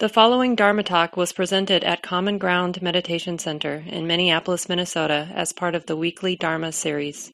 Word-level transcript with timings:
The 0.00 0.08
following 0.08 0.54
Dharma 0.54 0.82
talk 0.82 1.14
was 1.18 1.34
presented 1.34 1.84
at 1.84 2.02
Common 2.02 2.38
Ground 2.38 2.80
Meditation 2.80 3.38
Center 3.38 3.84
in 3.86 4.06
Minneapolis, 4.06 4.66
Minnesota 4.66 5.28
as 5.34 5.52
part 5.52 5.74
of 5.74 5.84
the 5.84 5.94
weekly 5.94 6.36
Dharma 6.36 6.72
series. 6.72 7.30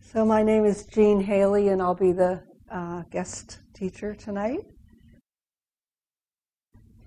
So, 0.00 0.24
my 0.24 0.42
name 0.42 0.64
is 0.64 0.86
Jean 0.86 1.20
Haley, 1.20 1.68
and 1.68 1.82
I'll 1.82 1.94
be 1.94 2.12
the 2.12 2.42
uh, 2.72 3.02
guest 3.10 3.58
teacher 3.74 4.14
tonight. 4.14 4.60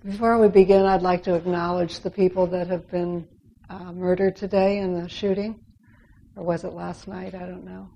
Before 0.06 0.40
we 0.40 0.48
begin, 0.48 0.86
I'd 0.86 1.02
like 1.02 1.24
to 1.24 1.34
acknowledge 1.34 2.02
the 2.02 2.12
people 2.12 2.46
that 2.46 2.68
have 2.68 2.88
been 2.92 3.28
uh, 3.72 3.92
murdered 3.92 4.36
today 4.36 4.78
in 4.78 5.02
the 5.02 5.10
shooting. 5.10 5.60
Or 6.36 6.44
was 6.44 6.64
it 6.64 6.74
last 6.74 7.08
night? 7.08 7.34
I 7.34 7.48
don't 7.48 7.66
know. 7.66 7.90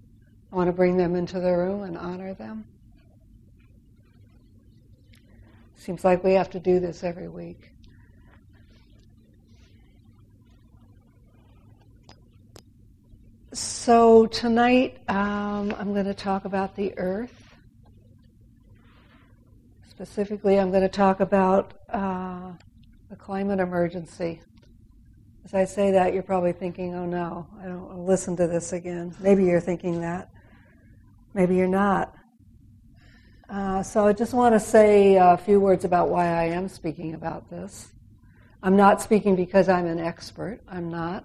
I 0.51 0.55
want 0.55 0.69
to 0.69 0.73
bring 0.73 0.97
them 0.97 1.15
into 1.15 1.39
the 1.39 1.55
room 1.55 1.83
and 1.83 1.95
honor 1.95 2.33
them. 2.33 2.65
Seems 5.87 6.03
like 6.03 6.21
we 6.21 6.33
have 6.33 6.49
to 6.49 6.59
do 6.59 6.81
this 6.81 7.01
every 7.01 7.29
week. 7.29 7.71
So, 13.53 14.25
tonight 14.25 14.97
um, 15.07 15.73
I'm 15.79 15.93
going 15.93 16.03
to 16.03 16.13
talk 16.13 16.43
about 16.43 16.75
the 16.75 16.93
earth. 16.97 17.55
Specifically, 19.89 20.59
I'm 20.59 20.71
going 20.71 20.81
to 20.81 20.89
talk 20.89 21.21
about 21.21 21.75
uh, 21.87 22.51
the 23.09 23.15
climate 23.15 23.61
emergency. 23.61 24.41
As 25.45 25.53
I 25.53 25.63
say 25.63 25.91
that, 25.91 26.13
you're 26.13 26.21
probably 26.21 26.51
thinking, 26.51 26.95
oh 26.95 27.05
no, 27.05 27.47
I 27.61 27.63
don't 27.63 27.85
want 27.85 27.95
to 27.95 28.01
listen 28.01 28.35
to 28.35 28.47
this 28.47 28.73
again. 28.73 29.15
Maybe 29.21 29.45
you're 29.45 29.61
thinking 29.61 30.01
that. 30.01 30.31
Maybe 31.33 31.55
you're 31.55 31.65
not. 31.65 32.13
Uh, 33.49 33.81
so 33.81 34.05
I 34.05 34.11
just 34.11 34.33
want 34.33 34.55
to 34.55 34.59
say 34.59 35.15
a 35.15 35.37
few 35.37 35.61
words 35.61 35.85
about 35.85 36.09
why 36.09 36.25
I 36.27 36.45
am 36.47 36.67
speaking 36.67 37.13
about 37.13 37.49
this. 37.49 37.93
I'm 38.61 38.75
not 38.75 39.01
speaking 39.01 39.37
because 39.37 39.69
I'm 39.69 39.85
an 39.85 39.99
expert. 39.99 40.59
I'm 40.67 40.89
not. 40.89 41.23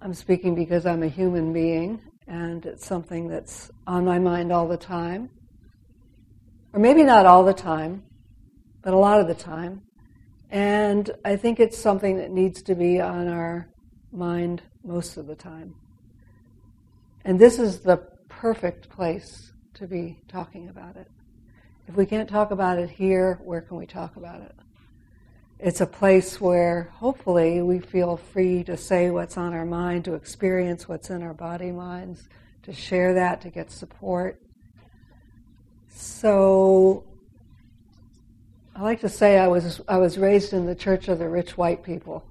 I'm 0.00 0.14
speaking 0.14 0.54
because 0.54 0.86
I'm 0.86 1.02
a 1.02 1.08
human 1.08 1.52
being 1.52 2.00
and 2.28 2.64
it's 2.66 2.86
something 2.86 3.26
that's 3.26 3.72
on 3.84 4.04
my 4.04 4.20
mind 4.20 4.52
all 4.52 4.68
the 4.68 4.76
time. 4.76 5.28
Or 6.72 6.78
maybe 6.78 7.02
not 7.02 7.26
all 7.26 7.44
the 7.44 7.52
time, 7.52 8.04
but 8.82 8.94
a 8.94 8.96
lot 8.96 9.20
of 9.20 9.26
the 9.26 9.34
time. 9.34 9.82
And 10.50 11.10
I 11.24 11.34
think 11.34 11.58
it's 11.58 11.76
something 11.76 12.16
that 12.18 12.30
needs 12.30 12.62
to 12.62 12.76
be 12.76 13.00
on 13.00 13.26
our 13.26 13.68
mind 14.12 14.62
most 14.84 15.16
of 15.16 15.26
the 15.26 15.34
time. 15.34 15.74
And 17.24 17.40
this 17.40 17.58
is 17.58 17.80
the 17.80 17.96
perfect 18.28 18.88
place 18.88 19.49
to 19.80 19.86
be 19.86 20.18
talking 20.28 20.68
about 20.68 20.94
it. 20.96 21.10
If 21.88 21.96
we 21.96 22.04
can't 22.04 22.28
talk 22.28 22.50
about 22.50 22.78
it 22.78 22.90
here, 22.90 23.40
where 23.42 23.62
can 23.62 23.78
we 23.78 23.86
talk 23.86 24.16
about 24.16 24.42
it? 24.42 24.54
It's 25.58 25.80
a 25.80 25.86
place 25.86 26.38
where 26.38 26.90
hopefully 26.96 27.62
we 27.62 27.78
feel 27.78 28.18
free 28.18 28.62
to 28.64 28.76
say 28.76 29.08
what's 29.08 29.38
on 29.38 29.54
our 29.54 29.64
mind, 29.64 30.04
to 30.04 30.12
experience 30.12 30.86
what's 30.86 31.08
in 31.08 31.22
our 31.22 31.32
body 31.32 31.72
minds, 31.72 32.28
to 32.64 32.74
share 32.74 33.14
that, 33.14 33.40
to 33.40 33.48
get 33.48 33.70
support. 33.70 34.42
So 35.88 37.06
I 38.76 38.82
like 38.82 39.00
to 39.00 39.08
say 39.08 39.38
I 39.38 39.48
was 39.48 39.80
I 39.88 39.96
was 39.96 40.18
raised 40.18 40.52
in 40.52 40.66
the 40.66 40.74
church 40.74 41.08
of 41.08 41.18
the 41.18 41.28
rich 41.28 41.56
white 41.56 41.82
people, 41.82 42.22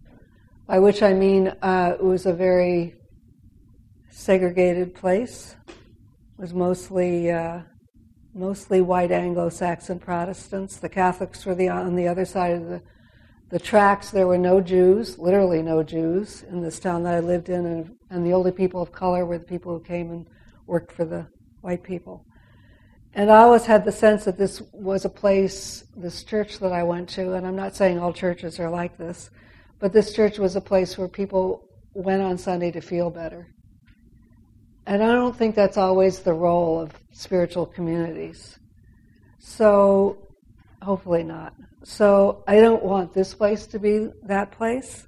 by 0.67 0.77
which 0.77 1.01
I 1.01 1.13
mean 1.13 1.47
uh, 1.63 1.95
it 1.99 2.03
was 2.03 2.27
a 2.27 2.33
very 2.33 2.93
segregated 4.11 4.93
place 4.93 5.55
was 6.39 6.53
mostly 6.53 7.29
uh, 7.29 7.59
mostly 8.33 8.79
white 8.79 9.11
Anglo-Saxon 9.11 9.99
Protestants. 9.99 10.77
The 10.77 10.87
Catholics 10.87 11.45
were 11.45 11.55
the, 11.55 11.67
on 11.67 11.95
the 11.95 12.07
other 12.07 12.23
side 12.23 12.53
of 12.53 12.67
the, 12.67 12.81
the 13.49 13.59
tracks. 13.59 14.11
There 14.11 14.27
were 14.27 14.37
no 14.37 14.61
Jews, 14.61 15.19
literally 15.19 15.61
no 15.61 15.83
Jews, 15.83 16.43
in 16.43 16.61
this 16.61 16.79
town 16.79 17.03
that 17.03 17.15
I 17.15 17.19
lived 17.19 17.49
in, 17.49 17.65
and, 17.65 17.95
and 18.09 18.25
the 18.25 18.33
only 18.33 18.53
people 18.53 18.81
of 18.81 18.93
color 18.93 19.25
were 19.25 19.39
the 19.39 19.45
people 19.45 19.73
who 19.73 19.83
came 19.83 20.11
and 20.11 20.27
worked 20.65 20.93
for 20.93 21.03
the 21.03 21.27
white 21.61 21.83
people. 21.83 22.25
And 23.13 23.29
I 23.29 23.39
always 23.39 23.65
had 23.65 23.83
the 23.83 23.91
sense 23.91 24.23
that 24.23 24.37
this 24.37 24.61
was 24.71 25.03
a 25.03 25.09
place, 25.09 25.83
this 25.97 26.23
church 26.23 26.59
that 26.59 26.71
I 26.71 26.83
went 26.83 27.09
to, 27.09 27.33
and 27.33 27.45
I'm 27.45 27.55
not 27.55 27.75
saying 27.75 27.99
all 27.99 28.13
churches 28.13 28.59
are 28.59 28.69
like 28.69 28.97
this, 28.97 29.29
but 29.79 29.91
this 29.91 30.13
church 30.13 30.37
was 30.37 30.55
a 30.55 30.61
place 30.61 30.97
where 30.97 31.09
people 31.09 31.67
went 31.93 32.21
on 32.21 32.37
Sunday 32.37 32.71
to 32.71 32.81
feel 32.81 33.09
better. 33.09 33.47
And 34.85 35.03
I 35.03 35.11
don't 35.11 35.35
think 35.35 35.55
that's 35.55 35.77
always 35.77 36.19
the 36.19 36.33
role 36.33 36.79
of 36.79 36.91
spiritual 37.11 37.65
communities. 37.65 38.57
So, 39.37 40.17
hopefully 40.81 41.23
not. 41.23 41.53
So, 41.83 42.43
I 42.47 42.59
don't 42.59 42.83
want 42.83 43.13
this 43.13 43.33
place 43.33 43.67
to 43.67 43.79
be 43.79 44.09
that 44.23 44.51
place. 44.51 45.07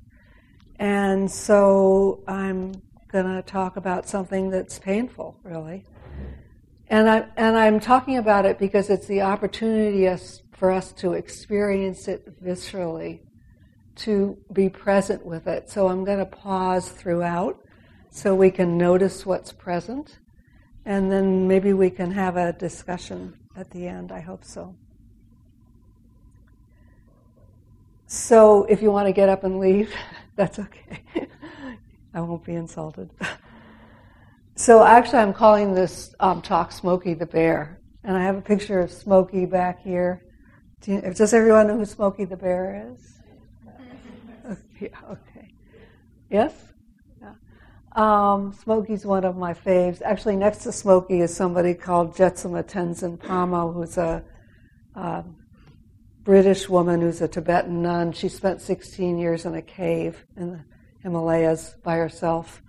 And 0.78 1.30
so, 1.30 2.24
I'm 2.28 2.74
going 3.12 3.26
to 3.26 3.42
talk 3.42 3.78
about 3.78 4.08
something 4.08 4.50
that's 4.50 4.80
painful, 4.80 5.38
really. 5.44 5.86
And, 6.88 7.10
I, 7.10 7.26
and 7.38 7.58
I'm 7.58 7.80
talking 7.80 8.18
about 8.18 8.46
it 8.46 8.60
because 8.60 8.90
it's 8.90 9.08
the 9.08 9.22
opportunity 9.22 10.10
for 10.52 10.72
us 10.72 10.92
to 10.94 11.14
experience 11.14 12.08
it 12.08 12.44
viscerally, 12.44 13.22
to 13.96 14.38
be 14.54 14.70
present 14.70 15.26
with 15.26 15.48
it. 15.48 15.70
So, 15.70 15.88
I'm 15.88 16.04
going 16.04 16.20
to 16.20 16.26
pause 16.26 16.90
throughout 16.90 17.60
so 18.12 18.36
we 18.36 18.52
can 18.52 18.78
notice 18.78 19.26
what's 19.26 19.54
present, 19.54 20.20
and 20.86 21.10
then 21.10 21.48
maybe 21.48 21.72
we 21.72 21.90
can 21.90 22.12
have 22.12 22.36
a 22.36 22.52
discussion 22.52 23.34
at 23.56 23.72
the 23.72 23.88
end. 23.88 24.12
I 24.12 24.20
hope 24.20 24.44
so. 24.44 24.76
So 28.06 28.66
if 28.66 28.82
you 28.82 28.92
want 28.92 29.08
to 29.08 29.14
get 29.14 29.30
up 29.30 29.46
and 29.46 29.60
leave, 29.60 29.94
that's 30.36 30.60
okay. 30.60 31.02
I 32.14 32.20
won't 32.20 32.44
be 32.44 32.56
insulted. 32.56 33.10
so 34.56 34.84
actually, 34.84 35.20
I'm 35.20 35.34
calling 35.34 35.74
this 35.74 36.14
um, 36.20 36.42
talk 36.42 36.74
Smokey 36.74 37.14
the 37.14 37.26
Bear, 37.26 37.80
and 38.04 38.18
I 38.18 38.24
have 38.24 38.36
a 38.36 38.42
picture 38.42 38.82
of 38.82 38.92
Smokey 38.92 39.46
back 39.46 39.82
here. 39.82 40.26
Do 40.82 40.92
you, 40.92 41.14
does 41.14 41.34
everyone 41.34 41.68
know 41.68 41.78
who 41.78 41.86
Smokey 41.86 42.26
the 42.26 42.36
Bear 42.36 42.92
is? 42.92 43.14
yeah, 44.82 44.90
okay. 45.10 45.54
Yes? 46.30 46.71
Um, 47.94 48.54
Smokey's 48.54 49.06
one 49.06 49.26
of 49.26 49.36
my 49.36 49.54
faves. 49.54 50.02
Actually, 50.02 50.38
next 50.38 50.60
to 50.60 50.72
Smokey 50.72 51.20
is 51.20 51.36
somebody 51.36 51.74
called 51.74 52.16
Jetsunma 52.16 52.64
Tenzin 52.64 53.18
Palmo, 53.18 53.74
who's 53.74 53.98
a, 53.98 54.24
a 54.96 55.26
British 56.24 56.70
woman 56.70 57.02
who's 57.02 57.22
a 57.22 57.28
Tibetan 57.28 57.82
nun. 57.82 58.14
She 58.14 58.30
spent 58.30 58.62
16 58.62 59.18
years 59.18 59.46
in 59.46 59.56
a 59.56 59.62
cave 59.62 60.24
in 60.38 60.52
the 60.52 60.64
Himalayas 61.04 61.76
by 61.84 61.98
herself, 61.98 62.62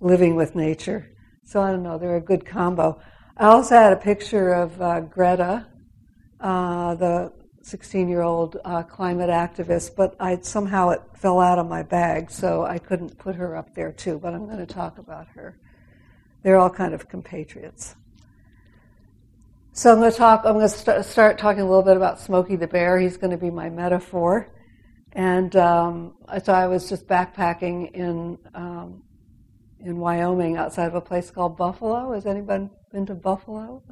living 0.00 0.36
with 0.36 0.54
nature. 0.54 1.10
So 1.44 1.60
I 1.60 1.72
don't 1.72 1.82
know, 1.82 1.98
they're 1.98 2.16
a 2.16 2.20
good 2.20 2.46
combo. 2.46 3.00
I 3.36 3.46
also 3.46 3.74
had 3.74 3.92
a 3.92 3.96
picture 3.96 4.52
of 4.52 4.80
uh, 4.80 5.00
Greta, 5.00 5.66
uh, 6.38 6.94
the 6.94 7.32
16 7.62 8.08
year 8.08 8.22
old 8.22 8.56
uh, 8.64 8.82
climate 8.82 9.30
activist, 9.30 9.94
but 9.96 10.16
I 10.18 10.38
somehow 10.40 10.90
it 10.90 11.02
fell 11.14 11.40
out 11.40 11.58
of 11.58 11.68
my 11.68 11.82
bag, 11.82 12.30
so 12.30 12.64
I 12.64 12.78
couldn't 12.78 13.18
put 13.18 13.34
her 13.36 13.56
up 13.56 13.74
there 13.74 13.92
too. 13.92 14.18
But 14.18 14.34
I'm 14.34 14.46
going 14.46 14.58
to 14.58 14.66
talk 14.66 14.98
about 14.98 15.28
her. 15.28 15.58
They're 16.42 16.58
all 16.58 16.70
kind 16.70 16.94
of 16.94 17.08
compatriots. 17.08 17.96
So 19.72 19.92
I'm 19.92 19.98
going 20.00 20.10
to 20.10 20.16
talk. 20.16 20.42
I'm 20.44 20.54
going 20.54 20.68
to 20.68 20.74
start, 20.74 21.04
start 21.04 21.38
talking 21.38 21.62
a 21.62 21.66
little 21.66 21.82
bit 21.82 21.96
about 21.96 22.18
Smokey 22.18 22.56
the 22.56 22.66
Bear. 22.66 22.98
He's 22.98 23.16
going 23.16 23.30
to 23.30 23.36
be 23.36 23.50
my 23.50 23.68
metaphor. 23.68 24.48
And 25.12 25.54
um, 25.56 26.14
so 26.42 26.52
I 26.52 26.66
was 26.66 26.88
just 26.88 27.06
backpacking 27.06 27.92
in 27.92 28.38
um, 28.54 29.02
in 29.80 29.98
Wyoming, 29.98 30.56
outside 30.56 30.86
of 30.86 30.94
a 30.94 31.00
place 31.00 31.30
called 31.30 31.56
Buffalo. 31.56 32.12
Has 32.12 32.26
anyone 32.26 32.70
been 32.92 33.06
to 33.06 33.14
Buffalo? 33.14 33.82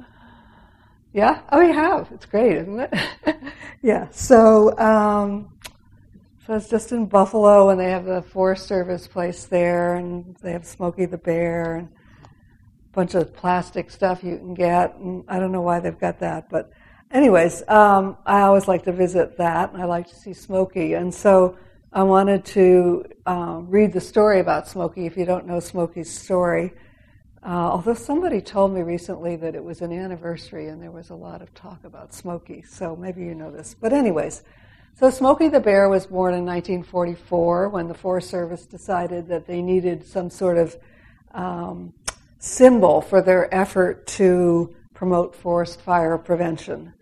Yeah? 1.13 1.41
Oh, 1.51 1.61
you 1.61 1.73
have. 1.73 2.09
It's 2.11 2.25
great, 2.25 2.57
isn't 2.57 2.79
it? 2.79 2.93
yeah. 3.81 4.07
So, 4.11 4.77
um, 4.77 5.49
so 6.45 6.55
it's 6.55 6.69
just 6.69 6.91
in 6.91 7.05
Buffalo, 7.07 7.69
and 7.69 7.79
they 7.79 7.89
have 7.89 8.05
the 8.05 8.21
Forest 8.21 8.67
Service 8.67 9.07
place 9.07 9.45
there, 9.45 9.95
and 9.95 10.35
they 10.41 10.51
have 10.51 10.65
Smokey 10.65 11.05
the 11.05 11.17
Bear, 11.17 11.77
and 11.77 11.87
a 11.87 12.29
bunch 12.93 13.15
of 13.15 13.33
plastic 13.33 13.89
stuff 13.89 14.23
you 14.23 14.37
can 14.37 14.53
get. 14.53 14.95
And 14.95 15.23
I 15.27 15.39
don't 15.39 15.51
know 15.51 15.61
why 15.61 15.79
they've 15.79 15.99
got 15.99 16.19
that, 16.19 16.49
but 16.49 16.71
anyways, 17.11 17.67
um, 17.67 18.17
I 18.25 18.41
always 18.41 18.67
like 18.67 18.83
to 18.83 18.91
visit 18.91 19.37
that, 19.37 19.73
and 19.73 19.81
I 19.81 19.85
like 19.85 20.07
to 20.09 20.15
see 20.15 20.33
Smokey. 20.33 20.93
And 20.93 21.13
so 21.13 21.57
I 21.91 22.03
wanted 22.03 22.45
to 22.45 23.05
uh, 23.25 23.61
read 23.63 23.93
the 23.93 24.01
story 24.01 24.39
about 24.39 24.67
Smokey. 24.67 25.07
If 25.07 25.17
you 25.17 25.25
don't 25.25 25.47
know 25.47 25.59
Smokey's 25.59 26.11
story, 26.11 26.73
uh, 27.43 27.47
although 27.47 27.93
somebody 27.93 28.41
told 28.41 28.73
me 28.73 28.81
recently 28.81 29.35
that 29.37 29.55
it 29.55 29.63
was 29.63 29.81
an 29.81 29.91
anniversary 29.91 30.67
and 30.67 30.81
there 30.81 30.91
was 30.91 31.09
a 31.09 31.15
lot 31.15 31.41
of 31.41 31.53
talk 31.53 31.83
about 31.83 32.13
Smokey, 32.13 32.63
so 32.63 32.95
maybe 32.95 33.23
you 33.23 33.35
know 33.35 33.51
this. 33.51 33.75
But, 33.79 33.93
anyways, 33.93 34.43
so 34.95 35.09
Smokey 35.09 35.47
the 35.47 35.61
Bear 35.61 35.87
was 35.87 36.07
born 36.07 36.33
in 36.33 36.45
1944 36.45 37.69
when 37.69 37.87
the 37.87 37.93
Forest 37.93 38.29
Service 38.29 38.65
decided 38.65 39.27
that 39.29 39.47
they 39.47 39.61
needed 39.61 40.05
some 40.05 40.29
sort 40.29 40.57
of 40.57 40.77
um, 41.33 41.93
symbol 42.39 42.99
for 42.99 43.21
their 43.21 43.53
effort 43.55 44.05
to 44.07 44.75
promote 44.93 45.33
forest 45.33 45.81
fire 45.81 46.17
prevention. 46.17 46.93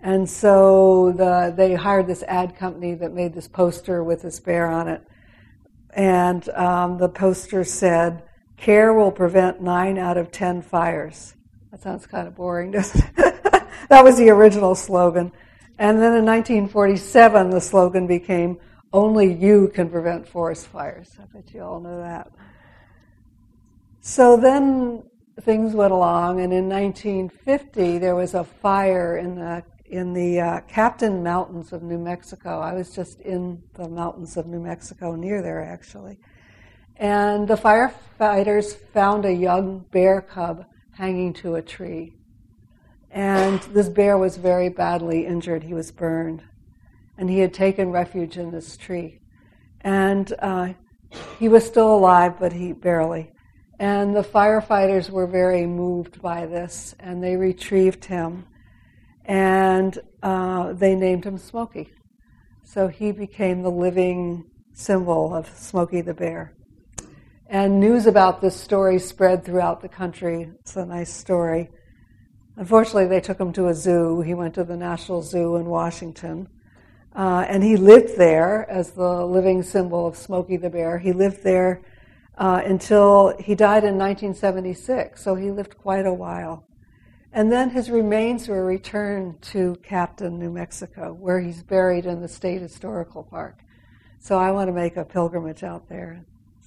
And 0.00 0.28
so 0.28 1.12
the, 1.12 1.54
they 1.56 1.74
hired 1.74 2.08
this 2.08 2.24
ad 2.24 2.56
company 2.56 2.94
that 2.94 3.12
made 3.12 3.32
this 3.32 3.46
poster 3.46 4.02
with 4.02 4.22
this 4.22 4.40
bear 4.40 4.66
on 4.66 4.88
it. 4.88 5.02
And 5.90 6.48
um, 6.50 6.98
the 6.98 7.08
poster 7.08 7.62
said, 7.62 8.23
Care 8.56 8.94
will 8.94 9.12
prevent 9.12 9.60
nine 9.60 9.98
out 9.98 10.16
of 10.16 10.30
ten 10.30 10.62
fires. 10.62 11.34
That 11.70 11.82
sounds 11.82 12.06
kind 12.06 12.28
of 12.28 12.34
boring, 12.34 12.70
doesn't 12.72 13.04
it? 13.16 13.42
that 13.88 14.04
was 14.04 14.16
the 14.16 14.30
original 14.30 14.74
slogan. 14.74 15.32
And 15.78 15.98
then 15.98 16.16
in 16.16 16.24
1947, 16.24 17.50
the 17.50 17.60
slogan 17.60 18.06
became, 18.06 18.58
Only 18.92 19.32
you 19.32 19.68
can 19.74 19.90
prevent 19.90 20.28
forest 20.28 20.68
fires. 20.68 21.16
I 21.20 21.24
bet 21.26 21.52
you 21.52 21.62
all 21.62 21.80
know 21.80 22.00
that. 22.00 22.30
So 24.00 24.36
then 24.36 25.02
things 25.40 25.74
went 25.74 25.92
along, 25.92 26.40
and 26.40 26.52
in 26.52 26.68
1950, 26.68 27.98
there 27.98 28.14
was 28.14 28.34
a 28.34 28.44
fire 28.44 29.16
in 29.16 29.34
the 29.36 29.64
in 29.86 30.12
the 30.12 30.40
uh, 30.40 30.60
Capitan 30.62 31.22
Mountains 31.22 31.72
of 31.72 31.82
New 31.82 31.98
Mexico. 31.98 32.60
I 32.60 32.72
was 32.72 32.94
just 32.94 33.20
in 33.20 33.62
the 33.74 33.88
mountains 33.88 34.36
of 34.36 34.46
New 34.46 34.60
Mexico, 34.60 35.14
near 35.14 35.42
there 35.42 35.62
actually. 35.62 36.18
And 36.96 37.48
the 37.48 37.56
firefighters 37.56 38.76
found 38.92 39.24
a 39.24 39.32
young 39.32 39.84
bear 39.90 40.20
cub 40.20 40.66
hanging 40.92 41.32
to 41.34 41.56
a 41.56 41.62
tree. 41.62 42.14
And 43.10 43.60
this 43.62 43.88
bear 43.88 44.18
was 44.18 44.36
very 44.36 44.68
badly 44.68 45.26
injured. 45.26 45.62
He 45.62 45.74
was 45.74 45.90
burned. 45.90 46.42
And 47.16 47.30
he 47.30 47.38
had 47.38 47.54
taken 47.54 47.90
refuge 47.90 48.36
in 48.36 48.50
this 48.50 48.76
tree. 48.76 49.20
And 49.80 50.32
uh, 50.38 50.74
he 51.38 51.48
was 51.48 51.64
still 51.64 51.94
alive, 51.94 52.38
but 52.38 52.52
he 52.52 52.72
barely. 52.72 53.32
And 53.78 54.14
the 54.14 54.22
firefighters 54.22 55.10
were 55.10 55.26
very 55.26 55.66
moved 55.66 56.22
by 56.22 56.46
this, 56.46 56.94
and 56.98 57.22
they 57.22 57.36
retrieved 57.36 58.04
him 58.04 58.46
and 59.24 59.98
uh, 60.22 60.72
they 60.72 60.94
named 60.94 61.24
him 61.24 61.38
Smokey. 61.38 61.90
So 62.62 62.88
he 62.88 63.12
became 63.12 63.62
the 63.62 63.70
living 63.70 64.44
symbol 64.72 65.34
of 65.34 65.48
Smokey 65.56 66.00
the 66.02 66.14
Bear. 66.14 66.52
And 67.54 67.78
news 67.78 68.06
about 68.06 68.40
this 68.40 68.60
story 68.60 68.98
spread 68.98 69.44
throughout 69.44 69.80
the 69.80 69.88
country. 69.88 70.50
It's 70.58 70.74
a 70.74 70.84
nice 70.84 71.14
story. 71.14 71.70
Unfortunately, 72.56 73.06
they 73.06 73.20
took 73.20 73.38
him 73.38 73.52
to 73.52 73.68
a 73.68 73.74
zoo. 73.74 74.22
He 74.22 74.34
went 74.34 74.54
to 74.54 74.64
the 74.64 74.76
National 74.76 75.22
Zoo 75.22 75.54
in 75.54 75.66
Washington. 75.66 76.48
Uh, 77.14 77.46
and 77.48 77.62
he 77.62 77.76
lived 77.76 78.18
there 78.18 78.68
as 78.68 78.90
the 78.90 79.24
living 79.24 79.62
symbol 79.62 80.04
of 80.04 80.16
Smokey 80.16 80.56
the 80.56 80.68
Bear. 80.68 80.98
He 80.98 81.12
lived 81.12 81.44
there 81.44 81.82
uh, 82.38 82.60
until 82.64 83.36
he 83.38 83.54
died 83.54 83.84
in 83.84 83.96
1976, 83.96 85.22
so 85.22 85.36
he 85.36 85.52
lived 85.52 85.78
quite 85.78 86.06
a 86.06 86.12
while. 86.12 86.66
And 87.32 87.52
then 87.52 87.70
his 87.70 87.88
remains 87.88 88.48
were 88.48 88.64
returned 88.64 89.40
to 89.42 89.76
Capitan, 89.84 90.40
New 90.40 90.50
Mexico, 90.50 91.12
where 91.12 91.38
he's 91.38 91.62
buried 91.62 92.04
in 92.04 92.20
the 92.20 92.26
State 92.26 92.62
Historical 92.62 93.22
Park. 93.22 93.60
So 94.18 94.40
I 94.40 94.50
want 94.50 94.66
to 94.66 94.72
make 94.72 94.96
a 94.96 95.04
pilgrimage 95.04 95.62
out 95.62 95.88
there 95.88 96.24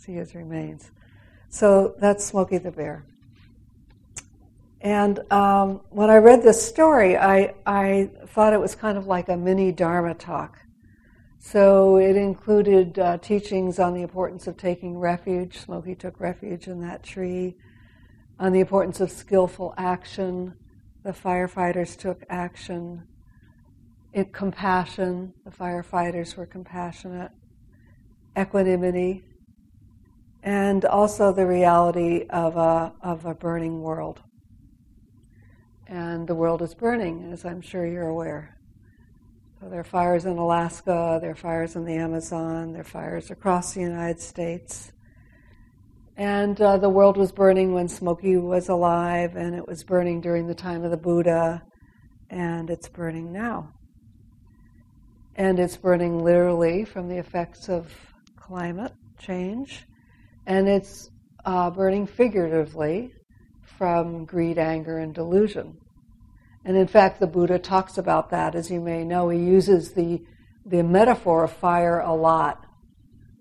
see 0.07 0.13
his 0.13 0.33
remains. 0.33 0.92
So 1.50 1.95
that's 2.00 2.24
Smokey 2.24 2.59
the 2.59 2.71
Bear. 2.71 3.06
And 4.80 5.19
um, 5.31 5.81
when 5.89 6.09
I 6.09 6.15
read 6.15 6.44
this 6.44 6.65
story, 6.65 7.18
I, 7.18 7.56
I 7.65 8.09
thought 8.27 8.54
it 8.54 8.59
was 8.59 8.74
kind 8.74 8.98
of 8.98 9.06
like 9.06 9.27
a 9.27 9.36
mini 9.36 9.74
Dharma 9.74 10.13
talk. 10.13 10.59
So 11.39 11.98
it 11.98 12.15
included 12.15 12.98
uh, 13.00 13.18
teachings 13.18 13.80
on 13.80 13.94
the 13.94 14.01
importance 14.01 14.48
of 14.48 14.56
taking 14.56 14.98
refuge. 14.98 15.57
Smokey 15.57 15.95
took 15.95 16.21
refuge 16.21 16.68
in 16.68 16.80
that 16.81 17.04
tree 17.04 17.57
on 18.39 18.54
the 18.54 18.62
importance 18.62 19.01
of 19.01 19.12
skillful 19.12 19.74
action. 19.77 20.54
The 21.04 21.12
firefighters 21.12 21.98
took 21.98 22.24
action. 22.30 23.04
In 24.13 24.25
compassion, 24.25 25.33
the 25.44 25.51
firefighters 25.51 26.38
were 26.38 26.45
compassionate. 26.45 27.31
Equanimity, 28.38 29.24
and 30.44 30.86
also 30.86 31.31
the 31.31 31.45
reality 31.45 32.25
of 32.30 32.57
a, 32.57 32.94
of 33.01 33.25
a 33.25 33.34
burning 33.34 33.81
world. 33.81 34.22
And 35.88 36.28
the 36.28 36.36
world 36.36 36.62
is 36.62 36.74
burning, 36.74 37.31
as 37.31 37.45
I'm 37.45 37.62
sure 37.62 37.86
you're 37.86 38.07
aware. 38.07 38.57
So 39.60 39.69
there 39.69 39.80
are 39.80 39.84
fires 39.84 40.25
in 40.25 40.38
Alaska, 40.38 41.18
there 41.22 41.31
are 41.31 41.36
fires 41.36 41.75
in 41.75 41.86
the 41.86 41.95
Amazon, 41.95 42.74
there 42.74 42.81
are 42.81 42.84
fires 42.84 43.31
across 43.31 43.74
the 43.74 43.81
United 43.81 44.19
States. 44.19 44.92
And 46.16 46.60
uh, 46.62 46.78
the 46.78 46.90
world 46.90 47.18
was 47.18 47.31
burning 47.31 47.74
when 47.74 47.88
Smokey 47.88 48.38
was 48.38 48.69
alive, 48.69 49.36
and 49.36 49.56
it 49.56 49.68
was 49.68 49.83
burning 49.83 50.19
during 50.19 50.48
the 50.48 50.56
time 50.56 50.83
of 50.83 50.92
the 50.92 50.98
Buddha, 50.98 51.63
and 52.30 52.69
it's 52.69 52.90
burning 52.90 53.31
now. 53.31 53.72
And 55.36 55.60
it's 55.60 55.78
burning 55.78 56.24
literally 56.24 56.83
from 56.86 57.07
the 57.07 57.18
effects 57.18 57.69
of 57.69 57.92
climate 58.36 58.94
change, 59.19 59.86
and 60.48 60.68
it's 60.68 61.12
uh, 61.46 61.70
burning 61.70 62.08
figuratively 62.08 63.12
from 63.78 64.26
greed, 64.26 64.58
anger, 64.58 64.98
and 64.98 65.14
delusion. 65.14 65.78
And 66.66 66.76
in 66.76 66.88
fact, 66.88 67.20
the 67.20 67.28
Buddha 67.28 67.60
talks 67.60 68.00
about 68.00 68.32
that, 68.32 68.56
as 68.56 68.72
you 68.72 68.82
may 68.82 69.04
know. 69.04 69.30
He 69.30 69.38
uses 69.40 69.94
the, 69.94 70.24
the 70.66 70.82
metaphor 70.82 71.44
of 71.44 71.52
fire 71.54 72.00
a 72.00 72.14
lot 72.14 72.66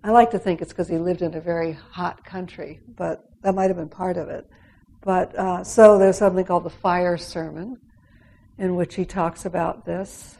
I 0.07 0.11
like 0.11 0.31
to 0.31 0.39
think 0.39 0.61
it's 0.61 0.71
because 0.71 0.87
he 0.87 0.97
lived 0.97 1.21
in 1.21 1.33
a 1.33 1.41
very 1.41 1.73
hot 1.73 2.23
country, 2.23 2.79
but 2.95 3.25
that 3.41 3.53
might 3.53 3.67
have 3.67 3.75
been 3.75 3.89
part 3.89 4.15
of 4.15 4.29
it. 4.29 4.47
But 5.01 5.37
uh, 5.37 5.63
so 5.65 5.97
there's 5.97 6.17
something 6.17 6.45
called 6.45 6.63
the 6.63 6.69
Fire 6.69 7.17
Sermon, 7.17 7.77
in 8.57 8.75
which 8.75 8.95
he 8.95 9.03
talks 9.03 9.43
about 9.43 9.85
this. 9.85 10.37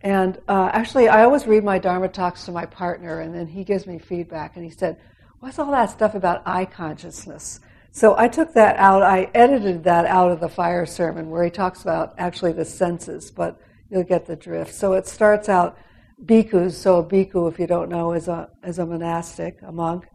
And 0.00 0.38
uh, 0.48 0.70
actually, 0.72 1.08
I 1.08 1.24
always 1.24 1.46
read 1.46 1.64
my 1.64 1.78
Dharma 1.78 2.08
talks 2.08 2.46
to 2.46 2.52
my 2.52 2.64
partner, 2.64 3.20
and 3.20 3.34
then 3.34 3.46
he 3.46 3.62
gives 3.62 3.86
me 3.86 3.98
feedback, 3.98 4.56
and 4.56 4.64
he 4.64 4.70
said, 4.70 4.98
What's 5.40 5.58
all 5.58 5.70
that 5.70 5.90
stuff 5.90 6.14
about 6.14 6.42
eye 6.46 6.64
consciousness? 6.64 7.60
So 7.92 8.16
I 8.18 8.26
took 8.28 8.54
that 8.54 8.76
out, 8.76 9.02
I 9.02 9.30
edited 9.34 9.84
that 9.84 10.04
out 10.06 10.32
of 10.32 10.40
the 10.40 10.48
fire 10.48 10.84
sermon 10.84 11.30
where 11.30 11.44
he 11.44 11.50
talks 11.50 11.82
about 11.82 12.14
actually 12.18 12.52
the 12.52 12.64
senses, 12.64 13.30
but 13.30 13.60
you'll 13.88 14.02
get 14.02 14.26
the 14.26 14.36
drift. 14.36 14.74
So 14.74 14.94
it 14.94 15.06
starts 15.06 15.48
out 15.48 15.78
bhikkhus. 16.24 16.72
So 16.72 16.98
a 16.98 17.04
bhikkhu, 17.04 17.50
if 17.50 17.58
you 17.58 17.66
don't 17.66 17.88
know, 17.88 18.12
is 18.12 18.26
a 18.28 18.48
is 18.64 18.78
a 18.78 18.86
monastic, 18.86 19.58
a 19.62 19.70
monk. 19.70 20.06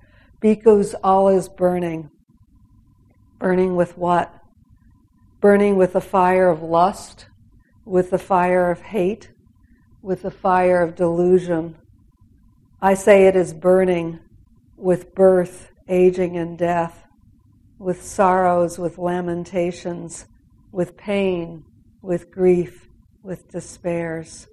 Bhikkhus 0.42 0.94
all 1.04 1.30
is 1.30 1.48
burning. 1.48 2.10
Burning 3.40 3.76
with 3.76 3.98
what? 3.98 4.34
Burning 5.40 5.78
with 5.78 5.94
the 5.94 6.02
fire 6.02 6.50
of 6.50 6.62
lust, 6.62 7.28
with 7.86 8.10
the 8.10 8.18
fire 8.18 8.72
of 8.72 8.81
hate, 8.81 9.31
with 10.02 10.21
the 10.21 10.31
fire 10.31 10.81
of 10.81 10.95
delusion. 10.95 11.76
I 12.81 12.94
say 12.94 13.28
it 13.28 13.36
is 13.38 13.54
burning 13.54 14.19
with 14.83 15.16
birth, 15.16 15.71
aging, 15.87 16.35
and 16.35 16.57
death, 16.57 17.06
with 17.80 18.04
sorrows, 18.04 18.78
with 18.78 18.97
lamentations, 18.97 20.25
with 20.73 20.97
pain, 20.97 21.63
with 22.02 22.30
grief, 22.30 22.90
with 23.21 23.49
despairs. 23.49 24.45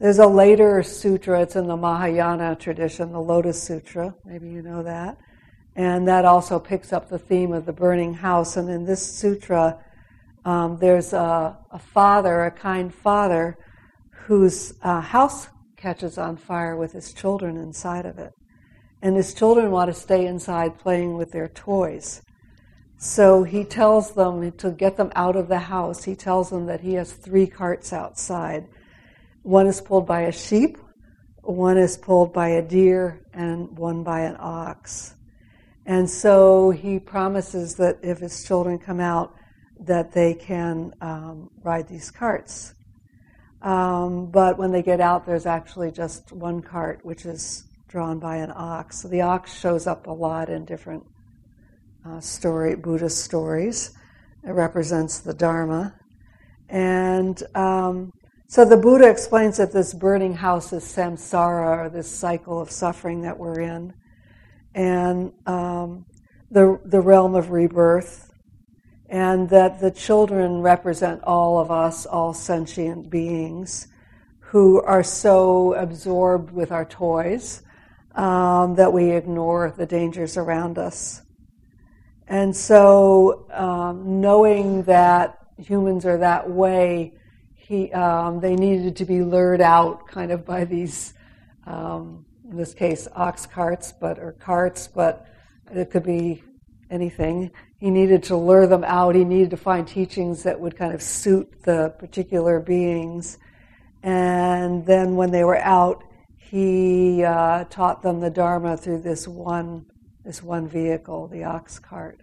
There's 0.00 0.18
a 0.18 0.26
later 0.26 0.82
sutra, 0.82 1.42
it's 1.42 1.54
in 1.54 1.68
the 1.68 1.76
Mahayana 1.76 2.56
tradition, 2.56 3.12
the 3.12 3.20
Lotus 3.20 3.62
Sutra, 3.62 4.12
maybe 4.24 4.50
you 4.50 4.60
know 4.60 4.82
that. 4.82 5.16
And 5.76 6.08
that 6.08 6.24
also 6.24 6.58
picks 6.58 6.92
up 6.92 7.08
the 7.08 7.18
theme 7.18 7.52
of 7.52 7.64
the 7.64 7.72
burning 7.72 8.12
house. 8.12 8.56
And 8.56 8.68
in 8.68 8.84
this 8.84 9.00
sutra, 9.00 9.78
um, 10.44 10.78
there's 10.78 11.12
a, 11.12 11.56
a, 11.70 11.78
father, 11.78 12.42
a 12.42 12.50
kind 12.50 12.92
father, 12.92 13.56
whose 14.26 14.74
uh, 14.82 15.00
house 15.00 15.46
catches 15.82 16.16
on 16.16 16.36
fire 16.36 16.76
with 16.76 16.92
his 16.92 17.12
children 17.12 17.56
inside 17.56 18.06
of 18.06 18.18
it. 18.18 18.32
And 19.02 19.16
his 19.16 19.34
children 19.34 19.72
want 19.72 19.92
to 19.92 20.00
stay 20.00 20.26
inside 20.26 20.78
playing 20.78 21.16
with 21.18 21.32
their 21.32 21.48
toys. 21.48 22.22
So 22.98 23.42
he 23.42 23.64
tells 23.64 24.12
them 24.12 24.52
to 24.52 24.70
get 24.70 24.96
them 24.96 25.10
out 25.16 25.34
of 25.34 25.48
the 25.48 25.58
house. 25.58 26.04
He 26.04 26.14
tells 26.14 26.50
them 26.50 26.66
that 26.66 26.80
he 26.80 26.94
has 26.94 27.12
three 27.12 27.48
carts 27.48 27.92
outside 27.92 28.68
one 29.42 29.66
is 29.66 29.80
pulled 29.80 30.06
by 30.06 30.22
a 30.22 30.32
sheep, 30.32 30.78
one 31.42 31.76
is 31.76 31.96
pulled 31.96 32.32
by 32.32 32.50
a 32.50 32.62
deer, 32.62 33.26
and 33.34 33.76
one 33.76 34.04
by 34.04 34.20
an 34.20 34.36
ox. 34.38 35.16
And 35.84 36.08
so 36.08 36.70
he 36.70 37.00
promises 37.00 37.74
that 37.76 37.98
if 38.04 38.18
his 38.18 38.44
children 38.44 38.78
come 38.78 39.00
out, 39.00 39.34
that 39.80 40.12
they 40.12 40.34
can 40.34 40.92
um, 41.00 41.50
ride 41.64 41.88
these 41.88 42.08
carts. 42.08 42.74
Um, 43.62 44.26
but 44.26 44.58
when 44.58 44.72
they 44.72 44.82
get 44.82 45.00
out, 45.00 45.24
there's 45.24 45.46
actually 45.46 45.92
just 45.92 46.32
one 46.32 46.62
cart, 46.62 47.00
which 47.04 47.24
is 47.24 47.64
drawn 47.86 48.18
by 48.18 48.36
an 48.36 48.52
ox. 48.54 49.02
So 49.02 49.08
the 49.08 49.20
ox 49.20 49.56
shows 49.58 49.86
up 49.86 50.06
a 50.08 50.10
lot 50.10 50.48
in 50.48 50.64
different 50.64 51.04
uh, 52.04 52.20
story 52.20 52.74
Buddhist 52.74 53.22
stories. 53.22 53.96
It 54.44 54.50
represents 54.50 55.20
the 55.20 55.32
Dharma, 55.32 55.94
and 56.68 57.40
um, 57.54 58.10
so 58.48 58.64
the 58.64 58.76
Buddha 58.76 59.08
explains 59.08 59.58
that 59.58 59.72
this 59.72 59.94
burning 59.94 60.34
house 60.34 60.72
is 60.72 60.82
samsara, 60.82 61.86
or 61.86 61.88
this 61.88 62.10
cycle 62.10 62.60
of 62.60 62.68
suffering 62.68 63.22
that 63.22 63.38
we're 63.38 63.60
in, 63.60 63.94
and 64.74 65.32
um, 65.46 66.04
the 66.50 66.80
the 66.84 67.00
realm 67.00 67.36
of 67.36 67.50
rebirth. 67.50 68.31
And 69.12 69.50
that 69.50 69.78
the 69.78 69.90
children 69.90 70.62
represent 70.62 71.22
all 71.22 71.58
of 71.60 71.70
us, 71.70 72.06
all 72.06 72.32
sentient 72.32 73.10
beings 73.10 73.86
who 74.40 74.80
are 74.80 75.02
so 75.02 75.74
absorbed 75.74 76.50
with 76.50 76.72
our 76.72 76.86
toys 76.86 77.62
um, 78.14 78.74
that 78.74 78.90
we 78.90 79.10
ignore 79.10 79.70
the 79.76 79.84
dangers 79.84 80.38
around 80.38 80.78
us. 80.78 81.20
And 82.26 82.56
so, 82.56 83.46
um, 83.52 84.22
knowing 84.22 84.84
that 84.84 85.36
humans 85.58 86.06
are 86.06 86.16
that 86.16 86.48
way, 86.48 87.12
he, 87.54 87.92
um, 87.92 88.40
they 88.40 88.56
needed 88.56 88.96
to 88.96 89.04
be 89.04 89.22
lured 89.22 89.60
out 89.60 90.08
kind 90.08 90.32
of 90.32 90.46
by 90.46 90.64
these, 90.64 91.12
um, 91.66 92.24
in 92.50 92.56
this 92.56 92.72
case, 92.72 93.08
ox 93.14 93.44
carts, 93.44 93.92
but 93.92 94.18
or 94.18 94.32
carts, 94.32 94.88
but 94.88 95.26
it 95.70 95.90
could 95.90 96.02
be 96.02 96.42
anything. 96.90 97.50
He 97.82 97.90
needed 97.90 98.22
to 98.24 98.36
lure 98.36 98.68
them 98.68 98.84
out. 98.84 99.16
He 99.16 99.24
needed 99.24 99.50
to 99.50 99.56
find 99.56 99.88
teachings 99.88 100.44
that 100.44 100.60
would 100.60 100.76
kind 100.76 100.94
of 100.94 101.02
suit 101.02 101.64
the 101.64 101.92
particular 101.98 102.60
beings. 102.60 103.38
And 104.04 104.86
then 104.86 105.16
when 105.16 105.32
they 105.32 105.42
were 105.42 105.58
out, 105.58 106.04
he 106.38 107.24
uh, 107.24 107.64
taught 107.64 108.00
them 108.00 108.20
the 108.20 108.30
Dharma 108.30 108.76
through 108.76 109.00
this 109.00 109.26
one, 109.26 109.86
this 110.24 110.44
one 110.44 110.68
vehicle, 110.68 111.26
the 111.26 111.42
ox 111.42 111.80
cart. 111.80 112.20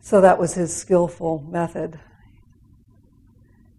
So 0.00 0.22
that 0.22 0.38
was 0.38 0.54
his 0.54 0.74
skillful 0.74 1.44
method. 1.46 2.00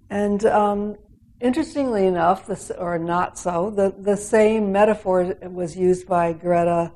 And 0.07 0.45
um, 0.45 0.97
interestingly 1.41 2.05
enough, 2.05 2.45
this, 2.45 2.69
or 2.69 2.99
not 2.99 3.39
so, 3.39 3.71
the, 3.71 3.91
the 3.97 4.17
same 4.17 4.71
metaphor 4.71 5.35
was 5.41 5.75
used 5.75 6.05
by 6.05 6.31
Greta 6.31 6.91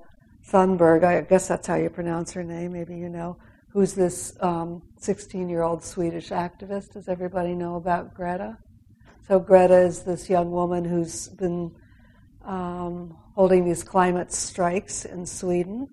Thunberg. 0.52 1.04
I 1.04 1.22
guess 1.22 1.48
that's 1.48 1.68
how 1.68 1.76
you 1.76 1.90
pronounce 1.90 2.32
her 2.34 2.44
name, 2.44 2.74
maybe 2.74 2.96
you 2.96 3.10
know, 3.10 3.38
who's 3.72 3.94
this 3.94 4.38
16 4.98 5.44
um, 5.44 5.50
year 5.50 5.62
old 5.62 5.84
Swedish 5.84 6.30
activist. 6.30 6.94
Does 6.94 7.08
everybody 7.10 7.54
know 7.54 7.76
about 7.76 8.14
Greta? 8.14 8.58
So 9.28 9.40
Greta 9.40 9.78
is 9.78 10.04
this 10.04 10.30
young 10.30 10.52
woman 10.52 10.86
who's 10.86 11.28
been 11.30 11.76
um, 12.46 13.18
holding 13.36 13.66
these 13.66 13.84
climate 13.84 14.32
strikes 14.32 15.04
in 15.04 15.26
Sweden, 15.26 15.90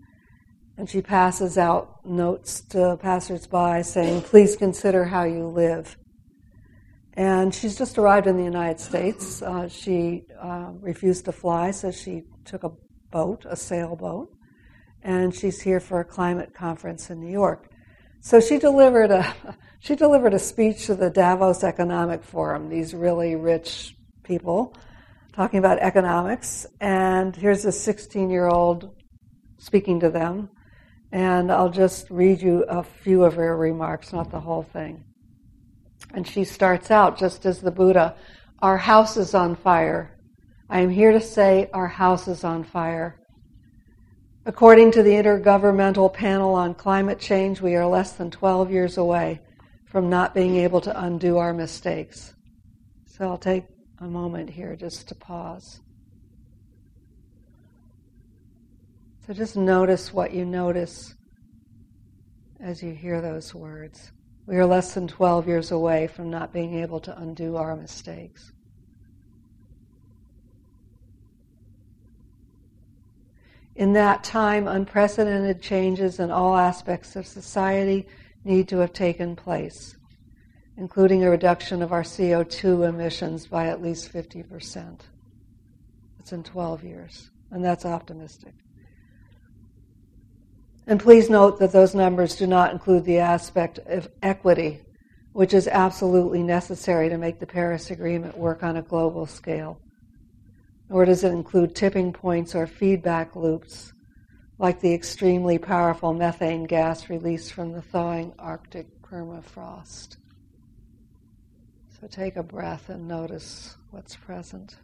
and 0.79 0.89
she 0.89 1.03
passes 1.03 1.59
out 1.59 2.07
notes 2.07 2.61
to 2.71 2.97
passersby 3.03 3.83
saying, 3.83 4.23
"Please 4.23 4.57
consider 4.57 5.05
how 5.05 5.25
you 5.25 5.49
live." 5.49 5.97
And 7.15 7.53
she's 7.53 7.77
just 7.77 7.99
arrived 7.99 8.29
in 8.29 8.37
the 8.37 8.45
United 8.45 8.81
States. 8.81 9.43
Uh, 9.43 9.69
she 9.69 10.25
uh, 10.41 10.71
refused 10.81 11.25
to 11.25 11.33
fly, 11.33 11.73
so 11.73 11.91
she 11.91 12.23
took 12.45 12.63
a 12.63 12.71
boat, 13.11 13.45
a 13.49 13.57
sailboat, 13.57 14.29
and 15.05 15.35
she's 15.35 15.61
here 15.61 15.81
for 15.81 16.01
a 16.01 16.05
climate 16.05 16.55
conference 16.55 17.11
in 17.11 17.21
New 17.21 17.31
York. 17.31 17.71
So 18.21 18.41
she 18.41 18.59
delivered 18.59 19.11
a 19.11 19.35
she 19.81 19.95
delivered 19.95 20.35
a 20.35 20.39
speech 20.39 20.87
to 20.87 20.95
the 20.95 21.11
Davos 21.11 21.63
Economic 21.63 22.25
Forum. 22.25 22.71
These 22.71 22.95
really 22.95 23.37
rich 23.37 23.95
people 24.23 24.75
talking 25.35 25.59
about 25.59 25.79
economics, 25.79 26.67
and 26.81 27.37
here's 27.37 27.65
a 27.65 27.73
16 27.73 28.31
year 28.31 28.47
old 28.47 28.97
speaking 29.59 30.01
to 30.01 30.11
them. 30.11 30.49
And 31.13 31.53
I'll 31.53 31.71
just 31.71 32.11
read 32.11 32.43
you 32.43 32.65
a 32.65 32.83
few 32.83 33.25
of 33.25 33.35
her 33.35 33.57
remarks, 33.57 34.13
not 34.13 34.31
the 34.31 34.41
whole 34.41 34.63
thing. 34.63 35.05
And 36.13 36.27
she 36.27 36.45
starts 36.45 36.91
out 36.91 37.19
just 37.19 37.47
as 37.47 37.61
the 37.61 37.71
Buddha 37.71 38.17
Our 38.61 38.79
house 38.79 39.17
is 39.17 39.35
on 39.35 39.55
fire. 39.55 40.19
I 40.71 40.81
am 40.81 40.91
here 40.91 41.13
to 41.13 41.21
say 41.21 41.69
our 41.73 41.89
house 41.89 42.27
is 42.27 42.43
on 42.43 42.65
fire. 42.65 43.21
According 44.47 44.91
to 44.93 45.03
the 45.03 45.13
Intergovernmental 45.13 46.13
Panel 46.13 46.55
on 46.55 46.75
Climate 46.75 47.19
Change, 47.19 47.63
we 47.63 47.77
are 47.77 47.87
less 47.87 48.13
than 48.13 48.31
12 48.31 48.71
years 48.71 48.99
away 48.99 49.41
from 49.87 50.11
not 50.11 50.35
being 50.35 50.57
able 50.57 50.83
to 50.83 51.03
undo 51.03 51.39
our 51.39 51.55
mistakes. 51.55 52.35
So 53.07 53.25
I'll 53.25 53.39
take 53.39 53.65
a 54.01 54.05
moment 54.05 54.51
here 54.51 54.77
just 54.77 55.09
to 55.09 55.15
pause. 55.15 55.81
So 59.27 59.33
just 59.33 59.57
notice 59.57 60.13
what 60.13 60.35
you 60.35 60.45
notice 60.45 61.15
as 62.61 62.83
you 62.83 62.93
hear 62.93 63.23
those 63.23 63.55
words. 63.55 64.13
We 64.45 64.57
are 64.57 64.67
less 64.67 64.93
than 64.93 65.09
12 65.09 65.49
years 65.49 65.71
away 65.71 66.07
from 66.07 66.29
not 66.29 66.53
being 66.53 66.75
able 66.75 67.01
to 67.01 67.19
undo 67.19 67.57
our 67.57 67.75
mistakes. 67.77 68.53
In 73.77 73.93
that 73.95 74.23
time, 74.23 74.69
unprecedented 74.69 75.61
changes 75.61 76.21
in 76.21 76.31
all 76.31 76.57
aspects 76.57 77.17
of 77.17 77.27
society 77.27 78.07
need 78.45 78.69
to 78.69 78.79
have 78.79 78.93
taken 78.93 79.35
place, 79.35 79.97
including 80.77 81.25
a 81.25 81.31
reduction 81.31 81.83
of 81.83 81.93
our 81.93 82.05
CO2 82.05 82.89
emissions 82.89 83.49
by 83.49 83.67
at 83.67 83.83
least 83.83 84.13
50%. 84.13 85.01
It's 86.21 86.33
in 86.33 86.45
12 86.45 86.85
years, 86.85 87.31
and 87.51 87.65
that's 87.65 87.85
optimistic. 87.85 88.55
And 90.87 91.01
please 91.01 91.29
note 91.29 91.59
that 91.59 91.73
those 91.73 91.95
numbers 91.95 92.37
do 92.37 92.47
not 92.47 92.73
include 92.73 93.05
the 93.05 93.19
aspect 93.19 93.79
of 93.87 94.09
equity, 94.23 94.83
which 95.33 95.53
is 95.53 95.67
absolutely 95.67 96.43
necessary 96.45 97.09
to 97.09 97.19
make 97.19 97.41
the 97.41 97.47
Paris 97.47 97.91
Agreement 97.91 98.39
work 98.39 98.63
on 98.63 98.77
a 98.77 98.83
global 98.83 99.27
scale 99.27 99.81
nor 100.89 101.05
does 101.05 101.25
it 101.25 101.33
include 101.33 101.75
tipping 101.75 102.13
points 102.13 102.55
or 102.55 102.67
feedback 102.67 103.35
loops 103.35 103.93
like 104.59 104.81
the 104.81 104.95
extremely 104.95 105.59
powerful 105.59 106.13
methane 106.13 106.65
gas 106.65 107.11
released 107.11 107.53
from 107.53 107.73
the 107.73 107.83
thawing 107.83 108.33
Arctic 108.39 108.87
permafrost. 109.03 110.17
So 112.01 112.07
take 112.09 112.37
a 112.37 112.43
breath 112.43 112.89
and 112.89 113.09
notice 113.09 113.77
what's 113.91 114.17
present. 114.17 114.77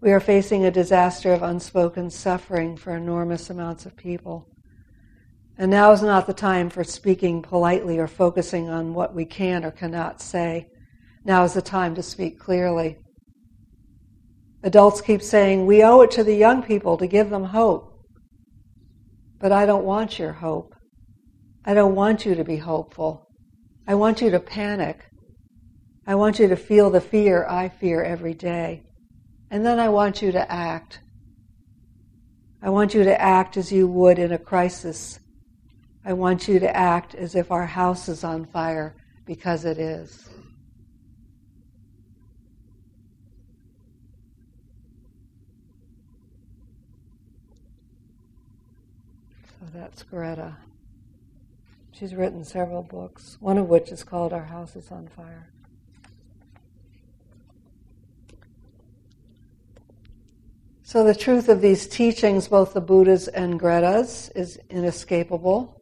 We 0.00 0.12
are 0.12 0.20
facing 0.20 0.64
a 0.64 0.70
disaster 0.70 1.32
of 1.32 1.42
unspoken 1.42 2.10
suffering 2.10 2.76
for 2.76 2.94
enormous 2.94 3.48
amounts 3.48 3.86
of 3.86 3.96
people. 3.96 4.46
And 5.58 5.70
now 5.70 5.92
is 5.92 6.02
not 6.02 6.26
the 6.26 6.34
time 6.34 6.68
for 6.68 6.84
speaking 6.84 7.40
politely 7.40 7.98
or 7.98 8.06
focusing 8.06 8.68
on 8.68 8.92
what 8.92 9.14
we 9.14 9.24
can 9.24 9.64
or 9.64 9.70
cannot 9.70 10.20
say. 10.20 10.68
Now 11.24 11.44
is 11.44 11.54
the 11.54 11.62
time 11.62 11.94
to 11.94 12.02
speak 12.02 12.38
clearly. 12.38 12.98
Adults 14.62 15.00
keep 15.00 15.22
saying, 15.22 15.64
we 15.64 15.82
owe 15.82 16.02
it 16.02 16.10
to 16.12 16.24
the 16.24 16.34
young 16.34 16.62
people 16.62 16.98
to 16.98 17.06
give 17.06 17.30
them 17.30 17.44
hope. 17.44 17.92
But 19.38 19.52
I 19.52 19.64
don't 19.64 19.84
want 19.84 20.18
your 20.18 20.32
hope. 20.32 20.74
I 21.64 21.72
don't 21.72 21.94
want 21.94 22.26
you 22.26 22.34
to 22.34 22.44
be 22.44 22.56
hopeful. 22.58 23.26
I 23.88 23.94
want 23.94 24.20
you 24.20 24.30
to 24.30 24.40
panic. 24.40 25.04
I 26.06 26.16
want 26.16 26.38
you 26.38 26.48
to 26.48 26.56
feel 26.56 26.90
the 26.90 27.00
fear 27.00 27.46
I 27.48 27.68
fear 27.68 28.02
every 28.02 28.34
day. 28.34 28.82
And 29.50 29.64
then 29.64 29.80
I 29.80 29.88
want 29.88 30.20
you 30.20 30.32
to 30.32 30.52
act. 30.52 31.00
I 32.62 32.70
want 32.70 32.94
you 32.94 33.04
to 33.04 33.20
act 33.20 33.56
as 33.56 33.72
you 33.72 33.88
would 33.88 34.18
in 34.18 34.32
a 34.32 34.38
crisis 34.38 35.18
I 36.06 36.12
want 36.12 36.46
you 36.46 36.60
to 36.60 36.76
act 36.76 37.16
as 37.16 37.34
if 37.34 37.50
our 37.50 37.66
house 37.66 38.08
is 38.08 38.22
on 38.22 38.44
fire 38.44 38.94
because 39.24 39.64
it 39.64 39.76
is. 39.76 40.28
So 49.58 49.66
that's 49.74 50.04
Greta. 50.04 50.56
She's 51.90 52.14
written 52.14 52.44
several 52.44 52.84
books, 52.84 53.36
one 53.40 53.58
of 53.58 53.68
which 53.68 53.90
is 53.90 54.04
called 54.04 54.32
Our 54.32 54.44
House 54.44 54.76
is 54.76 54.92
on 54.92 55.08
Fire. 55.08 55.50
So, 60.84 61.02
the 61.02 61.16
truth 61.16 61.48
of 61.48 61.60
these 61.60 61.88
teachings, 61.88 62.46
both 62.46 62.74
the 62.74 62.80
Buddha's 62.80 63.26
and 63.26 63.58
Greta's, 63.58 64.30
is 64.36 64.60
inescapable. 64.70 65.75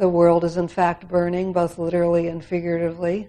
The 0.00 0.08
world 0.08 0.44
is 0.44 0.56
in 0.56 0.66
fact 0.66 1.08
burning, 1.08 1.52
both 1.52 1.78
literally 1.78 2.28
and 2.28 2.42
figuratively, 2.42 3.28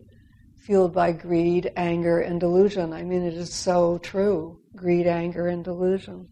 fueled 0.55 0.93
by 0.93 1.11
greed, 1.11 1.69
anger, 1.75 2.21
and 2.21 2.39
delusion. 2.39 2.93
I 2.93 3.03
mean, 3.03 3.23
it 3.23 3.33
is 3.33 3.53
so 3.53 3.97
true 3.97 4.57
greed, 4.73 5.05
anger, 5.05 5.49
and 5.49 5.65
delusion. 5.65 6.29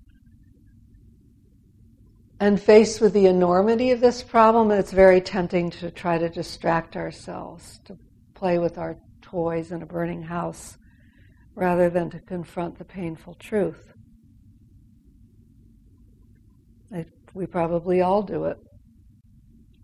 And 2.39 2.58
faced 2.58 3.01
with 3.01 3.12
the 3.12 3.25
enormity 3.25 3.91
of 3.91 4.00
this 4.00 4.24
problem, 4.24 4.72
it's 4.72 4.93
very 4.93 5.19
tempting 5.19 5.72
to 5.72 5.91
try 5.91 6.17
to 6.17 6.29
distract 6.29 6.96
ourselves, 6.96 7.81
to 7.84 7.98
play 8.34 8.60
with 8.60 8.77
our 8.77 8.98
toys 9.22 9.74
in 9.74 9.81
a 9.81 9.86
burning 9.86 10.24
house, 10.24 10.77
rather 11.53 11.89
than 11.89 12.10
to 12.12 12.19
confront 12.22 12.77
the 12.77 12.86
painful 12.86 13.34
truth. 13.34 13.91
we 17.36 17.46
probably 17.46 18.01
all 18.01 18.24
do 18.24 18.46
it. 18.46 18.58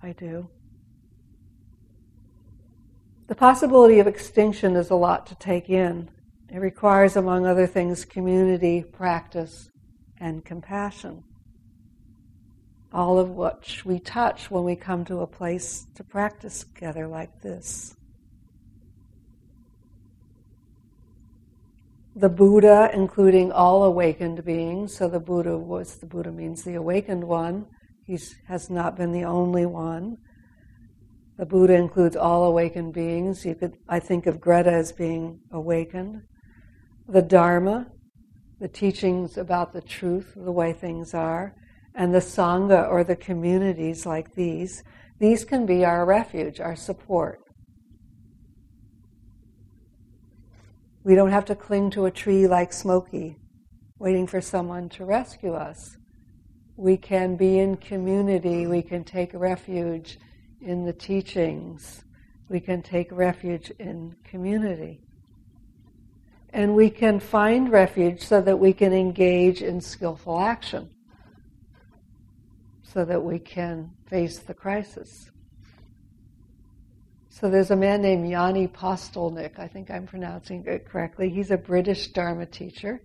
I 0.05 0.11
do. 0.11 0.47
The 3.27 3.33
possibility 3.33 3.97
of 3.97 4.05
extinction 4.05 4.75
is 4.75 4.91
a 4.91 4.95
lot 4.95 5.25
to 5.27 5.35
take 5.35 5.67
in. 5.67 6.09
It 6.47 6.59
requires, 6.59 7.15
among 7.15 7.47
other 7.47 7.65
things, 7.65 8.05
community, 8.05 8.83
practice, 8.83 9.71
and 10.19 10.45
compassion. 10.45 11.23
All 12.93 13.17
of 13.17 13.31
which 13.31 13.83
we 13.83 13.99
touch 13.99 14.51
when 14.51 14.63
we 14.63 14.75
come 14.75 15.05
to 15.05 15.21
a 15.21 15.27
place 15.27 15.87
to 15.95 16.03
practice 16.03 16.63
together 16.63 17.07
like 17.07 17.41
this. 17.41 17.95
The 22.15 22.29
Buddha, 22.29 22.91
including 22.93 23.51
all 23.51 23.83
awakened 23.83 24.45
beings, 24.45 24.95
so 24.95 25.09
the 25.09 25.19
Buddha 25.19 25.57
was, 25.57 25.95
the 25.95 26.05
Buddha 26.05 26.31
means 26.31 26.63
the 26.63 26.75
awakened 26.75 27.23
one, 27.23 27.65
he 28.05 28.19
has 28.47 28.69
not 28.69 28.95
been 28.95 29.11
the 29.11 29.25
only 29.25 29.65
one. 29.65 30.17
The 31.37 31.45
Buddha 31.45 31.73
includes 31.73 32.15
all 32.15 32.45
awakened 32.45 32.93
beings. 32.93 33.43
You 33.43 33.55
could, 33.55 33.73
I 33.89 33.99
think 33.99 34.27
of 34.27 34.39
Greta 34.39 34.71
as 34.71 34.91
being 34.91 35.39
awakened. 35.51 36.21
The 37.07 37.21
Dharma, 37.21 37.87
the 38.59 38.67
teachings 38.67 39.37
about 39.37 39.73
the 39.73 39.81
truth, 39.81 40.33
the 40.35 40.51
way 40.51 40.71
things 40.71 41.13
are, 41.13 41.55
and 41.95 42.13
the 42.13 42.19
Sangha 42.19 42.87
or 42.89 43.03
the 43.03 43.15
communities 43.15 44.05
like 44.05 44.33
these, 44.35 44.83
these 45.19 45.43
can 45.43 45.65
be 45.65 45.83
our 45.83 46.05
refuge, 46.05 46.59
our 46.59 46.75
support. 46.75 47.39
We 51.03 51.15
don't 51.15 51.31
have 51.31 51.45
to 51.45 51.55
cling 51.55 51.91
to 51.91 52.05
a 52.05 52.11
tree 52.11 52.47
like 52.47 52.71
Smokey, 52.71 53.37
waiting 53.97 54.27
for 54.27 54.41
someone 54.41 54.89
to 54.89 55.05
rescue 55.05 55.53
us. 55.53 55.97
We 56.77 56.97
can 56.97 57.35
be 57.35 57.59
in 57.59 57.77
community, 57.77 58.67
we 58.67 58.81
can 58.81 59.03
take 59.03 59.31
refuge 59.33 60.19
in 60.61 60.83
the 60.83 60.93
teachings. 60.93 62.03
We 62.49 62.59
can 62.59 62.81
take 62.81 63.11
refuge 63.11 63.71
in 63.79 64.15
community. 64.23 65.01
And 66.51 66.75
we 66.75 66.89
can 66.89 67.19
find 67.19 67.71
refuge 67.71 68.21
so 68.21 68.41
that 68.41 68.57
we 68.57 68.73
can 68.73 68.93
engage 68.93 69.61
in 69.61 69.81
skillful 69.81 70.39
action, 70.39 70.89
so 72.83 73.03
that 73.03 73.21
we 73.21 73.39
can 73.39 73.91
face 74.07 74.39
the 74.39 74.53
crisis. 74.53 75.31
So 77.29 77.49
there's 77.49 77.71
a 77.71 77.75
man 77.75 78.01
named 78.01 78.25
Yanai 78.25 78.71
Postelnik, 78.71 79.59
I 79.59 79.67
think 79.67 79.91
I'm 79.91 80.05
pronouncing 80.05 80.63
it 80.65 80.85
correctly. 80.85 81.29
He's 81.29 81.51
a 81.51 81.57
British 81.57 82.07
Dharma 82.09 82.45
teacher. 82.45 83.01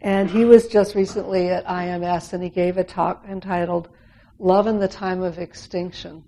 And 0.00 0.30
he 0.30 0.44
was 0.44 0.68
just 0.68 0.94
recently 0.94 1.48
at 1.48 1.66
IMS 1.66 2.32
and 2.32 2.42
he 2.42 2.50
gave 2.50 2.76
a 2.76 2.84
talk 2.84 3.24
entitled 3.28 3.88
Love 4.38 4.68
in 4.68 4.78
the 4.78 4.88
Time 4.88 5.22
of 5.22 5.38
Extinction. 5.38 6.22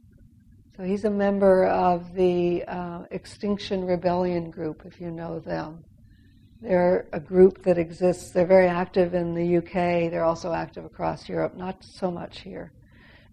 So 0.76 0.82
he's 0.82 1.04
a 1.04 1.10
member 1.10 1.66
of 1.66 2.14
the 2.14 2.64
uh, 2.66 3.02
Extinction 3.12 3.84
Rebellion 3.84 4.50
group, 4.50 4.82
if 4.84 5.00
you 5.00 5.10
know 5.10 5.38
them. 5.38 5.84
They're 6.60 7.08
a 7.12 7.20
group 7.20 7.62
that 7.62 7.78
exists. 7.78 8.32
They're 8.32 8.46
very 8.46 8.66
active 8.66 9.14
in 9.14 9.34
the 9.34 9.58
UK. 9.58 10.10
They're 10.10 10.24
also 10.24 10.52
active 10.52 10.84
across 10.84 11.28
Europe, 11.28 11.56
not 11.56 11.84
so 11.84 12.10
much 12.10 12.40
here. 12.40 12.72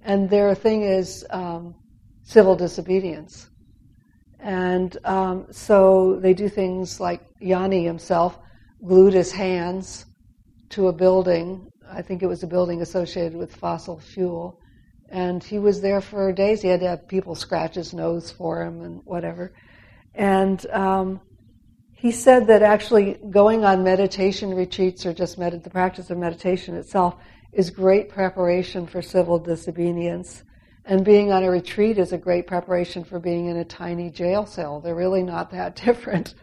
And 0.04 0.30
their 0.30 0.54
thing 0.54 0.84
is 0.84 1.26
um, 1.32 1.74
civil 2.24 2.56
disobedience. 2.56 3.50
And 4.40 4.96
um, 5.04 5.48
so 5.50 6.20
they 6.22 6.34
do 6.34 6.48
things 6.48 7.00
like 7.00 7.22
Yanai 7.42 7.84
himself 7.84 8.38
glued 8.86 9.14
his 9.14 9.32
hands 9.32 10.06
to 10.70 10.88
a 10.88 10.94
building. 10.94 11.72
I 11.90 12.02
think 12.02 12.24
it 12.24 12.28
was 12.28 12.44
a 12.44 12.48
building 12.48 12.82
associated 12.82 13.36
with 13.36 13.56
fossil 13.56 14.00
fuel 14.00 14.60
and 15.10 15.44
he 15.44 15.60
was 15.60 15.82
there 15.82 16.02
for 16.02 16.32
days. 16.34 16.62
He 16.62 16.68
had 16.68 16.82
to 16.82 16.88
have 16.88 17.08
people 17.08 17.36
scratch 17.36 17.76
his 17.76 17.94
nose 17.94 18.32
for 18.32 18.62
him 18.62 18.82
and 18.82 19.02
whatever. 19.06 19.54
And 20.14 20.66
um, 20.72 21.22
he 21.94 22.12
said 22.12 22.48
that 22.48 22.62
actually 22.62 23.18
going 23.30 23.64
on 23.64 23.84
meditation 23.84 24.54
retreats 24.54 25.06
or 25.06 25.14
just 25.14 25.38
med- 25.38 25.64
the 25.64 25.70
practice 25.70 26.10
of 26.10 26.18
meditation 26.18 26.76
itself 26.76 27.16
is 27.54 27.70
great 27.70 28.10
preparation 28.10 28.86
for 28.86 29.02
civil 29.02 29.40
disobedience. 29.40 30.44
And 30.84 31.04
being 31.04 31.32
on 31.32 31.44
a 31.44 31.52
retreat 31.52 31.98
is 31.98 32.14
a 32.14 32.18
great 32.18 32.48
preparation 32.48 33.04
for 33.04 33.20
being 33.20 33.48
in 33.48 33.58
a 33.58 33.66
tiny 33.66 34.10
jail 34.10 34.46
cell. 34.46 34.80
They're 34.80 34.96
really 34.96 35.24
not 35.24 35.52
that 35.52 35.76
different. 35.86 36.36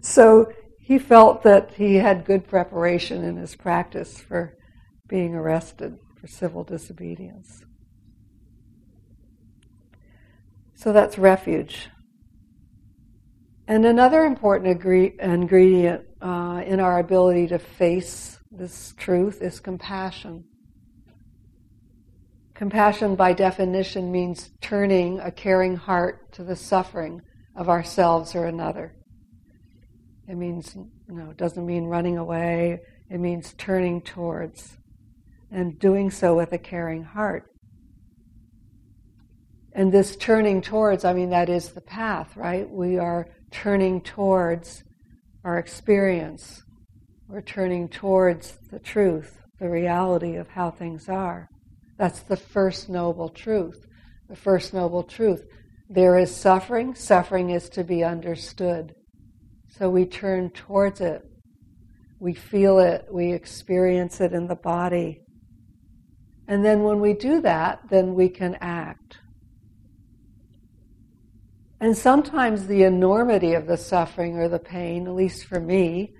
So 0.00 0.52
he 0.92 0.98
felt 0.98 1.42
that 1.42 1.72
he 1.72 1.94
had 1.94 2.26
good 2.26 2.46
preparation 2.46 3.24
in 3.24 3.34
his 3.34 3.56
practice 3.56 4.20
for 4.20 4.54
being 5.08 5.34
arrested 5.34 5.98
for 6.20 6.26
civil 6.26 6.64
disobedience. 6.64 7.64
So 10.74 10.92
that's 10.92 11.16
refuge. 11.16 11.88
And 13.66 13.86
another 13.86 14.24
important 14.24 14.84
ingredient 15.18 16.02
uh, 16.20 16.62
in 16.66 16.78
our 16.78 16.98
ability 16.98 17.46
to 17.46 17.58
face 17.58 18.38
this 18.50 18.92
truth 18.98 19.40
is 19.40 19.60
compassion. 19.60 20.44
Compassion, 22.54 23.16
by 23.16 23.32
definition, 23.32 24.12
means 24.12 24.50
turning 24.60 25.20
a 25.20 25.30
caring 25.30 25.74
heart 25.74 26.32
to 26.32 26.44
the 26.44 26.54
suffering 26.54 27.22
of 27.56 27.70
ourselves 27.70 28.34
or 28.34 28.44
another. 28.44 28.94
It 30.28 30.36
means, 30.36 30.74
you 30.74 31.14
know, 31.14 31.30
it 31.30 31.36
doesn't 31.36 31.66
mean 31.66 31.84
running 31.84 32.18
away, 32.18 32.80
it 33.10 33.18
means 33.18 33.54
turning 33.58 34.00
towards 34.00 34.78
and 35.50 35.78
doing 35.78 36.10
so 36.10 36.36
with 36.36 36.52
a 36.52 36.58
caring 36.58 37.02
heart. 37.02 37.44
And 39.74 39.92
this 39.92 40.16
turning 40.16 40.60
towards, 40.60 41.04
I 41.04 41.12
mean, 41.12 41.30
that 41.30 41.48
is 41.48 41.70
the 41.70 41.80
path, 41.80 42.36
right? 42.36 42.68
We 42.68 42.98
are 42.98 43.26
turning 43.50 44.00
towards 44.02 44.82
our 45.44 45.58
experience. 45.58 46.62
We're 47.28 47.42
turning 47.42 47.88
towards 47.88 48.58
the 48.70 48.78
truth, 48.78 49.38
the 49.58 49.68
reality 49.68 50.36
of 50.36 50.48
how 50.48 50.70
things 50.70 51.08
are. 51.08 51.48
That's 51.98 52.20
the 52.20 52.36
first 52.36 52.88
noble 52.88 53.28
truth. 53.28 53.86
The 54.28 54.36
first 54.36 54.74
noble 54.74 55.02
truth. 55.02 55.42
There 55.88 56.18
is 56.18 56.34
suffering. 56.34 56.94
Suffering 56.94 57.50
is 57.50 57.68
to 57.70 57.84
be 57.84 58.04
understood. 58.04 58.94
So 59.78 59.88
we 59.88 60.04
turn 60.04 60.50
towards 60.50 61.00
it. 61.00 61.24
We 62.20 62.34
feel 62.34 62.78
it. 62.78 63.06
We 63.10 63.32
experience 63.32 64.20
it 64.20 64.34
in 64.34 64.46
the 64.46 64.54
body. 64.54 65.22
And 66.46 66.62
then 66.62 66.82
when 66.82 67.00
we 67.00 67.14
do 67.14 67.40
that, 67.40 67.80
then 67.88 68.14
we 68.14 68.28
can 68.28 68.56
act. 68.60 69.18
And 71.80 71.96
sometimes 71.96 72.66
the 72.66 72.82
enormity 72.82 73.54
of 73.54 73.66
the 73.66 73.78
suffering 73.78 74.36
or 74.36 74.48
the 74.48 74.58
pain, 74.58 75.06
at 75.06 75.14
least 75.14 75.46
for 75.46 75.58
me, 75.58 76.12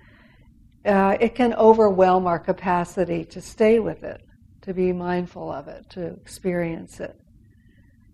uh, 0.86 1.18
it 1.20 1.34
can 1.34 1.52
overwhelm 1.54 2.26
our 2.26 2.38
capacity 2.38 3.24
to 3.26 3.40
stay 3.40 3.78
with 3.78 4.02
it, 4.02 4.22
to 4.62 4.72
be 4.72 4.92
mindful 4.92 5.52
of 5.52 5.68
it, 5.68 5.88
to 5.90 6.06
experience 6.14 7.00
it. 7.00 7.16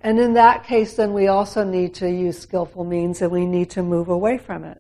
And 0.01 0.18
in 0.18 0.35
that 0.35 0.64
case, 0.64 0.94
then 0.94 1.14
we 1.14 1.29
also 1.29 1.62
need 1.64 1.94
to 1.94 2.11
use 2.11 2.38
skillful 2.38 2.85
means 2.85 3.22
and 3.22 3.31
we 3.31 3.46
need 3.46 3.70
to 3.70 3.83
move 3.83 4.09
away 4.09 4.37
from 4.37 4.64
it. 4.64 4.79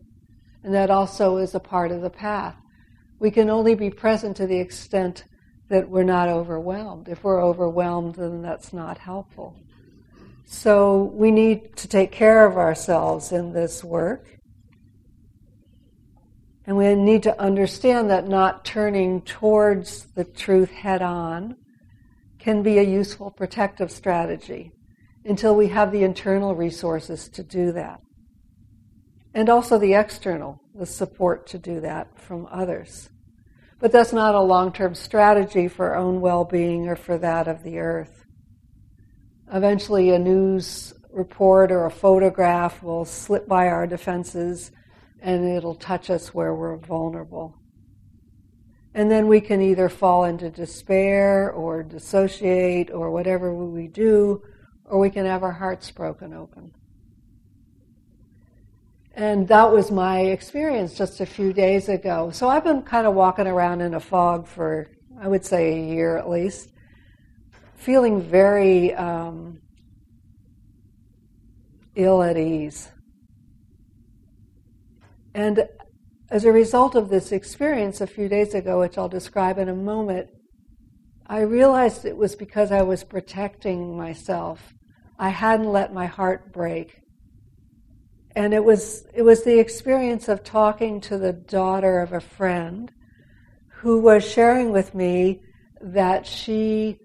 And 0.68 0.74
that 0.74 0.90
also 0.90 1.38
is 1.38 1.54
a 1.54 1.60
part 1.60 1.90
of 1.92 2.02
the 2.02 2.10
path. 2.10 2.54
We 3.20 3.30
can 3.30 3.48
only 3.48 3.74
be 3.74 3.88
present 3.88 4.36
to 4.36 4.46
the 4.46 4.58
extent 4.58 5.24
that 5.70 5.88
we're 5.88 6.02
not 6.02 6.28
overwhelmed. 6.28 7.08
If 7.08 7.24
we're 7.24 7.42
overwhelmed, 7.42 8.16
then 8.16 8.42
that's 8.42 8.74
not 8.74 8.98
helpful. 8.98 9.56
So 10.44 11.04
we 11.04 11.30
need 11.30 11.74
to 11.76 11.88
take 11.88 12.12
care 12.12 12.44
of 12.44 12.58
ourselves 12.58 13.32
in 13.32 13.54
this 13.54 13.82
work. 13.82 14.26
And 16.66 16.76
we 16.76 16.94
need 16.94 17.22
to 17.22 17.40
understand 17.40 18.10
that 18.10 18.28
not 18.28 18.66
turning 18.66 19.22
towards 19.22 20.04
the 20.16 20.24
truth 20.24 20.70
head 20.70 21.00
on 21.00 21.56
can 22.38 22.62
be 22.62 22.76
a 22.76 22.82
useful 22.82 23.30
protective 23.30 23.90
strategy 23.90 24.72
until 25.24 25.56
we 25.56 25.68
have 25.68 25.92
the 25.92 26.04
internal 26.04 26.54
resources 26.54 27.26
to 27.30 27.42
do 27.42 27.72
that. 27.72 28.02
And 29.38 29.48
also 29.48 29.78
the 29.78 29.94
external, 29.94 30.60
the 30.74 30.84
support 30.84 31.46
to 31.50 31.60
do 31.60 31.78
that 31.82 32.08
from 32.18 32.48
others. 32.50 33.08
But 33.78 33.92
that's 33.92 34.12
not 34.12 34.34
a 34.34 34.40
long 34.40 34.72
term 34.72 34.96
strategy 34.96 35.68
for 35.68 35.90
our 35.90 35.94
own 35.94 36.20
well 36.20 36.44
being 36.44 36.88
or 36.88 36.96
for 36.96 37.16
that 37.18 37.46
of 37.46 37.62
the 37.62 37.78
earth. 37.78 38.24
Eventually, 39.52 40.10
a 40.10 40.18
news 40.18 40.92
report 41.12 41.70
or 41.70 41.86
a 41.86 41.90
photograph 41.92 42.82
will 42.82 43.04
slip 43.04 43.46
by 43.46 43.68
our 43.68 43.86
defenses 43.86 44.72
and 45.20 45.44
it'll 45.44 45.76
touch 45.76 46.10
us 46.10 46.34
where 46.34 46.52
we're 46.52 46.76
vulnerable. 46.76 47.54
And 48.92 49.08
then 49.08 49.28
we 49.28 49.40
can 49.40 49.62
either 49.62 49.88
fall 49.88 50.24
into 50.24 50.50
despair 50.50 51.52
or 51.52 51.84
dissociate 51.84 52.90
or 52.90 53.12
whatever 53.12 53.54
we 53.54 53.86
do, 53.86 54.42
or 54.84 54.98
we 54.98 55.10
can 55.10 55.26
have 55.26 55.44
our 55.44 55.52
hearts 55.52 55.92
broken 55.92 56.34
open. 56.34 56.72
And 59.18 59.48
that 59.48 59.72
was 59.72 59.90
my 59.90 60.20
experience 60.20 60.94
just 60.94 61.20
a 61.20 61.26
few 61.26 61.52
days 61.52 61.88
ago. 61.88 62.30
So 62.30 62.48
I've 62.48 62.62
been 62.62 62.82
kind 62.82 63.04
of 63.04 63.14
walking 63.14 63.48
around 63.48 63.80
in 63.80 63.94
a 63.94 63.98
fog 64.00 64.46
for, 64.46 64.92
I 65.20 65.26
would 65.26 65.44
say, 65.44 65.72
a 65.72 65.92
year 65.92 66.16
at 66.16 66.30
least 66.30 66.70
feeling 67.74 68.22
very 68.22 68.94
um, 68.94 69.60
ill 71.96 72.22
at 72.22 72.36
ease. 72.36 72.92
And 75.34 75.66
as 76.30 76.44
a 76.44 76.52
result 76.52 76.94
of 76.94 77.08
this 77.08 77.32
experience 77.32 78.00
a 78.00 78.06
few 78.06 78.28
days 78.28 78.54
ago, 78.54 78.78
which 78.78 78.96
I'll 78.96 79.08
describe 79.08 79.58
in 79.58 79.68
a 79.68 79.74
moment, 79.74 80.28
I 81.26 81.40
realized 81.40 82.04
it 82.04 82.16
was 82.16 82.36
because 82.36 82.70
I 82.70 82.82
was 82.82 83.02
protecting 83.02 83.96
myself. 83.96 84.74
I 85.18 85.30
hadn't 85.30 85.72
let 85.72 85.92
my 85.92 86.06
heart 86.06 86.52
break. 86.52 87.00
And 88.38 88.54
it 88.54 88.62
was, 88.62 89.04
it 89.12 89.22
was 89.22 89.42
the 89.42 89.58
experience 89.58 90.28
of 90.28 90.44
talking 90.44 91.00
to 91.00 91.18
the 91.18 91.32
daughter 91.32 91.98
of 91.98 92.12
a 92.12 92.20
friend 92.20 92.88
who 93.80 94.00
was 94.00 94.24
sharing 94.24 94.70
with 94.70 94.94
me 94.94 95.40
that 95.80 96.24
she, 96.24 97.00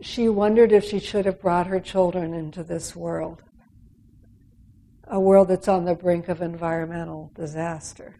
she 0.00 0.30
wondered 0.30 0.72
if 0.72 0.84
she 0.84 1.00
should 1.00 1.26
have 1.26 1.38
brought 1.38 1.66
her 1.66 1.80
children 1.80 2.32
into 2.32 2.64
this 2.64 2.96
world, 2.96 3.42
a 5.06 5.20
world 5.20 5.48
that's 5.48 5.68
on 5.68 5.84
the 5.84 5.94
brink 5.94 6.30
of 6.30 6.40
environmental 6.40 7.30
disaster. 7.34 8.16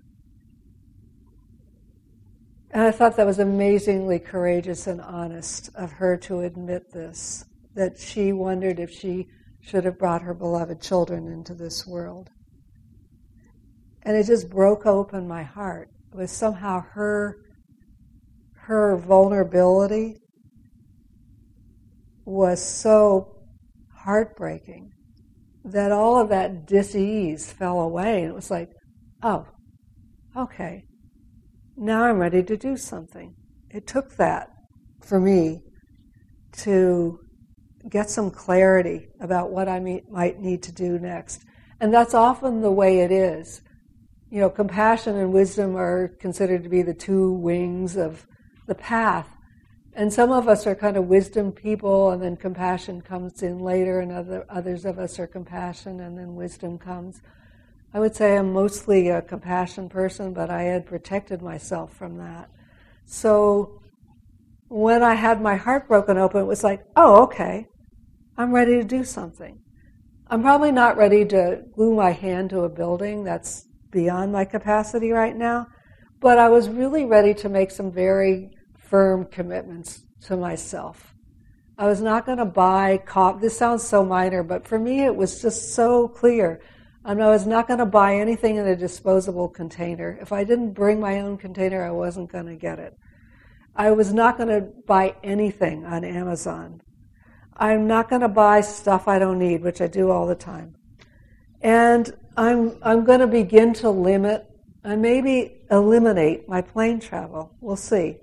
And 2.72 2.82
I 2.82 2.90
thought 2.90 3.16
that 3.16 3.26
was 3.26 3.38
amazingly 3.38 4.18
courageous 4.18 4.86
and 4.86 5.00
honest 5.00 5.70
of 5.74 5.92
her 5.92 6.18
to 6.18 6.40
admit 6.40 6.92
this, 6.92 7.46
that 7.74 7.98
she 7.98 8.34
wondered 8.34 8.78
if 8.78 8.90
she 8.90 9.28
should 9.60 9.84
have 9.84 9.98
brought 9.98 10.22
her 10.22 10.34
beloved 10.34 10.80
children 10.80 11.28
into 11.28 11.54
this 11.54 11.86
world. 11.86 12.30
And 14.02 14.16
it 14.16 14.26
just 14.26 14.48
broke 14.48 14.86
open 14.86 15.28
my 15.28 15.42
heart. 15.42 15.88
It 16.12 16.16
was 16.16 16.30
somehow 16.30 16.82
her, 16.92 17.36
her 18.62 18.96
vulnerability 18.96 20.16
was 22.24 22.64
so 22.64 23.36
heartbreaking 24.04 24.90
that 25.64 25.92
all 25.92 26.18
of 26.18 26.30
that 26.30 26.66
dis-ease 26.66 27.52
fell 27.52 27.80
away. 27.80 28.22
And 28.22 28.30
it 28.30 28.34
was 28.34 28.50
like, 28.50 28.70
oh, 29.22 29.46
okay, 30.36 30.84
now 31.76 32.04
I'm 32.04 32.18
ready 32.18 32.42
to 32.42 32.56
do 32.56 32.76
something. 32.76 33.34
It 33.70 33.86
took 33.86 34.16
that 34.16 34.48
for 35.02 35.20
me 35.20 35.60
to 36.52 37.20
get 37.88 38.10
some 38.10 38.30
clarity 38.30 39.08
about 39.20 39.50
what 39.50 39.68
I 39.68 39.80
might 40.10 40.40
need 40.40 40.62
to 40.64 40.72
do 40.72 40.98
next. 40.98 41.44
And 41.80 41.92
that's 41.92 42.14
often 42.14 42.60
the 42.60 42.70
way 42.70 43.00
it 43.00 43.10
is. 43.10 43.62
You 44.30 44.40
know, 44.40 44.50
compassion 44.50 45.16
and 45.16 45.32
wisdom 45.32 45.76
are 45.76 46.08
considered 46.08 46.62
to 46.62 46.68
be 46.68 46.82
the 46.82 46.94
two 46.94 47.32
wings 47.32 47.96
of 47.96 48.26
the 48.66 48.74
path. 48.74 49.28
And 49.94 50.12
some 50.12 50.30
of 50.30 50.46
us 50.46 50.66
are 50.66 50.74
kind 50.74 50.96
of 50.96 51.06
wisdom 51.06 51.50
people, 51.50 52.10
and 52.10 52.22
then 52.22 52.36
compassion 52.36 53.00
comes 53.00 53.42
in 53.42 53.58
later, 53.58 54.00
and 54.00 54.12
other, 54.12 54.46
others 54.48 54.84
of 54.84 54.98
us 54.98 55.18
are 55.18 55.26
compassion, 55.26 56.00
and 56.00 56.16
then 56.16 56.36
wisdom 56.36 56.78
comes. 56.78 57.20
I 57.92 57.98
would 57.98 58.14
say 58.14 58.36
I'm 58.36 58.52
mostly 58.52 59.08
a 59.08 59.20
compassion 59.20 59.88
person, 59.88 60.32
but 60.32 60.48
I 60.48 60.62
had 60.62 60.86
protected 60.86 61.42
myself 61.42 61.92
from 61.92 62.18
that. 62.18 62.48
So 63.04 63.80
when 64.68 65.02
I 65.02 65.14
had 65.14 65.42
my 65.42 65.56
heart 65.56 65.88
broken 65.88 66.16
open, 66.16 66.42
it 66.42 66.46
was 66.46 66.62
like, 66.62 66.84
oh, 66.94 67.24
okay, 67.24 67.66
I'm 68.40 68.52
ready 68.52 68.76
to 68.78 68.84
do 68.84 69.04
something. 69.04 69.60
I'm 70.28 70.40
probably 70.40 70.72
not 70.72 70.96
ready 70.96 71.26
to 71.26 71.62
glue 71.74 71.94
my 71.94 72.12
hand 72.12 72.48
to 72.50 72.60
a 72.60 72.70
building. 72.70 73.22
That's 73.22 73.66
beyond 73.90 74.32
my 74.32 74.46
capacity 74.46 75.10
right 75.10 75.36
now. 75.36 75.66
But 76.20 76.38
I 76.38 76.48
was 76.48 76.70
really 76.70 77.04
ready 77.04 77.34
to 77.34 77.50
make 77.50 77.70
some 77.70 77.92
very 77.92 78.52
firm 78.78 79.26
commitments 79.26 80.06
to 80.22 80.38
myself. 80.38 81.14
I 81.76 81.84
was 81.84 82.00
not 82.00 82.24
going 82.24 82.38
to 82.38 82.46
buy 82.46 83.02
coffee. 83.04 83.42
This 83.42 83.58
sounds 83.58 83.82
so 83.82 84.06
minor, 84.06 84.42
but 84.42 84.66
for 84.66 84.78
me 84.78 85.04
it 85.04 85.14
was 85.14 85.42
just 85.42 85.74
so 85.74 86.08
clear. 86.08 86.62
I 87.04 87.12
was 87.12 87.46
not 87.46 87.68
going 87.68 87.80
to 87.80 87.84
buy 87.84 88.14
anything 88.14 88.56
in 88.56 88.66
a 88.66 88.74
disposable 88.74 89.50
container. 89.50 90.18
If 90.18 90.32
I 90.32 90.44
didn't 90.44 90.72
bring 90.72 90.98
my 90.98 91.20
own 91.20 91.36
container, 91.36 91.84
I 91.84 91.90
wasn't 91.90 92.32
going 92.32 92.46
to 92.46 92.56
get 92.56 92.78
it. 92.78 92.96
I 93.76 93.90
was 93.90 94.14
not 94.14 94.38
going 94.38 94.48
to 94.48 94.62
buy 94.86 95.14
anything 95.22 95.84
on 95.84 96.04
Amazon. 96.04 96.80
I'm 97.60 97.86
not 97.86 98.08
going 98.08 98.22
to 98.22 98.28
buy 98.28 98.62
stuff 98.62 99.06
I 99.06 99.18
don't 99.18 99.38
need, 99.38 99.62
which 99.62 99.80
I 99.82 99.86
do 99.86 100.10
all 100.10 100.26
the 100.26 100.34
time. 100.34 100.74
And 101.60 102.10
I'm, 102.36 102.78
I'm 102.82 103.04
going 103.04 103.20
to 103.20 103.26
begin 103.26 103.74
to 103.74 103.90
limit 103.90 104.46
and 104.82 105.02
maybe 105.02 105.60
eliminate 105.70 106.48
my 106.48 106.62
plane 106.62 106.98
travel. 107.00 107.54
We'll 107.60 107.76
see. 107.76 108.16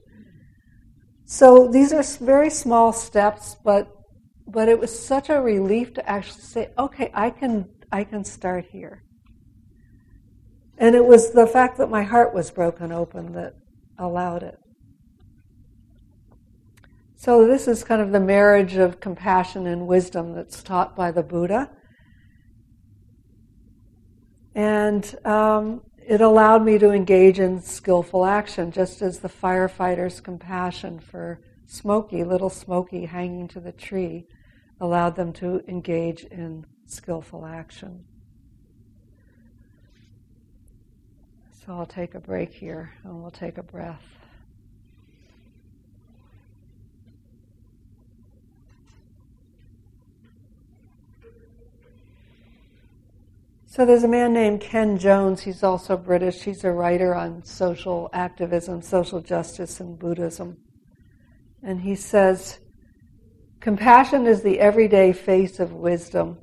So 1.26 1.68
these 1.68 1.94
are 1.94 2.04
very 2.26 2.50
small 2.50 2.92
steps, 2.92 3.56
but 3.64 3.94
but 4.50 4.70
it 4.70 4.80
was 4.80 4.98
such 4.98 5.30
a 5.30 5.42
relief 5.42 5.94
to 5.96 6.10
actually 6.10 6.42
say, 6.42 6.70
okay, 6.80 7.12
I 7.14 7.30
can 7.30 7.68
I 7.92 8.06
can 8.06 8.24
start 8.24 8.66
here. 8.72 9.04
And 10.78 10.96
it 10.96 11.06
was 11.06 11.32
the 11.32 11.46
fact 11.46 11.78
that 11.78 11.90
my 11.90 12.04
heart 12.04 12.34
was 12.34 12.50
broken 12.50 12.92
open 12.92 13.34
that 13.34 13.56
allowed 14.00 14.44
it. 14.44 14.58
So, 17.20 17.48
this 17.48 17.68
is 17.68 17.84
kind 17.84 18.00
of 18.00 18.12
the 18.12 18.20
marriage 18.20 18.76
of 18.76 19.00
compassion 19.00 19.66
and 19.66 19.88
wisdom 19.88 20.36
that's 20.36 20.62
taught 20.62 20.96
by 20.96 21.10
the 21.10 21.24
Buddha. 21.24 21.72
And 24.54 25.16
um, 25.26 25.82
it 26.08 26.22
allowed 26.22 26.64
me 26.64 26.78
to 26.78 26.92
engage 26.92 27.40
in 27.40 27.60
skillful 27.60 28.24
action, 28.24 28.72
just 28.72 29.02
as 29.02 29.18
the 29.18 29.30
firefighter's 29.30 30.22
compassion 30.22 31.00
for 31.00 31.42
Smokey, 31.66 32.24
little 32.24 32.52
Smokey 32.52 33.06
hanging 33.06 33.48
to 33.48 33.60
the 33.60 33.72
tree, 33.72 34.28
allowed 34.80 35.16
them 35.16 35.34
to 35.34 35.64
engage 35.68 36.24
in 36.26 36.68
skillful 36.86 37.48
action. 37.48 38.06
So 41.66 41.74
I'll 41.74 41.88
take 41.88 42.14
a 42.14 42.20
break 42.20 42.54
here 42.54 42.94
and 43.04 43.24
we'll 43.24 43.32
take 43.32 43.58
a 43.58 43.64
breath. 43.64 44.17
So 53.78 53.86
there's 53.86 54.04
a 54.04 54.08
man 54.08 54.34
named 54.34 54.60
Ken 54.60 54.98
Jones. 54.98 55.42
He's 55.42 55.62
also 55.62 55.98
British. 55.98 56.42
He's 56.42 56.64
a 56.64 56.72
writer 56.72 57.14
on 57.14 57.44
social 57.44 58.10
activism, 58.12 58.82
social 58.82 59.22
justice, 59.22 59.80
and 59.80 60.00
Buddhism. 60.00 60.58
And 61.62 61.80
he 61.80 61.94
says, 61.94 62.58
Compassion 63.60 64.26
is 64.26 64.42
the 64.42 64.60
everyday 64.60 65.14
face 65.14 65.60
of 65.60 65.74
wisdom. 65.74 66.40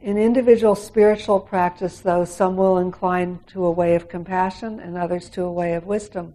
In 0.00 0.18
individual 0.18 0.74
spiritual 0.74 1.38
practice, 1.38 2.00
though, 2.00 2.24
some 2.24 2.56
will 2.56 2.78
incline 2.78 3.38
to 3.46 3.64
a 3.64 3.70
way 3.70 3.94
of 3.94 4.08
compassion 4.08 4.80
and 4.80 4.98
others 4.98 5.30
to 5.30 5.44
a 5.44 5.52
way 5.52 5.74
of 5.74 5.86
wisdom. 5.86 6.34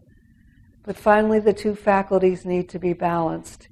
But 0.86 0.95
finally, 0.95 1.41
the 1.41 1.51
two 1.51 1.75
faculties 1.75 2.45
need 2.45 2.69
to 2.69 2.79
be 2.79 2.93
balanced, 2.93 3.67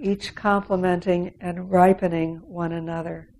each 0.00 0.34
complementing 0.34 1.34
and 1.40 1.70
ripening 1.70 2.38
one 2.38 2.72
another. 2.72 3.31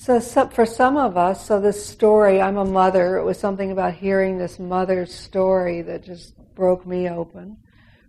So, 0.00 0.20
for 0.20 0.64
some 0.64 0.96
of 0.96 1.16
us, 1.16 1.44
so 1.44 1.60
this 1.60 1.84
story, 1.84 2.40
I'm 2.40 2.56
a 2.56 2.64
mother, 2.64 3.16
it 3.16 3.24
was 3.24 3.36
something 3.36 3.72
about 3.72 3.94
hearing 3.94 4.38
this 4.38 4.60
mother's 4.60 5.12
story 5.12 5.82
that 5.82 6.04
just 6.04 6.34
broke 6.54 6.86
me 6.86 7.08
open. 7.08 7.56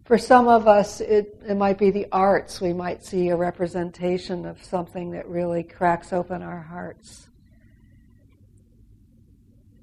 For 0.05 0.19
some 0.19 0.47
of 0.47 0.67
us, 0.67 1.01
it, 1.01 1.41
it 1.47 1.57
might 1.57 1.79
be 1.79 1.89
the 1.89 2.05
arts. 2.11 2.61
We 2.61 2.73
might 2.73 3.03
see 3.03 3.29
a 3.29 3.35
representation 3.35 4.45
of 4.45 4.63
something 4.63 5.09
that 5.11 5.27
really 5.27 5.63
cracks 5.63 6.13
open 6.13 6.43
our 6.43 6.61
hearts. 6.61 7.27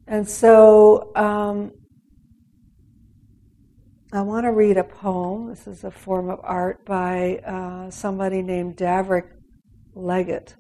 And 0.06 0.28
so 0.28 1.10
um, 1.16 1.72
I 4.12 4.20
want 4.20 4.44
to 4.44 4.52
read 4.52 4.76
a 4.76 4.84
poem. 4.84 5.48
This 5.48 5.66
is 5.66 5.82
a 5.82 5.90
form 5.90 6.30
of 6.30 6.38
art 6.44 6.86
by 6.86 7.38
uh, 7.38 7.90
somebody 7.90 8.42
named 8.42 8.76
Davrick 8.76 9.28
Leggett. 9.96 10.54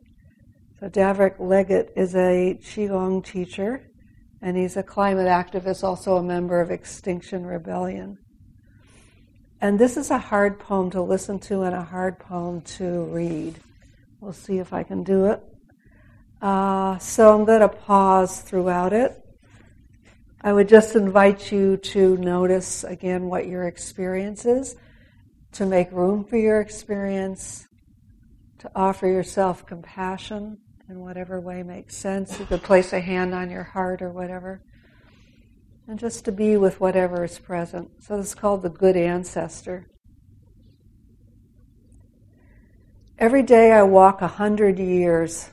So 0.94 1.34
Leggett 1.40 1.92
is 1.96 2.14
a 2.14 2.58
Qigong 2.62 3.24
teacher, 3.24 3.90
and 4.40 4.56
he's 4.56 4.76
a 4.76 4.84
climate 4.84 5.26
activist, 5.26 5.82
also 5.82 6.16
a 6.16 6.22
member 6.22 6.60
of 6.60 6.70
Extinction 6.70 7.44
Rebellion. 7.44 8.18
And 9.60 9.80
this 9.80 9.96
is 9.96 10.10
a 10.10 10.18
hard 10.18 10.60
poem 10.60 10.90
to 10.90 11.02
listen 11.02 11.40
to 11.40 11.62
and 11.62 11.74
a 11.74 11.82
hard 11.82 12.20
poem 12.20 12.60
to 12.76 13.04
read. 13.06 13.58
We'll 14.20 14.32
see 14.32 14.58
if 14.58 14.72
I 14.72 14.84
can 14.84 15.02
do 15.02 15.26
it. 15.26 15.42
Uh, 16.40 16.98
so 16.98 17.36
I'm 17.36 17.44
going 17.44 17.62
to 17.62 17.68
pause 17.68 18.40
throughout 18.42 18.92
it. 18.92 19.20
I 20.40 20.52
would 20.52 20.68
just 20.68 20.94
invite 20.94 21.50
you 21.50 21.78
to 21.78 22.16
notice 22.18 22.84
again 22.84 23.24
what 23.24 23.48
your 23.48 23.64
experience 23.64 24.44
is, 24.44 24.76
to 25.52 25.66
make 25.66 25.90
room 25.90 26.24
for 26.24 26.36
your 26.36 26.60
experience, 26.60 27.66
to 28.58 28.70
offer 28.76 29.08
yourself 29.08 29.66
compassion 29.66 30.58
in 30.88 31.00
whatever 31.00 31.40
way 31.40 31.62
makes 31.62 31.96
sense. 31.96 32.38
You 32.38 32.46
could 32.46 32.62
place 32.62 32.92
a 32.92 33.00
hand 33.00 33.34
on 33.34 33.50
your 33.50 33.64
heart 33.64 34.02
or 34.02 34.10
whatever 34.10 34.62
and 35.88 35.98
just 35.98 36.24
to 36.24 36.32
be 36.32 36.56
with 36.56 36.80
whatever 36.80 37.24
is 37.24 37.38
present. 37.38 37.90
So 38.00 38.18
is 38.18 38.34
called 38.34 38.62
the 38.62 38.70
good 38.70 38.96
ancestor. 38.96 39.86
Every 43.18 43.42
day 43.42 43.72
I 43.72 43.82
walk 43.82 44.20
a 44.20 44.28
hundred 44.28 44.78
years. 44.78 45.50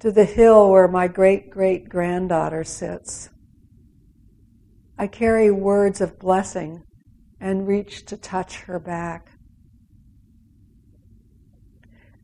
to 0.00 0.10
the 0.10 0.24
hill 0.24 0.70
where 0.70 0.88
my 0.88 1.06
great 1.06 1.50
great 1.50 1.88
granddaughter 1.88 2.64
sits. 2.64 3.28
I 4.98 5.06
carry 5.06 5.50
words 5.50 6.00
of 6.00 6.18
blessing 6.18 6.82
and 7.38 7.68
reach 7.68 8.06
to 8.06 8.16
touch 8.16 8.60
her 8.62 8.78
back. 8.78 9.30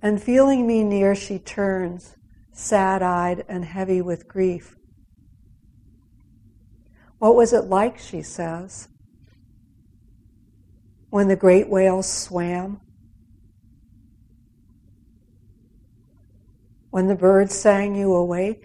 And 0.07 0.23
feeling 0.23 0.69
me 0.69 0.85
near, 0.85 1.17
she 1.17 1.41
turns, 1.41 2.15
sad 2.53 3.03
eyed 3.03 3.45
and 3.49 3.65
heavy 3.65 4.01
with 4.01 4.29
grief. 4.29 4.77
What 7.19 7.35
was 7.35 7.53
it 7.53 7.65
like, 7.65 7.99
she 7.99 8.23
says, 8.23 8.87
when 11.11 11.27
the 11.27 11.35
great 11.35 11.69
whales 11.69 12.09
swam? 12.09 12.81
When 16.91 17.09
the 17.09 17.17
birds 17.17 17.57
sang 17.57 17.97
you 17.97 18.15
awake? 18.15 18.65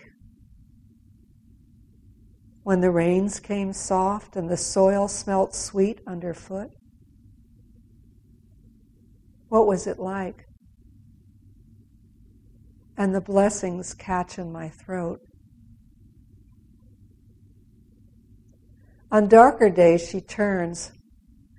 When 2.62 2.82
the 2.82 2.92
rains 2.92 3.40
came 3.40 3.74
soft 3.74 4.36
and 4.36 4.48
the 4.48 4.58
soil 4.58 5.08
smelt 5.08 5.56
sweet 5.56 6.02
underfoot? 6.06 6.70
What 9.50 9.66
was 9.66 9.88
it 9.88 9.98
like? 9.98 10.46
And 12.98 13.16
the 13.16 13.22
blessings 13.22 13.94
catch 13.94 14.38
in 14.38 14.52
my 14.52 14.70
throat. 14.70 15.22
On 19.12 19.28
darker 19.28 19.70
days, 19.70 20.08
she 20.08 20.22
turns, 20.22 20.92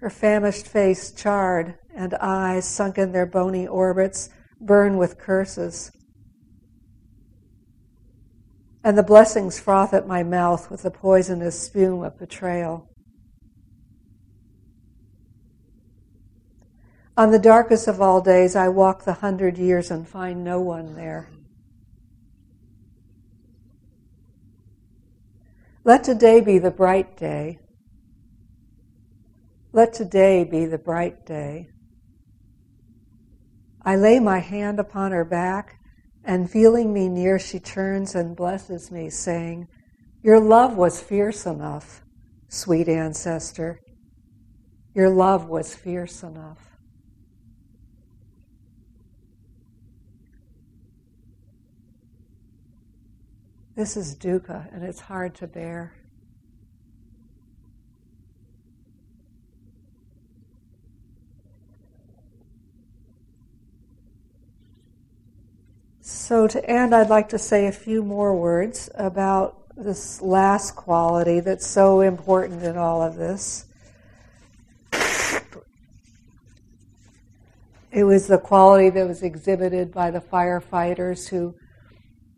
her 0.01 0.09
famished 0.09 0.67
face 0.67 1.13
charred 1.13 1.75
and 1.95 2.15
eyes 2.15 2.67
sunk 2.67 2.99
in 2.99 3.13
their 3.13 3.27
bony 3.27 3.67
orbits, 3.67 4.31
burn 4.61 4.97
with 4.97 5.19
curses. 5.19 5.91
And 8.83 8.97
the 8.97 9.03
blessings 9.03 9.61
froth 9.61 9.93
at 9.93 10.07
my 10.07 10.23
mouth 10.23 10.71
with 10.71 10.83
the 10.83 10.91
poisonous 10.91 11.61
spume 11.61 12.03
of 12.03 12.19
betrayal. 12.19 12.89
On 17.15 17.31
the 17.31 17.39
darkest 17.39 17.89
of 17.89 18.01
all 18.01 18.23
days, 18.23 18.57
I 18.57 18.69
walk 18.69 19.05
the 19.05 19.13
hundred 19.13 19.59
years 19.59 19.91
and 19.91 20.09
find 20.09 20.43
no 20.43 20.61
one 20.61 20.95
there. 20.95 21.31
Let 25.85 26.05
today 26.05 26.41
be 26.41 26.59
the 26.59 26.71
bright 26.71 27.17
day. 27.19 27.59
Let 29.73 29.93
today 29.93 30.45
be 30.45 30.65
the 30.65 30.79
bright 30.79 31.27
day. 31.27 31.69
I 33.85 33.97
lay 33.97 34.19
my 34.19 34.39
hand 34.39 34.79
upon 34.81 35.13
her 35.13 35.25
back, 35.25 35.79
and 36.25 36.51
feeling 36.51 36.95
me 36.95 37.09
near, 37.09 37.39
she 37.39 37.59
turns 37.59 38.15
and 38.15 38.37
blesses 38.37 38.91
me, 38.91 39.11
saying, 39.11 39.67
Your 40.23 40.41
love 40.41 40.77
was 40.77 41.03
fierce 41.03 41.45
enough, 41.45 42.01
sweet 42.49 42.89
ancestor. 42.89 43.81
Your 44.95 45.11
love 45.11 45.49
was 45.49 45.75
fierce 45.75 46.23
enough. 46.23 46.72
This 53.75 53.97
is 53.97 54.15
dukkha, 54.15 54.73
and 54.75 54.85
it's 54.85 55.01
hard 55.01 55.35
to 55.37 55.47
bear. 55.47 55.95
So, 66.03 66.47
to 66.49 66.69
end, 66.69 66.95
I'd 66.95 67.09
like 67.09 67.31
to 67.31 67.39
say 67.39 67.67
a 67.67 67.73
few 67.73 68.03
more 68.03 68.37
words 68.37 68.91
about 68.95 69.63
this 69.75 70.21
last 70.21 70.77
quality 70.77 71.41
that's 71.41 71.67
so 71.67 72.03
important 72.03 72.63
in 72.63 72.77
all 72.77 73.03
of 73.03 73.17
this. 73.17 73.65
It 77.91 78.05
was 78.05 78.27
the 78.27 78.39
quality 78.39 78.91
that 78.91 79.07
was 79.07 79.23
exhibited 79.23 79.93
by 79.93 80.11
the 80.11 80.21
firefighters 80.21 81.29
who 81.29 81.55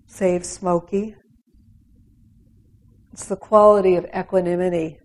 saved 0.07 0.47
Smokey. 0.47 1.17
It's 3.15 3.27
the 3.27 3.37
quality 3.37 3.95
of 3.95 4.07
equanimity, 4.07 4.99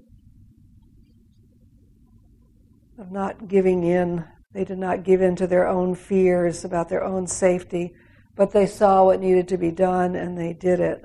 of 2.97 3.11
not 3.11 3.47
giving 3.47 3.83
in. 3.83 4.25
They 4.51 4.65
did 4.65 4.79
not 4.79 5.03
give 5.03 5.21
in 5.21 5.35
to 5.35 5.45
their 5.45 5.67
own 5.67 5.93
fears 5.93 6.65
about 6.65 6.89
their 6.89 7.03
own 7.03 7.27
safety, 7.27 7.93
but 8.35 8.51
they 8.51 8.65
saw 8.65 9.05
what 9.05 9.19
needed 9.19 9.47
to 9.49 9.59
be 9.59 9.69
done 9.69 10.15
and 10.15 10.35
they 10.35 10.53
did 10.53 10.79
it. 10.79 11.03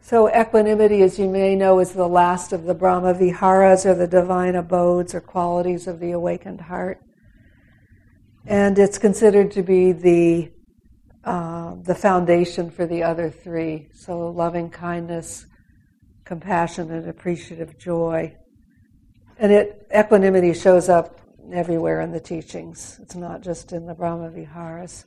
So, 0.00 0.28
equanimity, 0.28 1.00
as 1.02 1.16
you 1.20 1.28
may 1.28 1.54
know, 1.54 1.78
is 1.78 1.92
the 1.92 2.08
last 2.08 2.52
of 2.52 2.64
the 2.64 2.74
Brahma 2.74 3.14
Viharas 3.14 3.86
or 3.86 3.94
the 3.94 4.08
divine 4.08 4.56
abodes 4.56 5.14
or 5.14 5.20
qualities 5.20 5.86
of 5.86 6.00
the 6.00 6.10
awakened 6.10 6.62
heart. 6.62 6.98
And 8.44 8.76
it's 8.76 8.98
considered 8.98 9.52
to 9.52 9.62
be 9.62 9.92
the 9.92 10.50
uh, 11.24 11.74
the 11.82 11.94
foundation 11.94 12.70
for 12.70 12.86
the 12.86 13.02
other 13.02 13.30
three. 13.30 13.88
So, 13.94 14.28
loving 14.28 14.70
kindness, 14.70 15.46
compassion, 16.24 16.90
and 16.90 17.08
appreciative 17.08 17.78
joy. 17.78 18.36
And 19.38 19.50
it 19.50 19.86
equanimity 19.94 20.52
shows 20.52 20.88
up 20.88 21.20
everywhere 21.52 22.00
in 22.02 22.12
the 22.12 22.20
teachings. 22.20 22.98
It's 23.02 23.14
not 23.14 23.40
just 23.40 23.72
in 23.72 23.86
the 23.86 23.94
Brahma 23.94 24.30
Viharas. 24.30 25.06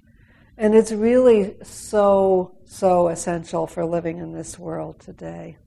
And 0.57 0.73
it's 0.73 0.91
really 0.91 1.55
so, 1.61 2.57
so 2.65 3.09
essential 3.09 3.67
for 3.67 3.85
living 3.85 4.17
in 4.17 4.33
this 4.33 4.57
world 4.57 4.99
today. 4.99 5.57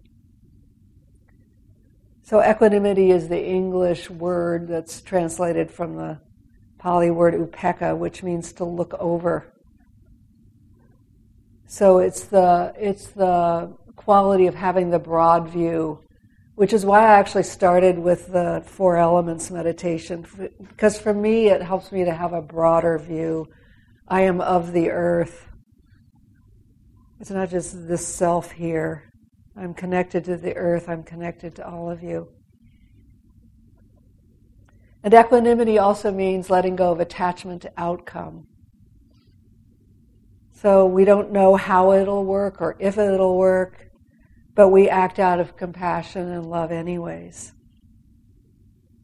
So, 2.23 2.43
equanimity 2.43 3.13
is 3.13 3.29
the 3.29 3.45
English 3.45 4.11
word 4.11 4.67
that's 4.67 5.01
translated 5.01 5.71
from 5.71 5.97
the 5.97 6.21
Pali 6.79 7.11
word 7.11 7.35
upekkha, 7.35 7.97
which 7.97 8.25
means 8.25 8.53
to 8.55 8.65
look 8.65 8.95
over. 8.95 9.53
So 11.73 11.99
it's 11.99 12.25
the 12.25 12.75
it's 12.77 13.07
the 13.11 13.73
quality 13.95 14.49
of 14.49 14.57
having 14.57 14.91
the 14.91 14.99
broad 14.99 15.49
view, 15.49 16.01
which 16.57 16.73
is 16.73 16.85
why 16.85 16.99
I 16.99 17.19
actually 17.21 17.45
started 17.45 17.97
with 17.97 18.27
the 18.33 18.65
four 18.67 18.97
elements 18.97 19.53
meditation 19.53 20.27
because 20.59 20.99
for 20.99 21.15
me 21.15 21.47
it 21.47 21.63
helps 21.63 21.93
me 21.93 22.05
to 22.05 22.13
have 22.13 22.33
a 22.33 22.43
broader 22.43 22.99
view. 22.99 23.47
I 24.09 24.23
am 24.23 24.41
of 24.41 24.73
the 24.73 24.91
earth. 24.91 25.47
It's 27.21 27.31
not 27.31 27.51
just 27.51 27.87
this 27.87 28.05
self 28.05 28.51
here. 28.51 29.05
I'm 29.57 29.73
connected 29.73 30.25
to 30.25 30.37
the 30.37 30.57
earth. 30.57 30.89
I'm 30.89 31.05
connected 31.05 31.55
to 31.55 31.69
all 31.69 31.89
of 31.89 32.03
you. 32.03 32.33
And 35.05 35.15
equanimity 35.15 35.79
also 35.79 36.11
means 36.11 36.51
letting 36.51 36.75
go 36.75 36.91
of 36.91 36.99
attachment 36.99 37.63
to 37.63 37.73
outcome. 37.77 38.49
So 40.61 40.85
we 40.85 41.07
don't 41.07 41.33
know 41.33 41.57
how 41.57 41.93
it'll 41.93 42.27
work 42.27 42.61
or 42.61 42.77
if 42.79 42.99
it'll 42.99 43.39
work, 43.39 43.89
but 44.55 44.69
we 44.69 44.91
act 44.91 45.19
out 45.19 45.41
of 45.41 45.57
compassion 45.57 46.31
and 46.31 46.51
love 46.51 46.71
anyways. 46.71 47.55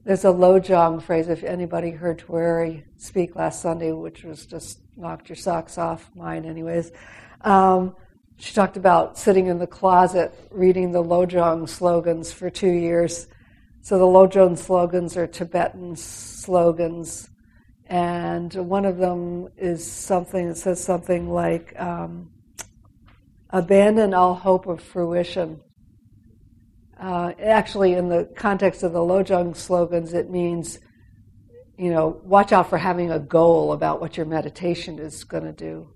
There's 0.05 0.27
a 0.27 0.29
Lojong 0.29 1.01
phrase, 1.01 1.31
if 1.31 1.43
anybody 1.45 1.93
heard 1.93 2.19
Taweri 2.19 2.85
speak 2.99 3.37
last 3.37 3.63
Sunday, 3.63 3.91
which 3.91 4.23
was 4.23 4.45
just 4.45 4.83
knocked 4.99 5.31
your 5.31 5.37
socks 5.37 5.79
off, 5.79 6.11
mine 6.15 6.45
anyways. 6.45 6.93
Um, 7.41 7.97
she 8.37 8.53
talked 8.53 8.77
about 8.77 9.17
sitting 9.17 9.47
in 9.47 9.59
the 9.59 9.67
closet 9.67 10.35
reading 10.51 10.93
the 10.93 11.03
Lojong 11.03 11.67
slogans 11.67 12.31
for 12.31 12.51
two 12.51 12.71
years. 12.71 13.29
So 13.81 13.99
the 13.99 14.05
Lojong 14.05 14.59
slogans 14.59 15.17
are 15.17 15.27
Tibetan 15.27 15.97
slogans 15.97 17.31
and 17.89 18.53
one 18.55 18.85
of 18.85 18.99
them 18.99 19.49
is 19.57 19.89
something 19.91 20.49
that 20.49 20.57
says 20.57 20.83
something 20.83 21.31
like, 21.31 21.79
um, 21.81 22.31
abandon 23.51 24.13
all 24.13 24.35
hope 24.35 24.67
of 24.67 24.83
fruition. 24.83 25.61
Uh, 26.99 27.33
actually, 27.43 27.93
in 27.93 28.09
the 28.09 28.29
context 28.37 28.83
of 28.83 28.93
the 28.93 28.99
Lojong 28.99 29.55
slogans, 29.55 30.15
it 30.15 30.31
means, 30.31 30.79
you 31.79 31.91
know, 31.91 32.21
watch 32.25 32.53
out 32.53 32.69
for 32.69 32.79
having 32.79 33.11
a 33.11 33.19
goal 33.19 33.73
about 33.73 34.01
what 34.01 34.17
your 34.17 34.27
meditation 34.27 34.99
is 34.99 35.23
going 35.23 35.45
to 35.45 35.53
do. 35.53 35.89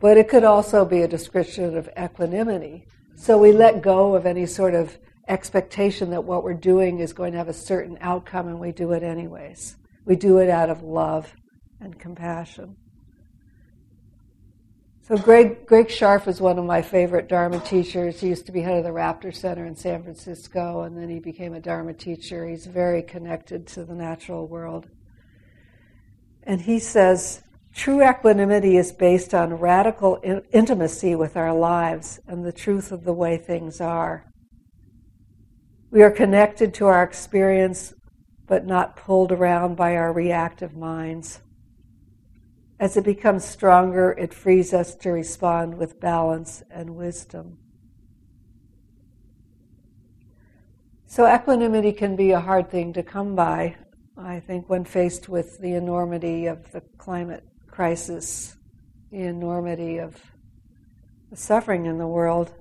But 0.00 0.16
it 0.16 0.28
could 0.28 0.44
also 0.44 0.84
be 0.84 1.02
a 1.02 1.08
description 1.08 1.76
of 1.76 1.88
equanimity. 1.98 2.86
So 3.14 3.36
we 3.36 3.52
let 3.52 3.82
go 3.82 4.14
of 4.14 4.26
any 4.26 4.46
sort 4.46 4.74
of 4.74 4.96
expectation 5.28 6.10
that 6.10 6.24
what 6.24 6.42
we're 6.42 6.54
doing 6.54 7.00
is 7.00 7.12
going 7.12 7.32
to 7.32 7.38
have 7.38 7.48
a 7.48 7.52
certain 7.52 7.98
outcome 8.00 8.48
and 8.48 8.58
we 8.58 8.72
do 8.72 8.92
it 8.92 9.02
anyways. 9.02 9.76
We 10.08 10.16
do 10.16 10.38
it 10.38 10.48
out 10.48 10.70
of 10.70 10.82
love 10.82 11.30
and 11.80 11.98
compassion. 11.98 12.76
So 15.02 15.18
Greg, 15.18 15.66
Greg 15.66 15.88
Scharf 15.88 16.26
is 16.26 16.40
one 16.40 16.58
of 16.58 16.64
my 16.64 16.80
favorite 16.80 17.28
Dharma 17.28 17.60
teachers. 17.60 18.18
He 18.18 18.28
used 18.28 18.46
to 18.46 18.52
be 18.52 18.62
head 18.62 18.78
of 18.78 18.84
the 18.84 18.90
Raptor 18.90 19.34
Center 19.34 19.66
in 19.66 19.76
San 19.76 20.02
Francisco, 20.02 20.82
and 20.82 20.96
then 20.96 21.10
he 21.10 21.18
became 21.18 21.52
a 21.52 21.60
Dharma 21.60 21.92
teacher. 21.92 22.48
He's 22.48 22.64
very 22.64 23.02
connected 23.02 23.66
to 23.68 23.84
the 23.84 23.94
natural 23.94 24.48
world. 24.48 24.86
And 26.42 26.62
he 26.62 26.78
says, 26.78 27.42
True 27.74 28.02
equanimity 28.02 28.78
is 28.78 28.92
based 28.92 29.34
on 29.34 29.52
radical 29.52 30.16
in- 30.16 30.42
intimacy 30.52 31.16
with 31.16 31.36
our 31.36 31.54
lives 31.54 32.18
and 32.26 32.46
the 32.46 32.52
truth 32.52 32.92
of 32.92 33.04
the 33.04 33.12
way 33.12 33.36
things 33.36 33.78
are. 33.78 34.24
We 35.90 36.02
are 36.02 36.10
connected 36.10 36.72
to 36.74 36.86
our 36.86 37.02
experience, 37.02 37.92
but 38.48 38.66
not 38.66 38.96
pulled 38.96 39.30
around 39.30 39.76
by 39.76 39.94
our 39.94 40.12
reactive 40.12 40.74
minds. 40.74 41.40
As 42.80 42.96
it 42.96 43.04
becomes 43.04 43.44
stronger, 43.44 44.12
it 44.12 44.32
frees 44.32 44.72
us 44.72 44.94
to 44.96 45.10
respond 45.10 45.76
with 45.76 46.00
balance 46.00 46.62
and 46.70 46.96
wisdom. 46.96 47.58
So, 51.06 51.26
equanimity 51.26 51.92
can 51.92 52.16
be 52.16 52.30
a 52.30 52.40
hard 52.40 52.70
thing 52.70 52.92
to 52.92 53.02
come 53.02 53.34
by, 53.34 53.76
I 54.16 54.40
think, 54.40 54.68
when 54.68 54.84
faced 54.84 55.28
with 55.28 55.58
the 55.58 55.74
enormity 55.74 56.46
of 56.46 56.70
the 56.70 56.82
climate 56.98 57.44
crisis, 57.66 58.56
the 59.10 59.22
enormity 59.22 59.98
of 59.98 60.20
the 61.30 61.36
suffering 61.36 61.86
in 61.86 61.98
the 61.98 62.06
world. 62.06 62.52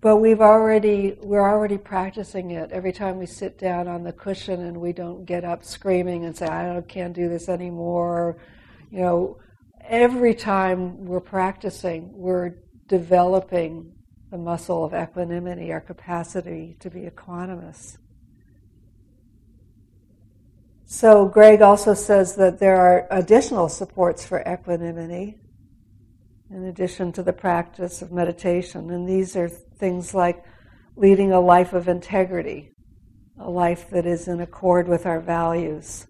But 0.00 0.16
we've 0.16 0.40
already 0.40 1.18
we're 1.20 1.46
already 1.46 1.76
practicing 1.76 2.52
it. 2.52 2.72
Every 2.72 2.92
time 2.92 3.18
we 3.18 3.26
sit 3.26 3.58
down 3.58 3.86
on 3.86 4.02
the 4.02 4.12
cushion 4.12 4.62
and 4.62 4.80
we 4.80 4.92
don't 4.92 5.26
get 5.26 5.44
up 5.44 5.62
screaming 5.62 6.24
and 6.24 6.34
say, 6.34 6.46
"I 6.46 6.80
can't 6.88 7.12
do 7.12 7.28
this 7.28 7.48
anymore," 7.48 8.38
you 8.90 9.00
know, 9.00 9.36
every 9.82 10.34
time 10.34 11.04
we're 11.04 11.20
practicing, 11.20 12.10
we're 12.14 12.54
developing 12.88 13.92
the 14.30 14.38
muscle 14.38 14.84
of 14.84 14.94
equanimity, 14.94 15.70
our 15.72 15.80
capacity 15.80 16.76
to 16.80 16.88
be 16.88 17.00
equanimous. 17.02 17.98
So, 20.86 21.26
Greg 21.26 21.62
also 21.62 21.94
says 21.94 22.36
that 22.36 22.58
there 22.58 22.76
are 22.76 23.06
additional 23.10 23.68
supports 23.68 24.24
for 24.24 24.40
equanimity 24.40 25.39
in 26.50 26.64
addition 26.64 27.12
to 27.12 27.22
the 27.22 27.32
practice 27.32 28.02
of 28.02 28.12
meditation. 28.12 28.90
And 28.90 29.08
these 29.08 29.36
are 29.36 29.48
things 29.48 30.14
like 30.14 30.44
leading 30.96 31.32
a 31.32 31.40
life 31.40 31.72
of 31.72 31.88
integrity, 31.88 32.72
a 33.38 33.48
life 33.48 33.90
that 33.90 34.06
is 34.06 34.28
in 34.28 34.40
accord 34.40 34.88
with 34.88 35.06
our 35.06 35.20
values. 35.20 36.06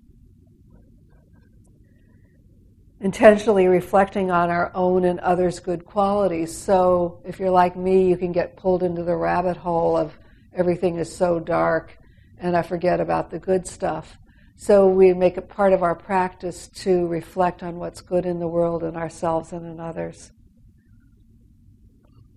Intentionally 3.01 3.67
reflecting 3.67 4.31
on 4.31 4.51
our 4.51 4.71
own 4.75 5.05
and 5.05 5.21
others' 5.21 5.59
good 5.59 5.85
qualities. 5.87 6.57
So, 6.57 7.23
if 7.25 7.39
you're 7.39 7.51
like 7.51 7.77
me, 7.77 8.09
you 8.09 8.17
can 8.17 8.33
get 8.33 8.57
pulled 8.57 8.83
into 8.83 9.03
the 9.03 9.17
rabbit 9.17 9.57
hole 9.57 9.97
of 9.97 10.19
everything 10.53 10.97
is 10.97 11.15
so 11.15 11.41
dark 11.41 11.97
and 12.41 12.57
I 12.57 12.63
forget 12.63 13.01
about 13.01 13.31
the 13.31 13.39
good 13.39 13.67
stuff. 13.67 14.17
So 14.63 14.89
we 14.89 15.15
make 15.15 15.39
it 15.39 15.49
part 15.49 15.73
of 15.73 15.83
our 15.83 15.95
practice 15.95 16.69
to 16.83 17.07
reflect 17.07 17.63
on 17.63 17.77
what's 17.77 18.03
good 18.03 18.27
in 18.27 18.41
the 18.41 18.47
world 18.47 18.83
and 18.83 18.95
ourselves 18.95 19.55
and 19.55 19.65
in 19.65 19.81
others. 19.81 20.33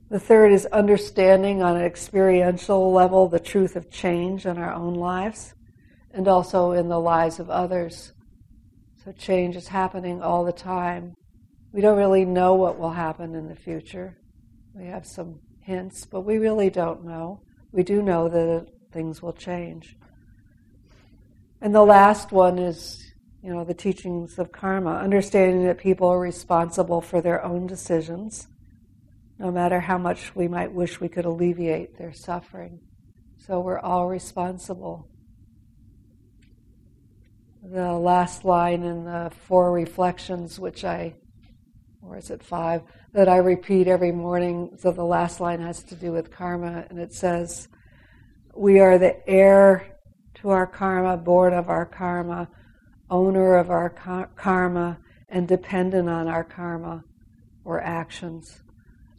The 0.10 0.22
third 0.22 0.54
is 0.54 0.66
understanding 0.68 1.62
on 1.62 1.76
an 1.76 1.84
experiential 1.84 2.94
level 2.94 3.28
the 3.28 3.42
truth 3.42 3.76
of 3.76 3.92
change 3.92 4.46
in 4.46 4.58
our 4.58 4.74
own 4.74 4.94
lives 4.94 5.54
and 6.14 6.30
also 6.30 6.72
in 6.72 6.88
the 6.88 6.98
lives 6.98 7.42
of 7.42 7.50
others. 7.50 8.14
So 9.04 9.12
change 9.12 9.58
is 9.58 9.68
happening 9.68 10.22
all 10.22 10.46
the 10.46 10.54
time. 10.54 11.16
We 11.74 11.82
don't 11.82 11.98
really 11.98 12.24
know 12.24 12.56
what 12.56 12.80
will 12.80 12.92
happen 12.92 13.36
in 13.36 13.50
the 13.50 13.56
future. 13.58 14.18
We 14.74 14.86
have 14.86 15.06
some 15.06 15.42
hints, 15.60 16.06
but 16.06 16.22
we 16.22 16.38
really 16.38 16.70
don't 16.70 17.04
know. 17.04 17.42
We 17.74 17.84
do 17.84 18.02
know 18.02 18.30
that 18.30 18.68
things 18.94 19.22
will 19.22 19.34
change. 19.34 19.98
And 21.64 21.74
the 21.74 21.82
last 21.82 22.34
one 22.34 22.60
is, 22.60 23.14
you 23.42 23.54
know, 23.54 23.64
the 23.64 23.74
teachings 23.74 24.38
of 24.38 24.52
karma, 24.52 24.98
understanding 24.98 25.66
that 25.66 25.78
people 25.78 26.10
are 26.10 26.20
responsible 26.20 27.00
for 27.00 27.22
their 27.22 27.42
own 27.42 27.68
decisions, 27.68 28.48
no 29.40 29.50
matter 29.50 29.80
how 29.80 29.98
much 29.98 30.36
we 30.36 30.50
might 30.50 30.74
wish 30.74 31.00
we 31.00 31.08
could 31.08 31.24
alleviate 31.24 31.98
their 31.98 32.12
suffering. 32.12 32.82
So 33.38 33.62
we're 33.62 33.80
all 33.80 34.10
responsible. 34.10 35.08
The 37.64 37.94
last 37.94 38.44
line 38.44 38.84
in 38.84 39.06
the 39.06 39.32
four 39.48 39.72
reflections, 39.72 40.60
which 40.60 40.84
I, 40.84 41.16
or 42.02 42.18
is 42.18 42.30
it 42.30 42.44
five, 42.44 42.82
that 43.14 43.30
I 43.30 43.38
repeat 43.38 43.88
every 43.88 44.12
morning. 44.12 44.76
So 44.80 44.92
the 44.92 45.06
last 45.06 45.40
line 45.40 45.62
has 45.62 45.82
to 45.84 45.96
do 45.96 46.12
with 46.12 46.30
karma, 46.30 46.88
and 46.90 47.00
it 47.00 47.14
says, 47.14 47.70
We 48.54 48.82
are 48.82 48.98
the 48.98 49.26
heir 49.30 49.93
to 50.44 50.50
our 50.50 50.68
karma, 50.68 51.16
born 51.16 51.54
of 51.54 51.70
our 51.70 51.86
karma, 51.86 52.50
owner 53.10 53.56
of 53.56 53.70
our 53.70 53.90
karma, 54.36 55.00
and 55.30 55.48
dependent 55.48 56.10
on 56.10 56.28
our 56.28 56.44
karma 56.44 57.02
or 57.64 57.82
actions. 57.82 58.62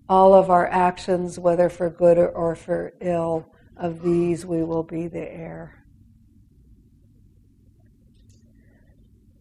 All 0.07 0.35
of 0.35 0.51
our 0.51 0.67
actions, 0.67 1.39
whether 1.39 1.71
for 1.71 1.89
good 1.89 2.19
or 2.19 2.55
for 2.55 2.93
ill, 3.01 3.49
of 3.77 4.03
these 4.03 4.45
we 4.45 4.63
will 4.63 4.83
be 4.83 5.09
the 5.09 5.19
heir. 5.19 5.83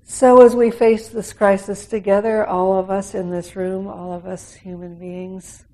So, 0.05 0.41
as 0.41 0.55
we 0.55 0.71
face 0.71 1.09
this 1.09 1.33
crisis 1.33 1.85
together, 1.85 2.45
all 2.45 2.79
of 2.79 2.89
us 2.89 3.13
in 3.13 3.29
this 3.29 3.57
room, 3.57 3.87
all 3.87 4.13
of 4.13 4.25
us 4.25 4.53
human 4.53 4.97
beings, 4.97 5.65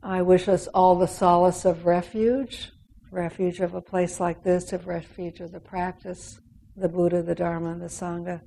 I 0.00 0.22
wish 0.22 0.46
us 0.46 0.68
all 0.68 0.94
the 0.94 1.08
solace 1.08 1.64
of 1.64 1.86
refuge 1.86 2.70
refuge 3.14 3.60
of 3.60 3.74
a 3.74 3.80
place 3.80 4.20
like 4.20 4.42
this, 4.42 4.72
of 4.72 4.86
refuge 4.86 5.40
of 5.40 5.52
the 5.52 5.60
practice, 5.60 6.40
the 6.76 6.88
Buddha, 6.88 7.22
the 7.22 7.34
Dharma, 7.34 7.70
and 7.70 7.80
the 7.80 7.86
Sangha. 7.86 8.42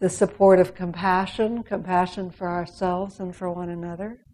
The 0.00 0.08
support 0.08 0.58
of 0.58 0.74
compassion, 0.74 1.62
compassion 1.62 2.30
for 2.30 2.48
ourselves 2.48 3.20
and 3.20 3.36
for 3.36 3.52
one 3.52 3.68
another. 3.68 4.24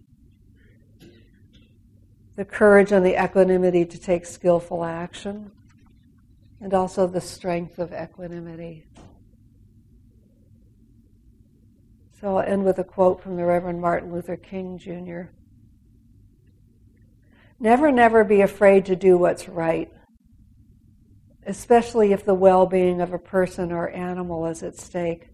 The 2.36 2.44
courage 2.44 2.92
and 2.92 3.04
the 3.04 3.22
equanimity 3.22 3.84
to 3.84 3.98
take 3.98 4.24
skillful 4.24 4.84
action. 4.84 5.50
And 6.60 6.72
also 6.72 7.06
the 7.06 7.20
strength 7.20 7.78
of 7.78 7.92
equanimity. 7.92 8.86
So 12.20 12.36
I'll 12.36 12.46
end 12.46 12.64
with 12.64 12.78
a 12.78 12.84
quote 12.84 13.22
from 13.22 13.36
the 13.36 13.44
Reverend 13.44 13.80
Martin 13.80 14.12
Luther 14.12 14.36
King 14.36 14.78
Jr. 14.78 15.32
Never, 17.58 17.90
never 17.90 18.22
be 18.22 18.42
afraid 18.42 18.84
to 18.86 18.96
do 18.96 19.16
what's 19.16 19.48
right, 19.48 19.90
especially 21.46 22.12
if 22.12 22.24
the 22.24 22.34
well 22.34 22.66
being 22.66 23.00
of 23.00 23.12
a 23.12 23.18
person 23.18 23.72
or 23.72 23.88
animal 23.88 24.46
is 24.46 24.62
at 24.62 24.76
stake. 24.76 25.28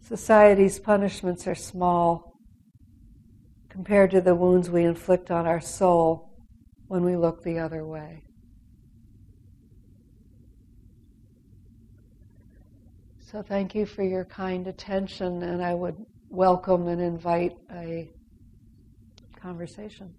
Society's 0.00 0.78
punishments 0.78 1.46
are 1.46 1.54
small 1.54 2.32
compared 3.68 4.10
to 4.12 4.20
the 4.22 4.34
wounds 4.34 4.70
we 4.70 4.84
inflict 4.84 5.30
on 5.30 5.46
our 5.46 5.60
soul 5.60 6.32
when 6.86 7.04
we 7.04 7.16
look 7.16 7.42
the 7.42 7.58
other 7.58 7.84
way. 7.84 8.22
So, 13.20 13.42
thank 13.42 13.74
you 13.74 13.84
for 13.84 14.02
your 14.02 14.24
kind 14.24 14.66
attention, 14.66 15.42
and 15.42 15.62
I 15.62 15.74
would 15.74 15.96
welcome 16.30 16.88
and 16.88 17.02
invite 17.02 17.56
a 17.70 18.08
conversation. 19.46 20.12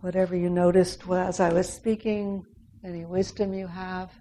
Whatever 0.00 0.36
you 0.36 0.48
noticed 0.48 1.02
as 1.10 1.40
I 1.40 1.52
was 1.52 1.68
speaking, 1.68 2.46
any 2.84 3.04
wisdom 3.04 3.52
you 3.52 3.66
have. 3.66 4.12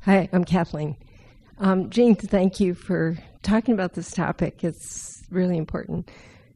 Hi, 0.00 0.30
I'm 0.32 0.44
Kathleen. 0.44 0.96
Um, 1.58 1.90
Jane, 1.90 2.14
thank 2.14 2.58
you 2.58 2.72
for 2.72 3.18
talking 3.42 3.74
about 3.74 3.92
this 3.92 4.10
topic. 4.10 4.64
It's 4.64 5.22
really 5.30 5.58
important. 5.58 6.10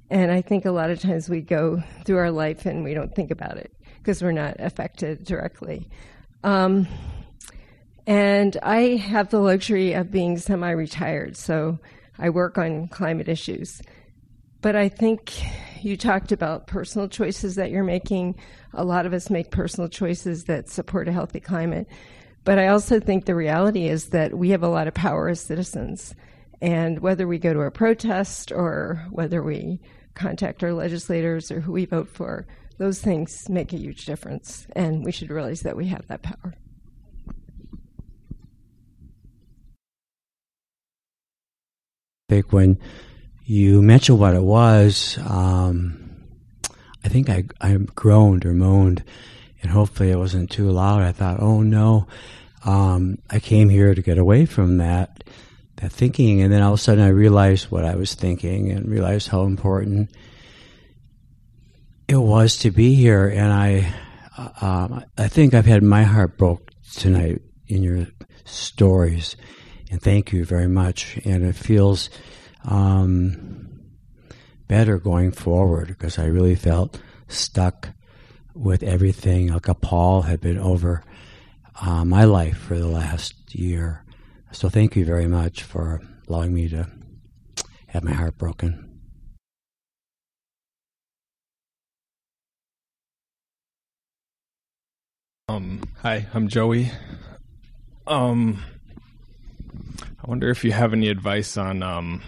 And 0.09 0.33
I 0.33 0.41
think 0.41 0.65
a 0.65 0.71
lot 0.71 0.89
of 0.89 0.99
times 0.99 1.29
we 1.29 1.43
go 1.43 1.83
through 2.07 2.17
our 2.17 2.31
life 2.31 2.65
and 2.65 2.85
we 2.85 2.95
don't 2.95 3.15
think 3.15 3.31
about 3.31 3.59
it 3.59 3.71
because 3.99 4.23
we're 4.23 4.33
not 4.33 4.57
affected 4.61 5.25
directly. 5.25 5.90
Um, 6.42 6.88
and 8.07 8.57
I 8.63 8.96
have 8.96 9.31
the 9.31 9.40
luxury 9.40 9.92
of 9.94 10.11
being 10.11 10.38
semi 10.38 10.71
retired, 10.71 11.37
so 11.37 11.79
I 12.19 12.31
work 12.31 12.59
on 12.59 12.88
climate 12.88 13.29
issues. 13.29 13.83
But 14.61 14.77
I 14.77 14.88
think 14.88 15.33
you 15.83 15.96
talked 15.96 16.33
about 16.33 16.67
personal 16.67 17.09
choices 17.09 17.57
that 17.57 17.71
you're 17.71 17.85
making. 17.85 18.37
A 18.73 18.85
lot 18.85 19.07
of 19.07 19.13
us 19.13 19.31
make 19.31 19.50
personal 19.50 19.88
choices 19.88 20.44
that 20.44 20.69
support 20.69 21.09
a 21.09 21.13
healthy 21.13 21.40
climate. 21.40 21.87
But 22.44 22.59
I 22.59 22.69
also 22.69 23.00
think 23.00 23.25
the 23.25 23.35
reality 23.35 23.88
is 23.88 24.11
that 24.11 24.37
we 24.37 24.50
have 24.50 24.63
a 24.63 24.69
lot 24.69 24.88
of 24.88 24.94
power 24.94 25.29
as 25.29 25.40
citizens. 25.40 26.15
And 26.61 27.00
whether 27.00 27.27
we 27.27 27.38
go 27.38 27.52
to 27.52 27.63
a 27.63 27.71
protest 27.71 28.50
or 28.52 29.04
whether 29.11 29.42
we 29.42 29.81
contact 30.15 30.65
our 30.65 30.73
legislators 30.73 31.50
or 31.50 31.61
who 31.61 31.73
we 31.73 31.85
vote 31.85 32.09
for, 32.09 32.46
those 32.79 33.00
things 33.00 33.48
make 33.48 33.73
a 33.73 33.79
huge 33.79 34.07
difference. 34.07 34.67
And 34.75 35.04
we 35.04 35.13
should 35.13 35.31
realize 35.31 35.63
that 35.63 35.77
we 35.77 35.87
have 35.88 36.07
that 36.07 36.23
power. 36.23 36.54
When 42.29 42.81
you 43.44 43.81
mentioned 43.83 44.18
what 44.18 44.35
it 44.35 44.42
was, 44.42 45.16
um, 45.24 46.10
I 47.04 47.08
think 47.08 47.31
I, 47.31 47.44
I 47.60 47.77
groaned 47.77 48.44
or 48.44 48.52
moaned 48.52 49.04
and 49.62 49.70
hopefully 49.70 50.10
it 50.10 50.18
wasn't 50.18 50.50
too 50.50 50.68
loud. 50.68 51.02
I 51.02 51.12
thought, 51.12 51.40
oh 51.40 51.62
no, 51.62 52.08
um, 52.64 53.18
I 53.31 53.38
came 53.38 53.68
here 53.68 53.94
to 53.94 54.02
get 54.02 54.18
away 54.18 54.44
from 54.44 54.79
that 54.79 55.22
that 55.77 55.92
thinking, 55.92 56.40
and 56.40 56.52
then 56.52 56.62
all 56.62 56.72
of 56.72 56.81
a 56.81 56.83
sudden 56.83 57.04
I 57.04 57.08
realized 57.08 57.70
what 57.70 57.85
I 57.85 57.94
was 57.94 58.14
thinking 58.14 58.72
and 58.72 58.90
realized 58.90 59.29
how 59.29 59.42
important 59.42 60.10
it 62.08 62.16
was 62.16 62.56
to 62.58 62.72
be 62.72 62.94
here. 62.94 63.29
And 63.29 63.52
I, 63.52 63.94
uh, 64.37 64.48
um, 64.62 65.04
I 65.16 65.29
think 65.29 65.54
I've 65.54 65.66
had 65.66 65.83
my 65.83 66.02
heart 66.02 66.38
broke 66.38 66.72
tonight 66.94 67.42
in 67.68 67.83
your 67.85 68.06
stories, 68.46 69.37
and 69.91 70.01
thank 70.01 70.33
you 70.33 70.45
very 70.45 70.69
much. 70.69 71.19
And 71.25 71.45
it 71.45 71.55
feels 71.55 72.11
um, 72.65 73.81
better 74.69 74.99
going 74.99 75.33
forward 75.33 75.89
because 75.89 76.19
I 76.19 76.27
really 76.27 76.55
felt 76.57 77.01
stuck 77.29 77.91
with 78.55 78.83
everything 78.83 79.53
like 79.53 79.69
a 79.69 79.75
pall 79.75 80.23
had 80.23 80.41
been 80.41 80.59
over 80.59 81.03
uh, 81.81 82.05
my 82.05 82.25
life 82.25 82.57
for 82.57 82.79
the 82.79 82.89
last 82.89 83.55
year. 83.55 84.05
So 84.51 84.69
thank 84.69 84.97
you 84.97 85.05
very 85.05 85.27
much 85.27 85.63
for 85.63 86.01
allowing 86.29 86.55
me 86.55 86.69
to 86.71 86.89
have 87.89 88.03
my 88.03 88.13
heart 88.13 88.39
broken. 88.39 88.83
Um, 95.49 95.83
hi, 96.03 96.27
I'm 96.35 96.49
Joey. 96.49 96.91
Um, 98.07 98.65
I 100.22 100.29
wonder 100.29 100.48
if 100.50 100.64
you 100.64 100.72
have 100.72 100.92
any 100.92 101.08
advice 101.08 101.56
on, 101.56 101.83
um, 101.83 102.22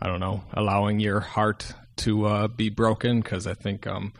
I 0.00 0.06
don't 0.06 0.20
know, 0.20 0.44
allowing 0.52 1.00
your 1.00 1.20
heart 1.20 1.72
to 1.98 2.26
uh, 2.26 2.48
be 2.48 2.68
broken 2.68 3.20
because 3.20 3.46
I 3.46 3.54
think, 3.54 3.86
um, 3.86 4.12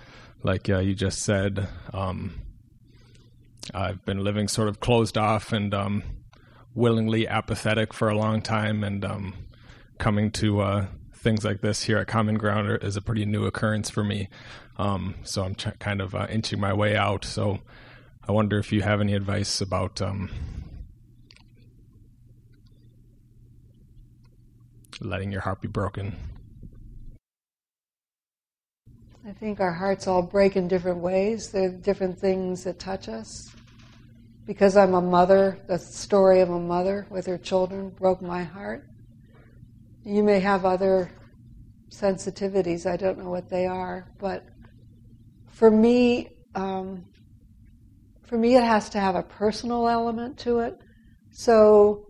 like 0.42 0.68
uh, 0.68 0.78
you 0.78 0.94
just 0.94 1.20
said, 1.20 1.68
um, 1.92 2.40
I've 3.74 4.04
been 4.04 4.24
living 4.24 4.48
sort 4.48 4.68
of 4.68 4.80
closed 4.80 5.18
off 5.18 5.52
and 5.52 5.74
um, 5.74 6.02
willingly 6.74 7.28
apathetic 7.28 7.92
for 7.92 8.08
a 8.08 8.16
long 8.16 8.40
time, 8.40 8.82
and 8.84 9.04
um, 9.04 9.34
coming 9.98 10.30
to 10.32 10.60
uh, 10.60 10.86
things 11.12 11.44
like 11.44 11.60
this 11.60 11.82
here 11.82 11.98
at 11.98 12.06
Common 12.06 12.36
Ground 12.36 12.82
is 12.82 12.96
a 12.96 13.02
pretty 13.02 13.26
new 13.26 13.44
occurrence 13.44 13.90
for 13.90 14.04
me. 14.04 14.28
Um, 14.76 15.16
so 15.24 15.44
I'm 15.44 15.54
ch- 15.54 15.78
kind 15.78 16.00
of 16.00 16.14
uh, 16.14 16.26
inching 16.30 16.60
my 16.60 16.72
way 16.72 16.96
out. 16.96 17.24
So 17.24 17.58
I 18.26 18.32
wonder 18.32 18.58
if 18.58 18.72
you 18.72 18.82
have 18.82 19.00
any 19.00 19.14
advice 19.14 19.60
about 19.60 20.00
um, 20.00 20.30
letting 25.00 25.30
your 25.30 25.40
heart 25.40 25.60
be 25.60 25.68
broken. 25.68 26.14
I 29.26 29.32
think 29.32 29.60
our 29.60 29.72
hearts 29.72 30.06
all 30.06 30.22
break 30.22 30.56
in 30.56 30.68
different 30.68 30.98
ways. 30.98 31.50
There 31.50 31.68
are 31.68 31.72
different 31.72 32.18
things 32.18 32.64
that 32.64 32.78
touch 32.78 33.08
us. 33.08 33.54
Because 34.46 34.76
I'm 34.76 34.94
a 34.94 35.02
mother, 35.02 35.58
the 35.68 35.78
story 35.78 36.40
of 36.40 36.48
a 36.48 36.58
mother 36.58 37.06
with 37.10 37.26
her 37.26 37.36
children 37.36 37.90
broke 37.90 38.22
my 38.22 38.42
heart. 38.42 38.88
You 40.02 40.22
may 40.22 40.40
have 40.40 40.64
other 40.64 41.10
sensitivities, 41.90 42.90
I 42.90 42.96
don't 42.96 43.18
know 43.18 43.28
what 43.28 43.50
they 43.50 43.66
are, 43.66 44.10
but 44.18 44.46
for 45.50 45.70
me, 45.70 46.30
um, 46.54 47.04
for 48.24 48.38
me, 48.38 48.56
it 48.56 48.64
has 48.64 48.88
to 48.90 49.00
have 49.00 49.14
a 49.14 49.22
personal 49.22 49.88
element 49.88 50.38
to 50.40 50.60
it. 50.60 50.78
So 51.30 52.06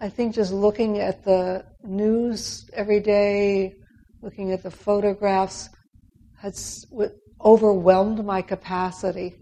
I 0.00 0.08
think 0.08 0.34
just 0.34 0.52
looking 0.52 0.98
at 0.98 1.24
the 1.24 1.64
news 1.84 2.68
every 2.72 3.00
day, 3.00 3.74
looking 4.20 4.52
at 4.52 4.62
the 4.62 4.70
photographs, 4.70 5.68
has 6.38 6.86
overwhelmed 7.40 8.24
my 8.24 8.42
capacity 8.42 9.36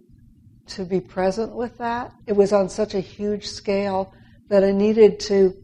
to 0.67 0.85
be 0.85 1.01
present 1.01 1.55
with 1.55 1.77
that. 1.79 2.13
It 2.27 2.35
was 2.35 2.53
on 2.53 2.69
such 2.69 2.95
a 2.95 3.01
huge 3.01 3.47
scale 3.47 4.13
that 4.49 4.65
I 4.65 4.73
needed 4.73 5.21
to 5.21 5.55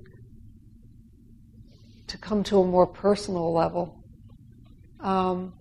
to 2.09 2.19
come 2.19 2.45
to 2.45 2.61
a 2.61 2.65
more 2.65 2.87
personal 2.87 3.53
level, 3.53 4.01
um, 5.01 5.55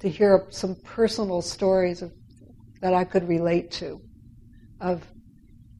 to 0.00 0.08
hear 0.08 0.48
some 0.50 0.74
personal 0.82 1.40
stories 1.40 2.02
of, 2.02 2.12
that 2.80 2.92
I 2.92 3.04
could 3.04 3.28
relate 3.28 3.70
to, 3.72 4.00
of 4.80 5.06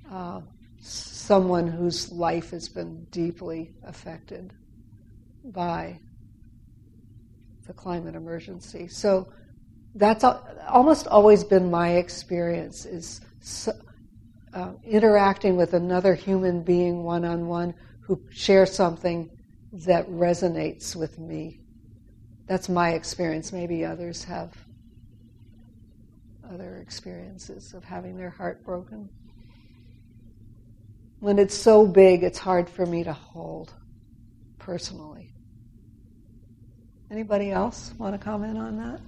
uh, 0.08 0.42
someone 0.80 1.66
whose 1.66 2.12
life 2.12 2.50
has 2.50 2.68
been 2.68 3.04
deeply 3.10 3.74
affected 3.84 4.52
by 5.44 5.98
the 7.66 7.72
climate 7.72 8.14
emergency. 8.14 8.88
So 8.88 9.28
that's 9.94 10.24
almost 10.68 11.06
always 11.06 11.44
been 11.44 11.70
my 11.70 11.92
experience 11.92 12.86
is 12.86 13.20
uh, 14.54 14.72
interacting 14.84 15.56
with 15.56 15.74
another 15.74 16.14
human 16.14 16.62
being 16.62 17.02
one 17.04 17.24
on 17.24 17.46
one 17.46 17.74
who 18.00 18.20
shares 18.30 18.72
something 18.72 19.30
that 19.72 20.08
resonates 20.08 20.94
with 20.96 21.18
me. 21.18 21.60
That's 22.46 22.68
my 22.68 22.90
experience. 22.90 23.52
Maybe 23.52 23.84
others 23.84 24.24
have 24.24 24.52
other 26.52 26.76
experiences 26.78 27.72
of 27.72 27.84
having 27.84 28.16
their 28.16 28.30
heart 28.30 28.64
broken. 28.64 29.08
When 31.20 31.38
it's 31.38 31.56
so 31.56 31.86
big, 31.86 32.22
it's 32.22 32.38
hard 32.38 32.68
for 32.68 32.84
me 32.84 33.04
to 33.04 33.12
hold 33.12 33.72
personally. 34.58 35.31
Anybody 37.12 37.50
else 37.50 37.92
want 37.98 38.18
to 38.18 38.18
comment 38.18 38.56
on 38.56 38.78
that? 38.78 38.98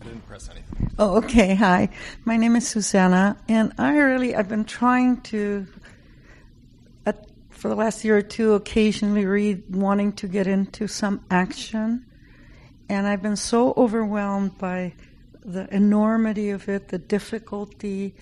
I 0.00 0.04
didn't 0.04 0.26
press 0.26 0.50
anything. 0.50 0.90
Oh, 0.98 1.18
okay. 1.18 1.54
Hi, 1.54 1.90
my 2.24 2.36
name 2.36 2.56
is 2.56 2.66
Susanna, 2.66 3.36
and 3.48 3.72
I 3.78 3.96
really 3.96 4.34
I've 4.34 4.48
been 4.48 4.64
trying 4.64 5.20
to, 5.20 5.68
at, 7.06 7.24
for 7.50 7.68
the 7.68 7.76
last 7.76 8.04
year 8.04 8.16
or 8.16 8.22
two, 8.22 8.54
occasionally 8.54 9.26
read, 9.26 9.72
wanting 9.72 10.12
to 10.14 10.26
get 10.26 10.48
into 10.48 10.88
some 10.88 11.24
action, 11.30 12.04
and 12.88 13.06
I've 13.06 13.22
been 13.22 13.36
so 13.36 13.72
overwhelmed 13.76 14.58
by 14.58 14.94
the 15.44 15.72
enormity 15.72 16.50
of 16.50 16.68
it, 16.68 16.88
the 16.88 16.98
difficulty, 16.98 18.12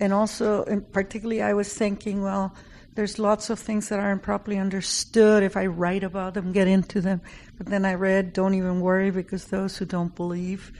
and 0.00 0.12
also, 0.12 0.64
and 0.64 0.92
particularly, 0.92 1.40
I 1.40 1.52
was 1.52 1.72
thinking, 1.72 2.20
well, 2.20 2.52
there's 2.94 3.18
lots 3.18 3.50
of 3.50 3.58
things 3.58 3.88
that 3.88 3.98
aren't 3.98 4.22
properly 4.22 4.58
understood. 4.58 5.42
If 5.42 5.56
I 5.56 5.66
write 5.66 6.04
about 6.04 6.34
them, 6.34 6.52
get 6.52 6.68
into 6.68 7.00
them. 7.00 7.20
But 7.58 7.66
then 7.66 7.84
I 7.84 7.94
read, 7.94 8.32
don't 8.32 8.54
even 8.54 8.80
worry 8.80 9.10
because 9.10 9.46
those 9.46 9.76
who 9.76 9.84
don't 9.84 10.14
believe 10.14 10.72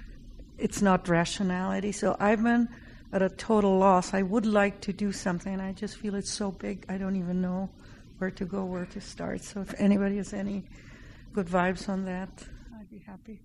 it's 0.58 0.80
not 0.80 1.08
rationality. 1.08 1.92
So 1.92 2.16
I've 2.20 2.42
been 2.42 2.68
at 3.12 3.22
a 3.22 3.28
total 3.28 3.78
loss. 3.78 4.14
I 4.14 4.22
would 4.22 4.46
like 4.46 4.80
to 4.82 4.92
do 4.92 5.12
something, 5.12 5.52
and 5.52 5.62
I 5.62 5.72
just 5.72 5.96
feel 5.96 6.14
it's 6.14 6.30
so 6.30 6.50
big, 6.50 6.86
I 6.88 6.98
don't 6.98 7.16
even 7.16 7.40
know 7.40 7.70
where 8.18 8.30
to 8.30 8.44
go, 8.44 8.64
where 8.64 8.86
to 8.86 9.00
start. 9.00 9.42
So 9.42 9.60
if 9.60 9.74
anybody 9.78 10.16
has 10.18 10.32
any 10.32 10.64
good 11.32 11.46
vibes 11.46 11.88
on 11.88 12.04
that, 12.04 12.28
I'd 12.78 12.90
be 12.90 12.98
happy. 12.98 13.40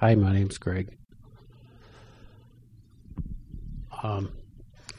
Hi, 0.00 0.14
my 0.14 0.32
name's 0.32 0.58
Greg. 0.58 0.96
Um, 4.02 4.32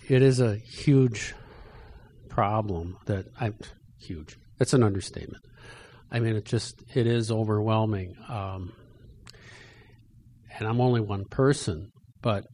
it 0.08 0.22
is 0.22 0.40
a 0.40 0.56
huge 0.56 1.34
problem 2.30 2.98
that 3.06 3.26
I'm 3.40 3.56
huge. 4.00 4.38
It's 4.60 4.74
an 4.74 4.84
understatement. 4.84 5.44
I 6.12 6.20
mean, 6.20 6.36
it 6.36 6.46
just 6.46 6.84
it 6.94 7.08
is 7.08 7.32
overwhelming. 7.32 8.14
Um, 8.28 8.74
and 10.58 10.68
I'm 10.68 10.82
only 10.82 11.02
one 11.02 11.26
person, 11.26 11.92
but 12.22 12.46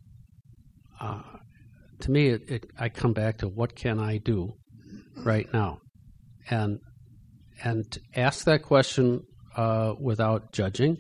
uh, 1.00 1.22
to 2.02 2.12
me, 2.12 2.28
it, 2.30 2.42
it, 2.48 2.66
I 2.80 2.90
come 2.90 3.14
back 3.14 3.40
to 3.40 3.48
what 3.48 3.76
can 3.76 4.00
I 4.00 4.18
do 4.18 4.54
right 5.18 5.52
now, 5.52 5.80
and 6.50 6.80
and 7.64 7.86
ask 8.16 8.46
that 8.46 8.64
question 8.64 9.22
uh, 9.56 9.94
without 10.00 10.54
judging. 10.54 10.98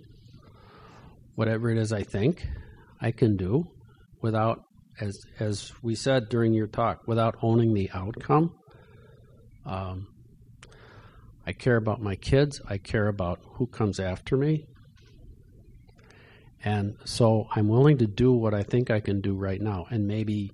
Whatever 1.35 1.69
it 1.69 1.77
is 1.77 1.93
I 1.93 2.01
think 2.01 2.47
I 2.99 3.11
can 3.11 3.37
do, 3.37 3.65
without 4.21 4.63
as 4.99 5.19
as 5.39 5.71
we 5.81 5.95
said 5.95 6.29
during 6.29 6.53
your 6.53 6.67
talk, 6.67 7.07
without 7.07 7.35
owning 7.41 7.73
the 7.73 7.89
outcome. 7.93 8.53
Um, 9.65 10.07
I 11.45 11.53
care 11.53 11.77
about 11.77 12.01
my 12.01 12.15
kids. 12.15 12.61
I 12.67 12.77
care 12.77 13.07
about 13.07 13.39
who 13.53 13.67
comes 13.67 13.99
after 13.99 14.35
me. 14.35 14.65
And 16.63 16.95
so 17.05 17.47
I'm 17.55 17.69
willing 17.69 17.99
to 17.99 18.07
do 18.07 18.33
what 18.33 18.53
I 18.53 18.63
think 18.63 18.91
I 18.91 18.99
can 18.99 19.21
do 19.21 19.35
right 19.35 19.61
now. 19.61 19.85
And 19.89 20.07
maybe 20.07 20.51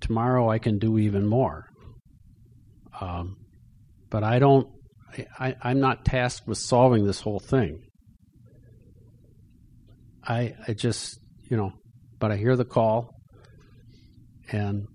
tomorrow 0.00 0.50
I 0.50 0.58
can 0.58 0.78
do 0.78 0.98
even 0.98 1.26
more. 1.26 1.66
Um, 3.00 3.36
but 4.10 4.24
I 4.24 4.38
don't, 4.38 4.68
I, 5.38 5.54
I'm 5.62 5.80
not 5.80 6.04
tasked 6.04 6.48
with 6.48 6.58
solving 6.58 7.04
this 7.04 7.20
whole 7.20 7.40
thing. 7.40 7.82
I, 10.26 10.54
I 10.66 10.72
just, 10.72 11.18
you 11.50 11.56
know, 11.56 11.72
but 12.18 12.32
I 12.32 12.36
hear 12.36 12.56
the 12.56 12.64
call 12.64 13.10
and 14.50 14.88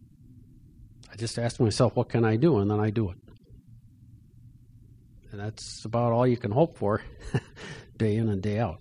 I 1.11 1.15
just 1.15 1.37
ask 1.39 1.59
myself, 1.59 1.95
what 1.95 2.09
can 2.09 2.23
I 2.23 2.35
do? 2.35 2.59
And 2.59 2.69
then 2.69 2.79
I 2.79 2.89
do 2.89 3.09
it. 3.09 3.17
And 5.31 5.39
that's 5.39 5.85
about 5.85 6.11
all 6.11 6.25
you 6.25 6.37
can 6.37 6.51
hope 6.51 6.77
for 6.77 7.01
day 7.97 8.15
in 8.15 8.29
and 8.29 8.41
day 8.41 8.59
out. 8.59 8.79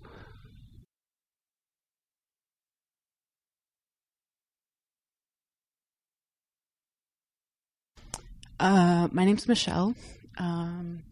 Uh, 8.59 9.07
my 9.11 9.23
name's 9.23 9.47
Michelle. 9.47 9.95
Um, 10.37 11.03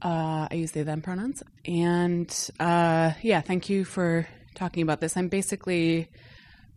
uh, 0.00 0.48
I 0.50 0.54
use 0.54 0.72
the 0.72 0.82
them 0.82 1.02
pronouns. 1.02 1.42
And 1.64 2.50
uh, 2.60 3.12
yeah, 3.22 3.40
thank 3.40 3.68
you 3.68 3.84
for 3.84 4.28
talking 4.54 4.82
about 4.82 5.00
this. 5.00 5.16
I'm 5.16 5.28
basically 5.28 6.08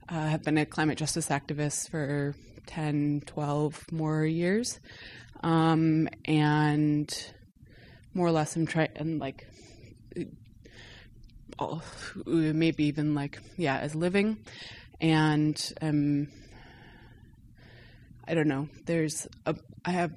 uh, 0.09 0.27
have 0.27 0.43
been 0.43 0.57
a 0.57 0.65
climate 0.65 0.97
justice 0.97 1.29
activist 1.29 1.89
for 1.89 2.35
10, 2.67 3.23
12 3.25 3.91
more 3.91 4.25
years, 4.25 4.79
um, 5.41 6.07
and 6.25 7.31
more 8.13 8.27
or 8.27 8.31
less 8.31 8.55
I'm 8.55 8.65
trying 8.65 8.89
and 8.95 9.19
like 9.19 9.47
oh, 11.59 11.81
maybe 12.25 12.85
even 12.85 13.13
like 13.13 13.39
yeah 13.57 13.77
as 13.77 13.93
living 13.93 14.37
and 15.01 15.73
um 15.81 16.27
I 18.27 18.33
don't 18.33 18.47
know. 18.47 18.69
There's 18.85 19.27
a 19.45 19.55
I 19.83 19.91
have 19.91 20.11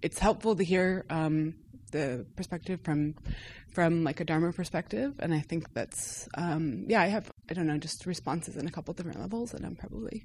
it's 0.00 0.18
helpful 0.18 0.56
to 0.56 0.64
hear 0.64 1.04
um, 1.10 1.54
the 1.92 2.24
perspective 2.36 2.80
from 2.82 3.14
from 3.72 4.04
like 4.04 4.20
a 4.20 4.24
Dharma 4.24 4.52
perspective, 4.52 5.14
and 5.18 5.32
I 5.32 5.40
think 5.40 5.72
that's 5.74 6.28
um, 6.34 6.84
yeah. 6.88 7.02
I 7.02 7.06
have 7.06 7.30
I 7.50 7.54
don't 7.54 7.66
know 7.66 7.78
just 7.78 8.06
responses 8.06 8.56
in 8.56 8.66
a 8.66 8.70
couple 8.70 8.94
different 8.94 9.20
levels, 9.20 9.54
and 9.54 9.64
I'm 9.64 9.76
probably 9.76 10.24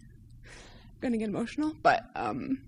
going 1.02 1.12
to 1.12 1.18
get 1.18 1.30
emotional, 1.30 1.74
but 1.82 2.06
um, 2.16 2.62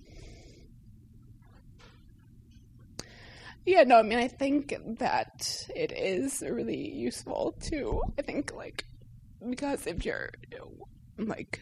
yeah, 3.66 3.84
no. 3.84 3.98
I 3.98 4.04
mean, 4.04 4.20
I 4.20 4.28
think 4.28 4.76
that 5.00 5.68
it 5.76 5.92
is 5.92 6.44
really 6.48 6.90
useful 6.94 7.56
to 7.64 8.02
I 8.20 8.22
think 8.22 8.54
like 8.54 8.86
because 9.50 9.88
if 9.88 10.06
you're 10.06 10.32
like 11.18 11.62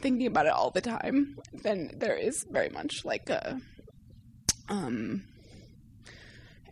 thinking 0.00 0.26
about 0.26 0.46
it 0.46 0.52
all 0.52 0.70
the 0.70 0.80
time, 0.80 1.38
then 1.52 1.92
there 1.96 2.16
is 2.16 2.46
very 2.50 2.70
much 2.70 3.04
like 3.04 3.28
a 3.28 3.60
um 4.68 5.24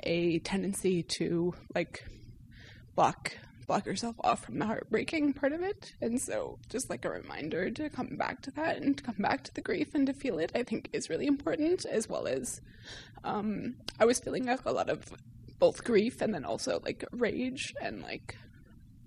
a 0.02 0.38
tendency 0.40 1.02
to 1.02 1.54
like 1.74 2.04
block 2.94 3.32
block 3.66 3.84
yourself 3.84 4.16
off 4.24 4.44
from 4.44 4.58
the 4.58 4.64
heartbreaking 4.64 5.34
part 5.34 5.52
of 5.52 5.62
it. 5.62 5.92
And 6.00 6.18
so 6.20 6.58
just 6.70 6.88
like 6.88 7.04
a 7.04 7.10
reminder 7.10 7.70
to 7.70 7.90
come 7.90 8.16
back 8.16 8.40
to 8.42 8.50
that 8.52 8.78
and 8.78 8.96
to 8.96 9.04
come 9.04 9.16
back 9.18 9.44
to 9.44 9.54
the 9.54 9.60
grief 9.60 9.94
and 9.94 10.06
to 10.06 10.14
feel 10.14 10.38
it, 10.38 10.50
I 10.54 10.62
think 10.62 10.88
is 10.94 11.10
really 11.10 11.26
important 11.26 11.84
as 11.84 12.08
well 12.08 12.26
as 12.26 12.60
um 13.24 13.76
I 14.00 14.06
was 14.06 14.20
feeling 14.20 14.46
like 14.46 14.64
a 14.64 14.72
lot 14.72 14.88
of 14.88 15.04
both 15.58 15.84
grief 15.84 16.22
and 16.22 16.32
then 16.32 16.44
also 16.44 16.80
like 16.84 17.04
rage 17.12 17.74
and 17.80 18.02
like 18.02 18.36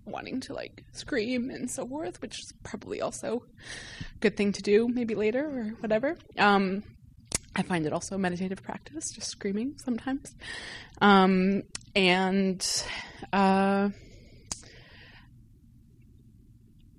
wanting 0.06 0.40
to 0.42 0.54
like 0.54 0.84
scream 0.92 1.50
and 1.50 1.70
so 1.70 1.88
forth, 1.88 2.22
which 2.22 2.40
is 2.40 2.54
probably 2.64 3.02
also 3.02 3.44
a 4.00 4.20
good 4.20 4.38
thing 4.38 4.52
to 4.54 4.62
do 4.62 4.88
maybe 4.88 5.16
later 5.16 5.46
or 5.46 5.64
whatever. 5.80 6.18
Um, 6.38 6.84
I 7.56 7.64
find 7.64 7.86
it 7.86 7.94
also 7.94 8.16
a 8.16 8.18
meditative 8.18 8.64
practice, 8.64 9.12
just 9.12 9.30
screaming 9.30 9.76
sometimes. 9.78 10.34
Um, 11.02 11.64
and 11.96 12.66
uh, 13.34 13.90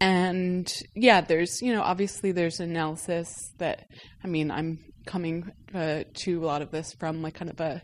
and 0.00 0.72
yeah, 0.94 1.20
there's 1.22 1.62
you 1.62 1.72
know 1.72 1.82
obviously 1.82 2.32
there's 2.32 2.61
analysis 2.61 3.53
that 3.59 3.86
I 4.22 4.26
mean 4.26 4.50
I'm 4.50 4.78
coming 5.07 5.50
uh, 5.74 6.05
to 6.14 6.44
a 6.44 6.46
lot 6.46 6.62
of 6.62 6.70
this 6.70 6.92
from 6.94 7.22
like 7.22 7.34
kind 7.34 7.50
of 7.50 7.61
a 7.61 7.82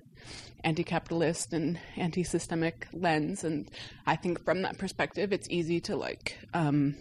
anti-capitalist 0.64 1.52
and 1.52 1.78
anti-systemic 1.96 2.88
lens 2.92 3.44
and 3.44 3.70
i 4.06 4.16
think 4.16 4.44
from 4.44 4.62
that 4.62 4.76
perspective 4.76 5.32
it's 5.32 5.46
easy 5.50 5.80
to 5.80 5.94
like 5.94 6.36
um, 6.52 6.96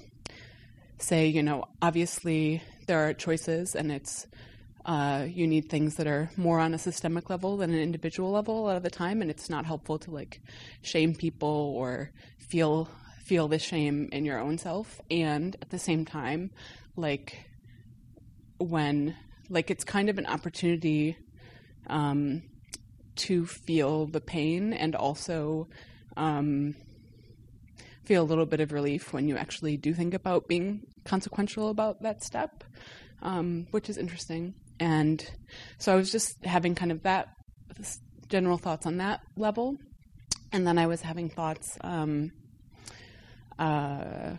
say 1.00 1.28
you 1.28 1.42
know 1.42 1.66
obviously 1.82 2.62
there 2.86 3.08
are 3.08 3.14
choices 3.14 3.76
and 3.76 3.92
it's 3.92 4.28
uh, 4.88 5.26
you 5.28 5.46
need 5.46 5.70
things 5.70 5.96
that 5.96 6.08
are 6.08 6.32
more 6.38 6.60
on 6.60 6.74
a 6.74 6.78
systemic 6.78 7.30
level 7.30 7.58
than 7.58 7.72
an 7.72 7.80
individual 7.80 8.32
level 8.32 8.60
a 8.60 8.64
lot 8.68 8.78
of 8.78 8.84
the 8.84 8.90
time 8.90 9.22
and 9.22 9.30
it's 9.30 9.50
not 9.50 9.66
helpful 9.66 10.00
to 10.00 10.12
like 10.12 10.42
shame 10.82 11.14
people 11.14 11.74
or 11.76 12.12
feel 12.38 12.90
feel 13.24 13.50
the 13.50 13.60
shame 13.60 14.08
in 14.14 14.24
your 14.24 14.40
own 14.40 14.58
self 14.58 15.02
and 15.12 15.58
at 15.62 15.70
the 15.70 15.78
same 15.78 16.06
time 16.06 16.50
like 16.96 17.46
when 18.58 19.14
like 19.50 19.70
it's 19.70 19.84
kind 19.84 20.10
of 20.10 20.18
an 20.18 20.26
opportunity 20.26 21.18
um, 21.88 22.42
to 23.16 23.46
feel 23.46 24.06
the 24.06 24.22
pain 24.22 24.74
and 24.74 24.96
also 24.96 25.68
um, 26.16 26.76
feel 28.06 28.24
a 28.24 28.26
little 28.26 28.46
bit 28.46 28.62
of 28.62 28.72
relief 28.72 29.12
when 29.12 29.28
you 29.28 29.36
actually 29.36 29.76
do 29.76 29.94
think 29.94 30.14
about 30.14 30.48
being 30.48 30.82
consequential 31.04 31.70
about 31.70 32.02
that 32.02 32.24
step, 32.24 32.64
um, 33.22 33.68
which 33.72 33.90
is 33.90 33.98
interesting. 33.98 34.54
And 34.80 35.24
so 35.78 35.94
I 35.94 35.96
was 35.96 36.12
just 36.12 36.44
having 36.44 36.76
kind 36.76 36.92
of 36.92 37.04
that 37.04 37.30
general 38.30 38.58
thoughts 38.58 38.86
on 38.86 38.98
that 38.98 39.22
level. 39.36 39.78
And 40.52 40.66
then 40.66 40.78
I 40.78 40.88
was 40.88 41.02
having 41.02 41.30
thoughts, 41.30 41.78
um, 41.82 42.32
uh, 43.60 44.36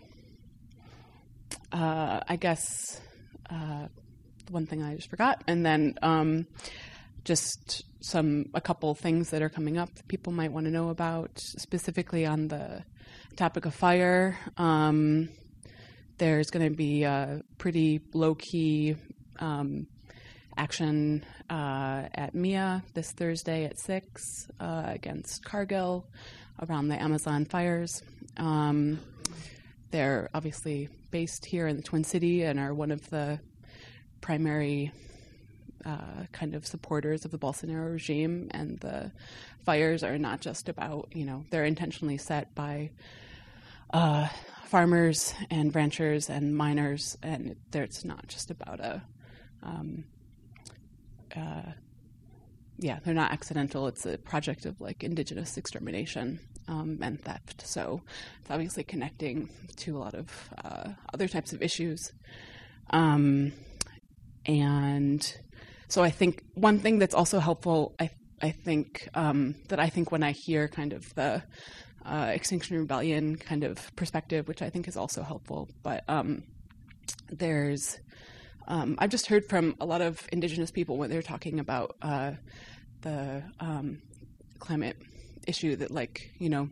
uh, 1.73 2.21
I 2.27 2.37
guess, 2.37 3.01
uh, 3.51 3.89
one 4.51 4.67
thing 4.67 4.83
I 4.83 4.97
just 4.97 5.11
forgot. 5.11 5.45
And 5.47 5.65
then 5.65 5.95
um, 6.03 6.47
just 7.25 7.85
some 8.01 8.47
a 8.55 8.61
couple 8.61 8.95
things 8.95 9.31
that 9.31 9.43
are 9.43 9.49
coming 9.49 9.77
up 9.77 9.95
that 9.95 10.09
people 10.09 10.33
might 10.33 10.53
want 10.53 10.67
to 10.67 10.73
know 10.73 10.89
about, 10.89 11.31
specifically 11.39 12.25
on 12.25 12.49
the 12.49 12.85
topic 13.37 13.67
of 13.67 13.75
fire. 13.75 14.39
Um, 14.57 15.29
there's 16.17 16.51
going 16.51 16.69
to 16.71 16.75
be 16.75 17.05
a 17.05 17.43
pretty 17.59 18.01
low 18.15 18.35
key 18.35 18.97
um, 19.39 19.87
action 20.59 21.25
uh, 21.49 22.09
at 22.15 22.35
MIA 22.35 22.83
this 22.93 23.13
Thursday 23.13 23.65
at 23.65 23.79
6 23.79 24.49
uh, 24.61 24.83
against 24.87 25.45
Cargill 25.45 26.07
around 26.69 26.89
the 26.89 27.01
Amazon 27.01 27.45
fires. 27.45 28.03
Um, 28.37 28.99
they're 29.91 30.29
obviously 30.35 30.89
based 31.11 31.47
here 31.47 31.67
in 31.67 31.77
the 31.77 31.83
Twin 31.83 32.05
City 32.05 32.43
and 32.43 32.59
are 32.59 32.75
one 32.75 32.91
of 32.91 33.09
the 33.09 33.41
primary 34.21 34.93
uh, 35.85 36.25
kind 36.33 36.55
of 36.55 36.67
supporters 36.67 37.25
of 37.25 37.31
the 37.31 37.39
Bolsonaro 37.39 37.93
regime, 37.93 38.49
and 38.51 38.79
the 38.81 39.13
fires 39.65 40.03
are 40.03 40.19
not 40.19 40.41
just 40.41 40.69
about 40.69 41.09
you 41.15 41.25
know 41.25 41.45
they're 41.51 41.65
intentionally 41.65 42.19
set 42.19 42.53
by 42.55 42.91
uh, 43.95 44.29
farmers 44.65 45.33
and 45.51 45.75
ranchers 45.75 46.29
and 46.29 46.55
miners, 46.55 47.17
and 47.23 47.57
it's 47.73 48.05
not 48.05 48.27
just 48.27 48.51
about 48.51 48.81
a 48.81 49.03
um, 49.63 50.05
uh, 51.37 51.73
yeah, 52.79 52.99
they're 53.05 53.15
not 53.15 53.33
accidental. 53.33 53.89
It's 53.89 54.07
a 54.07 54.19
project 54.19 54.67
of 54.67 54.81
like 54.81 55.03
indigenous 55.03 55.57
extermination 55.57 56.41
um, 56.69 56.99
and 57.03 57.21
theft. 57.21 57.67
So 57.67 58.03
it's 58.41 58.51
obviously 58.51 58.85
connecting 58.85 59.51
to 59.79 59.97
a 59.97 59.99
lot 59.99 60.15
of 60.15 60.51
uh, 60.65 60.91
other 61.13 61.27
types 61.29 61.53
of 61.53 61.63
issues. 61.63 62.13
Um, 62.91 63.53
and 64.47 65.37
so 65.89 66.03
I 66.03 66.11
think 66.11 66.43
one 66.55 66.79
thing 66.79 66.99
that's 66.99 67.15
also 67.15 67.39
helpful, 67.39 67.95
I 67.99 68.11
I 68.41 68.51
think 68.53 69.09
um, 69.15 69.57
that 69.69 69.81
I 69.81 69.89
think 69.89 70.13
when 70.13 70.23
I 70.23 70.31
hear 70.31 70.69
kind 70.69 70.93
of 70.93 71.13
the 71.17 71.43
uh, 72.07 72.31
Extinction 72.33 72.79
Rebellion 72.79 73.37
kind 73.37 73.65
of 73.65 73.95
perspective, 73.97 74.47
which 74.47 74.63
I 74.63 74.71
think 74.71 74.87
is 74.87 74.97
also 74.97 75.23
helpful, 75.23 75.69
but 75.83 76.05
um, 76.09 76.45
there's 77.29 77.99
um, 78.69 78.97
I've 78.99 79.11
just 79.11 79.27
heard 79.27 79.47
from 79.47 79.75
a 79.81 79.87
lot 79.87 80.03
of 80.03 80.29
Indigenous 80.31 80.71
people 80.71 80.99
when 80.99 81.11
they're 81.11 81.23
talking 81.23 81.59
about 81.59 81.97
uh, 82.03 82.33
the 83.01 83.43
um, 83.61 84.03
climate 84.59 84.97
issue 85.47 85.75
that 85.77 85.91
like 85.91 86.31
you 86.39 86.51
know 86.51 86.69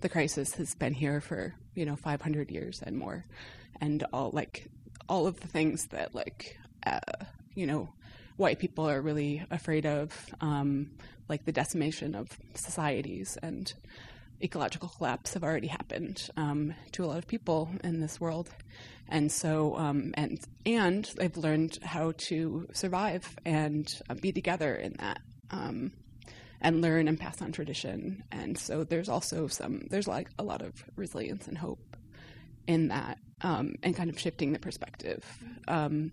the 0.00 0.08
crisis 0.08 0.54
has 0.54 0.74
been 0.76 0.94
here 0.94 1.20
for 1.20 1.52
you 1.74 1.84
know 1.84 1.96
500 1.96 2.50
years 2.50 2.80
and 2.86 2.96
more, 2.96 3.26
and 3.80 4.04
all 4.12 4.30
like 4.32 4.68
all 5.08 5.26
of 5.26 5.40
the 5.40 5.48
things 5.48 5.86
that 5.88 6.14
like 6.14 6.56
uh, 6.86 7.00
you 7.54 7.66
know 7.66 7.88
white 8.36 8.58
people 8.58 8.88
are 8.88 9.02
really 9.02 9.44
afraid 9.50 9.84
of, 9.84 10.34
um, 10.40 10.90
like 11.28 11.44
the 11.44 11.52
decimation 11.52 12.14
of 12.14 12.38
societies 12.54 13.36
and 13.42 13.74
ecological 14.42 14.88
collapse 14.88 15.34
have 15.34 15.44
already 15.44 15.66
happened 15.66 16.28
um, 16.36 16.74
to 16.92 17.04
a 17.04 17.06
lot 17.06 17.18
of 17.18 17.26
people 17.26 17.68
in 17.84 18.00
this 18.00 18.20
world, 18.20 18.48
and 19.08 19.30
so 19.30 19.76
um, 19.76 20.12
and 20.14 20.40
and 20.66 21.04
they've 21.16 21.36
learned 21.36 21.78
how 21.82 22.12
to 22.28 22.66
survive 22.72 23.36
and 23.44 23.92
uh, 24.08 24.14
be 24.14 24.32
together 24.32 24.74
in 24.74 24.94
that. 24.98 25.20
Um, 25.50 25.92
and 26.62 26.82
learn 26.82 27.08
and 27.08 27.18
pass 27.18 27.40
on 27.40 27.52
tradition, 27.52 28.22
and 28.30 28.58
so 28.58 28.84
there's 28.84 29.08
also 29.08 29.46
some 29.46 29.86
there's 29.88 30.06
like 30.06 30.28
a 30.38 30.42
lot 30.42 30.60
of 30.60 30.74
resilience 30.94 31.48
and 31.48 31.56
hope 31.56 31.96
in 32.66 32.88
that, 32.88 33.16
um, 33.40 33.76
and 33.82 33.96
kind 33.96 34.10
of 34.10 34.18
shifting 34.18 34.52
the 34.52 34.58
perspective 34.58 35.24
um, 35.68 36.12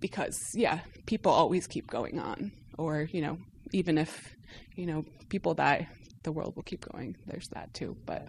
because 0.00 0.52
yeah, 0.54 0.80
people 1.06 1.32
always 1.32 1.66
keep 1.66 1.86
going 1.88 2.18
on, 2.18 2.52
or 2.78 3.08
you 3.12 3.20
know, 3.20 3.38
even 3.72 3.98
if 3.98 4.34
you 4.74 4.86
know 4.86 5.04
people 5.28 5.54
die, 5.54 5.88
the 6.22 6.32
world 6.32 6.56
will 6.56 6.62
keep 6.62 6.86
going. 6.92 7.16
There's 7.26 7.48
that 7.48 7.72
too, 7.74 7.96
but 8.06 8.28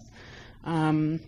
um, 0.63 1.19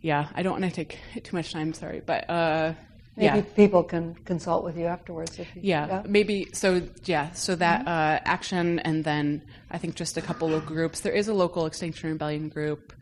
yeah, 0.00 0.28
I 0.34 0.42
don't 0.42 0.60
want 0.60 0.64
to 0.64 0.70
take 0.70 0.98
too 1.22 1.36
much 1.36 1.52
time. 1.52 1.72
Sorry, 1.72 2.02
but 2.04 2.28
uh, 2.28 2.74
Maybe 3.16 3.38
yeah. 3.38 3.44
people 3.54 3.82
can 3.82 4.14
consult 4.14 4.62
with 4.62 4.76
you 4.76 4.84
afterwards 4.84 5.38
if 5.38 5.48
you 5.56 5.62
Yeah, 5.64 6.02
maybe 6.06 6.48
so. 6.52 6.82
Yeah, 7.04 7.32
so 7.32 7.54
that 7.54 7.86
uh, 7.86 8.20
action, 8.26 8.78
and 8.80 9.02
then 9.04 9.42
I 9.70 9.78
think 9.78 9.94
just 9.94 10.18
a 10.18 10.22
couple 10.22 10.54
of 10.54 10.66
groups. 10.66 11.00
There 11.00 11.14
is 11.14 11.28
a 11.28 11.34
local 11.34 11.64
Extinction 11.64 12.10
Rebellion 12.10 12.50
group. 12.50 12.92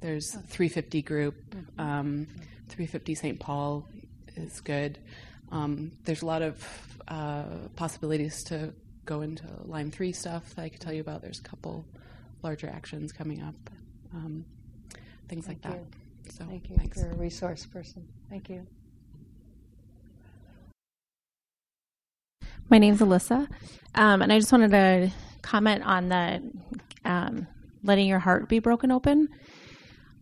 There's 0.00 0.30
350 0.30 1.02
group. 1.02 1.54
Um, 1.76 2.28
350 2.68 3.14
St. 3.14 3.40
Paul 3.40 3.86
is 4.36 4.60
good. 4.60 4.98
Um, 5.52 5.92
there's 6.04 6.22
a 6.22 6.26
lot 6.26 6.40
of 6.40 6.66
uh, 7.06 7.44
possibilities 7.76 8.42
to 8.44 8.72
go 9.04 9.20
into 9.20 9.44
Line 9.64 9.90
Three 9.90 10.12
stuff 10.12 10.54
that 10.54 10.62
I 10.62 10.70
could 10.70 10.80
tell 10.80 10.94
you 10.94 11.02
about. 11.02 11.20
There's 11.20 11.40
a 11.40 11.42
couple 11.42 11.84
larger 12.42 12.68
actions 12.68 13.12
coming 13.12 13.42
up, 13.42 13.54
um, 14.14 14.44
things 15.28 15.46
Thank 15.46 15.64
like 15.64 15.72
that. 15.72 15.80
you. 15.80 16.30
So 16.30 16.44
Thank 16.44 16.70
you 16.70 16.76
thanks. 16.76 17.00
for 17.00 17.10
a 17.10 17.16
resource 17.16 17.66
person. 17.66 18.06
Thank 18.30 18.48
you. 18.48 18.66
My 22.70 22.76
name's 22.78 23.00
Alyssa, 23.00 23.48
um, 23.94 24.20
and 24.20 24.30
I 24.30 24.38
just 24.38 24.52
wanted 24.52 24.70
to 24.72 25.10
comment 25.40 25.82
on 25.84 26.08
the 26.10 26.42
um, 27.04 27.46
letting 27.82 28.06
your 28.06 28.18
heart 28.18 28.48
be 28.48 28.58
broken 28.58 28.92
open. 28.92 29.28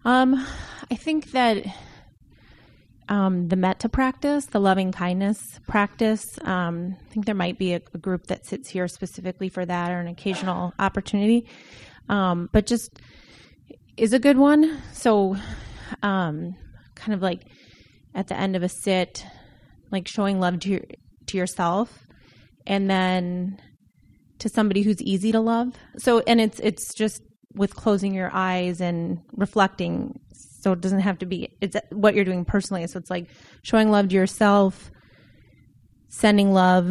Um, 0.04 0.46
I 0.88 0.94
think 0.94 1.32
that 1.32 1.66
um, 3.08 3.48
the 3.48 3.56
metta 3.56 3.88
practice, 3.88 4.46
the 4.46 4.60
loving 4.60 4.92
kindness 4.92 5.58
practice, 5.66 6.24
um, 6.42 6.96
I 7.08 7.12
think 7.12 7.26
there 7.26 7.34
might 7.34 7.58
be 7.58 7.74
a, 7.74 7.80
a 7.94 7.98
group 7.98 8.26
that 8.28 8.46
sits 8.46 8.68
here 8.68 8.86
specifically 8.86 9.48
for 9.48 9.66
that 9.66 9.90
or 9.90 9.98
an 9.98 10.06
occasional 10.08 10.72
opportunity, 10.78 11.46
um, 12.08 12.48
but 12.52 12.66
just 12.66 13.00
is 13.96 14.12
a 14.12 14.18
good 14.18 14.36
one. 14.36 14.82
So, 14.92 15.36
um, 16.02 16.56
kind 16.94 17.14
of 17.14 17.22
like 17.22 17.42
at 18.14 18.28
the 18.28 18.36
end 18.36 18.56
of 18.56 18.62
a 18.62 18.68
sit, 18.68 19.24
like 19.90 20.08
showing 20.08 20.40
love 20.40 20.60
to 20.60 20.70
your, 20.70 20.82
to 21.26 21.36
yourself 21.36 22.06
and 22.66 22.90
then 22.90 23.60
to 24.38 24.48
somebody 24.48 24.82
who's 24.82 25.00
easy 25.02 25.32
to 25.32 25.40
love. 25.40 25.74
So 25.98 26.20
and 26.26 26.40
it's 26.40 26.60
it's 26.60 26.94
just 26.94 27.22
with 27.54 27.74
closing 27.74 28.14
your 28.14 28.30
eyes 28.32 28.80
and 28.80 29.20
reflecting. 29.32 30.20
So 30.32 30.72
it 30.72 30.80
doesn't 30.80 31.00
have 31.00 31.18
to 31.18 31.26
be 31.26 31.56
it's 31.60 31.76
what 31.90 32.14
you're 32.14 32.24
doing 32.24 32.44
personally. 32.44 32.86
So 32.86 32.98
it's 32.98 33.10
like 33.10 33.28
showing 33.62 33.90
love 33.90 34.08
to 34.08 34.14
yourself, 34.14 34.90
sending 36.08 36.52
love 36.52 36.90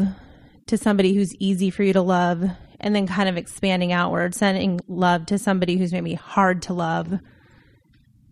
to 0.67 0.77
somebody 0.77 1.13
who's 1.13 1.35
easy 1.35 1.69
for 1.69 1.83
you 1.83 1.93
to 1.93 2.01
love, 2.01 2.43
and 2.85 2.95
then 2.95 3.07
kind 3.07 3.27
of 3.27 3.35
expanding 3.35 3.91
outward, 3.91 4.35
sending 4.35 4.79
love 4.87 5.25
to 5.25 5.39
somebody 5.39 5.75
who's 5.75 5.91
maybe 5.91 6.13
hard 6.13 6.61
to 6.61 6.73
love, 6.73 7.19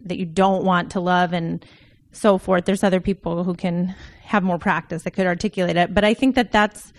that 0.06 0.20
you 0.20 0.28
don't 0.28 0.64
want 0.64 0.91
to 0.91 0.99
love 0.99 1.34
and 1.34 1.66
so 2.12 2.38
forth. 2.38 2.64
There's 2.64 2.84
other 2.84 3.01
people 3.01 3.43
who 3.43 3.56
can 3.56 3.95
have 4.22 4.43
more 4.43 4.60
practice 4.60 5.04
that 5.04 5.12
could 5.12 5.26
articulate 5.26 5.76
it, 5.76 5.91
but 5.95 6.04
I 6.04 6.14
think 6.14 6.36
that 6.36 6.51
that's 6.51 6.93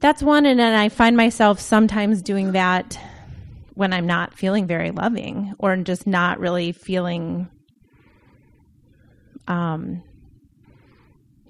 that's 0.00 0.22
one. 0.22 0.46
And 0.46 0.58
then 0.58 0.74
i 0.74 0.88
find 0.88 1.14
myself 1.14 1.60
sometimes 1.60 2.22
doing 2.22 2.52
that 2.52 2.98
when 3.74 3.92
i'm 3.92 4.06
not 4.06 4.34
feeling 4.34 4.66
very 4.66 4.90
loving 4.90 5.54
or 5.58 5.76
just 5.76 6.06
not 6.06 6.40
really 6.40 6.72
feeling 6.72 7.48
um, 9.46 10.02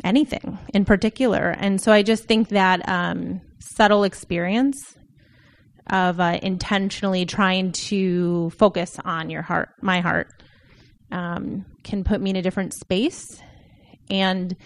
anything 0.04 0.58
in 0.74 0.84
particular. 0.84 1.50
And 1.58 1.80
so 1.80 1.92
i 1.92 2.02
just 2.02 2.24
think 2.24 2.48
that 2.48 2.86
um, 2.88 3.40
subtle 3.60 4.02
experience 4.04 4.98
of 5.88 6.20
uh, 6.20 6.38
intentionally 6.42 7.26
trying 7.26 7.72
to 7.72 8.50
focus 8.50 8.98
on 9.04 9.30
your 9.30 9.42
heart 9.42 9.70
my 9.80 10.00
heart 10.00 10.32
um, 11.10 11.66
can 11.84 12.04
put 12.04 12.20
me 12.20 12.30
in 12.30 12.36
a 12.36 12.42
different 12.42 12.72
space. 12.72 13.40
And 14.10 14.56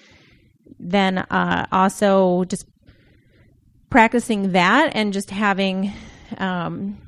then 0.79 1.19
uh, 1.19 1.67
also 1.73 2.45
just 2.45 2.67
practicing 3.91 4.53
that 4.53 4.93
and 4.95 5.13
just 5.13 5.31
having 5.31 5.93
um, 6.39 6.99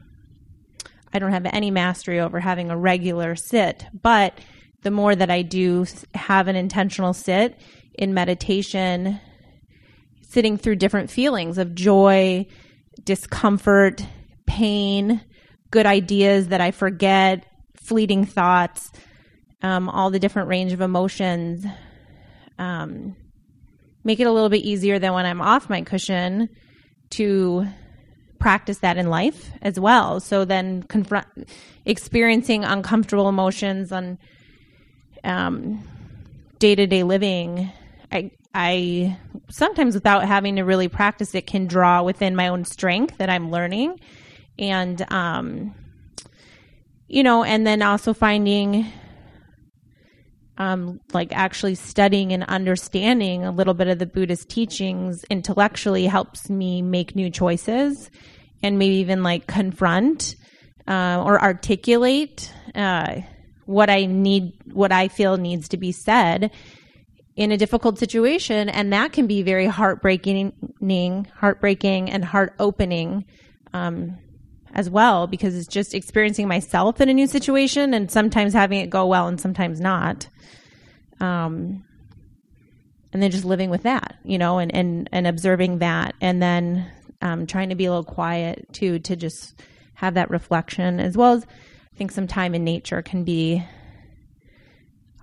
i 1.13 1.19
don't 1.19 1.33
have 1.33 1.47
any 1.47 1.71
mastery 1.71 2.21
over 2.21 2.39
having 2.39 2.71
a 2.71 2.77
regular 2.77 3.35
sit 3.35 3.85
but 4.01 4.39
the 4.83 4.91
more 4.91 5.15
that 5.15 5.31
i 5.31 5.43
do 5.43 5.85
have 6.15 6.47
an 6.47 6.55
intentional 6.55 7.13
sit 7.13 7.59
in 7.95 8.15
meditation 8.15 9.21
sitting 10.23 10.57
through 10.57 10.77
different 10.77 11.11
feelings 11.11 11.59
of 11.59 11.75
joy 11.75 12.47
discomfort 13.05 14.05
pain 14.47 15.21
good 15.71 15.87
ideas 15.87 16.49
that 16.49 16.61
i 16.61 16.71
forget 16.71 17.45
fleeting 17.75 18.25
thoughts 18.25 18.91
um, 19.61 19.89
all 19.89 20.11
the 20.11 20.19
different 20.19 20.49
range 20.49 20.73
of 20.73 20.81
emotions 20.81 21.67
um, 22.59 23.17
make 24.05 24.21
it 24.21 24.27
a 24.27 24.33
little 24.33 24.49
bit 24.49 24.63
easier 24.63 24.99
than 24.99 25.13
when 25.13 25.27
i'm 25.27 25.41
off 25.41 25.69
my 25.69 25.83
cushion 25.83 26.49
to 27.11 27.67
practice 28.39 28.79
that 28.79 28.97
in 28.97 29.09
life 29.11 29.51
as 29.63 29.79
well. 29.79 30.21
So 30.21 30.45
then 30.45 30.83
confront 30.85 31.27
experiencing 31.85 32.65
uncomfortable 32.65 33.29
emotions 33.29 33.93
on 33.93 34.19
um, 35.25 35.83
day-to-day 36.59 37.03
living 37.03 37.71
I 38.11 38.31
I 38.55 39.19
sometimes 39.51 39.95
without 39.95 40.27
having 40.27 40.57
to 40.57 40.63
really 40.63 40.89
practice 40.89 41.35
it 41.35 41.47
can 41.47 41.67
draw 41.67 42.03
within 42.03 42.35
my 42.35 42.49
own 42.49 42.65
strength 42.65 43.19
that 43.19 43.31
I'm 43.31 43.51
learning. 43.51 44.01
And 44.59 45.05
um 45.13 45.75
you 47.07 47.23
know 47.23 47.45
and 47.45 47.67
then 47.67 47.83
also 47.83 48.13
finding 48.15 48.91
um, 50.59 51.01
like 51.13 51.29
actually 51.33 51.77
studying 51.77 52.33
and 52.33 52.43
understanding 52.45 53.45
a 53.45 53.53
little 53.53 53.75
bit 53.75 53.87
of 53.87 53.99
the 53.99 54.07
Buddhist 54.07 54.49
teachings 54.49 55.25
intellectually 55.31 56.07
helps 56.07 56.51
me 56.51 56.83
make 56.83 57.15
new 57.15 57.31
choices 57.31 58.11
and 58.63 58.79
maybe 58.79 58.97
even 58.97 59.23
like 59.23 59.47
confront 59.47 60.35
uh, 60.89 61.23
or 61.25 61.41
articulate 61.41 62.53
uh, 62.75 63.21
what 63.67 63.89
I 63.89 64.07
need, 64.07 64.55
what 64.73 64.91
I 64.91 65.09
feel 65.09 65.37
needs 65.37 65.69
to 65.69 65.77
be 65.77 65.93
said 65.93 66.51
in 67.39 67.53
a 67.53 67.57
difficult 67.57 68.01
situation. 68.01 68.68
And 68.68 68.93
that 68.93 69.12
can 69.12 69.28
be 69.28 69.43
very 69.43 69.66
heartbreaking, 69.66 70.53
heartbreaking 71.36 72.11
and 72.11 72.24
heart 72.24 72.55
opening. 72.59 73.24
Um, 73.72 74.18
as 74.74 74.91
well 74.91 75.26
because 75.26 75.57
it's 75.57 75.66
just 75.66 75.95
experiencing 75.95 76.47
myself 76.47 77.01
in 77.01 77.09
a 77.09 77.14
new 77.14 77.26
situation 77.26 77.95
and 77.95 78.11
sometimes 78.11 78.53
having 78.53 78.80
it 78.80 78.91
go 78.91 79.07
well 79.07 79.26
and 79.26 79.41
sometimes 79.41 79.80
not 79.80 80.28
um, 81.20 81.82
and 83.12 83.22
then 83.22 83.30
just 83.30 83.47
living 83.47 83.70
with 83.70 83.84
that 83.84 84.16
you 84.24 84.36
know 84.36 84.59
and 84.59 84.74
and, 84.74 85.09
and 85.11 85.26
observing 85.26 85.78
that 85.78 86.14
and 86.20 86.43
then 86.43 86.86
um, 87.22 87.47
trying 87.47 87.70
to 87.70 87.74
be 87.74 87.86
a 87.86 87.91
little 87.91 88.05
quiet 88.05 88.70
too 88.74 88.99
to 88.99 89.16
just 89.16 89.59
have 89.95 90.14
that 90.14 90.28
reflection 90.28 91.01
as 91.01 91.16
well 91.16 91.32
as 91.32 91.45
i 91.45 91.97
think 91.97 92.12
some 92.12 92.26
time 92.26 92.55
in 92.55 92.62
nature 92.62 93.01
can 93.01 93.24
be 93.24 93.64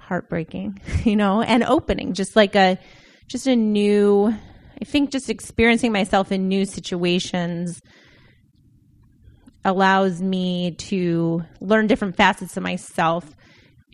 heartbreaking 0.06 0.80
you 1.03 1.16
know 1.16 1.41
and 1.41 1.64
opening 1.64 2.14
just 2.14 2.36
like 2.36 2.56
a 2.56 2.78
just 3.28 3.47
a 3.47 3.56
new 3.56 4.34
i 4.82 4.86
think 4.86 5.12
just 5.12 5.30
experiencing 5.30 5.91
myself 5.91 6.32
in 6.32 6.47
new 6.47 6.66
situations 6.66 7.82
allows 9.66 10.22
me 10.22 10.72
to 10.72 11.43
learn 11.60 11.88
different 11.88 12.16
facets 12.16 12.56
of 12.56 12.64
myself 12.64 13.36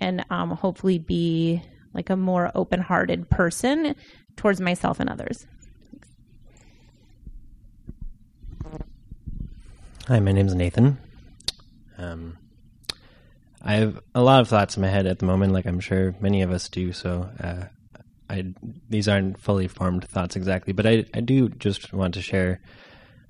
and 0.01 0.25
um, 0.29 0.51
hopefully 0.51 0.99
be 0.99 1.61
like 1.93 2.09
a 2.09 2.17
more 2.17 2.51
open-hearted 2.53 3.29
person 3.29 3.95
towards 4.35 4.59
myself 4.59 4.99
and 4.99 5.09
others. 5.09 5.45
Hi, 10.07 10.19
my 10.19 10.31
name's 10.31 10.55
Nathan. 10.55 10.97
Um, 11.97 12.37
I 13.63 13.75
have 13.75 13.99
a 14.15 14.21
lot 14.21 14.41
of 14.41 14.47
thoughts 14.47 14.75
in 14.75 14.81
my 14.81 14.87
head 14.87 15.05
at 15.05 15.19
the 15.19 15.25
moment, 15.25 15.53
like 15.53 15.65
I'm 15.65 15.79
sure 15.79 16.15
many 16.19 16.41
of 16.41 16.51
us 16.51 16.67
do. 16.69 16.93
So, 16.93 17.29
uh, 17.39 17.65
I 18.29 18.45
these 18.89 19.07
aren't 19.07 19.39
fully 19.39 19.67
formed 19.67 20.07
thoughts 20.07 20.35
exactly, 20.35 20.73
but 20.73 20.87
I 20.87 21.05
I 21.13 21.19
do 21.19 21.49
just 21.49 21.93
want 21.93 22.13
to 22.13 22.21
share 22.21 22.61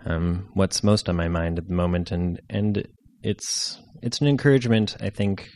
um, 0.06 0.50
what's 0.54 0.84
most 0.84 1.10
on 1.10 1.16
my 1.16 1.28
mind 1.28 1.58
at 1.58 1.68
the 1.68 1.74
moment, 1.74 2.12
and 2.12 2.40
and 2.50 2.88
it's 3.24 3.82
it's 4.02 4.22
an 4.22 4.28
encouragement, 4.28 4.96
I 5.00 5.10
think, 5.10 5.50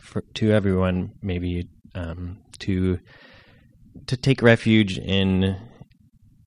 for, 0.00 0.22
to 0.34 0.52
everyone, 0.52 1.12
maybe 1.22 1.68
um, 1.94 2.38
to 2.60 2.98
to 4.06 4.16
take 4.16 4.42
refuge 4.42 4.98
in 4.98 5.56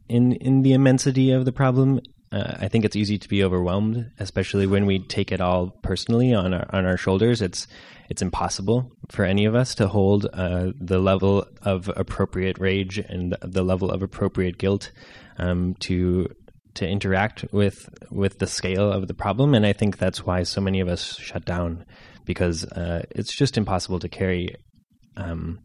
in 0.10 0.34
in 0.34 0.62
the 0.62 0.74
immensity 0.74 1.32
of 1.32 1.46
the 1.46 1.54
problem. 1.54 2.00
Uh, 2.32 2.56
I 2.60 2.68
think 2.68 2.86
it's 2.86 2.96
easy 2.96 3.18
to 3.18 3.30
be 3.30 3.44
overwhelmed, 3.44 4.12
especially 4.20 4.68
when 4.68 4.86
we 4.86 5.00
take 5.00 5.32
it 5.32 5.42
all 5.42 5.70
personally 5.84 6.34
on 6.34 6.54
our 6.54 6.68
on 6.74 6.86
our 6.86 6.98
shoulders. 6.98 7.42
It's 7.42 7.68
it's 8.10 8.22
impossible 8.22 8.92
for 9.10 9.26
any 9.26 9.46
of 9.46 9.56
us 9.56 9.76
to 9.76 9.88
hold 9.88 10.28
uh, 10.34 10.72
the 10.80 11.00
level 11.00 11.48
of 11.62 11.90
appropriate 11.96 12.60
rage 12.60 12.98
and 12.98 13.36
the 13.42 13.64
level 13.64 13.90
of 13.90 14.02
appropriate 14.02 14.58
guilt 14.58 14.92
um, 15.38 15.76
to 15.82 16.28
to 16.76 16.88
interact 16.88 17.46
with 17.52 17.90
with 18.12 18.40
the 18.40 18.48
scale 18.48 18.92
of 18.92 19.08
the 19.08 19.14
problem. 19.14 19.54
And 19.54 19.66
I 19.66 19.74
think 19.74 19.98
that's 19.98 20.26
why 20.26 20.44
so 20.44 20.62
many 20.62 20.80
of 20.80 20.88
us 20.88 21.18
shut 21.18 21.46
down 21.46 21.86
because 22.26 22.66
uh, 22.66 23.04
it's 23.12 23.36
just 23.36 23.58
impossible 23.58 24.00
to 24.00 24.10
carry 24.10 24.56
um, 25.18 25.60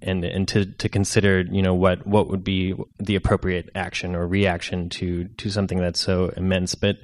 and 0.00 0.24
and 0.24 0.48
to 0.48 0.66
to 0.66 0.88
consider 0.88 1.42
you 1.42 1.62
know 1.62 1.74
what 1.74 2.06
what 2.06 2.28
would 2.28 2.44
be 2.44 2.74
the 2.98 3.14
appropriate 3.14 3.70
action 3.74 4.14
or 4.14 4.26
reaction 4.26 4.88
to 4.88 5.24
to 5.36 5.50
something 5.50 5.78
that's 5.78 6.00
so 6.00 6.28
immense 6.36 6.74
but 6.74 6.98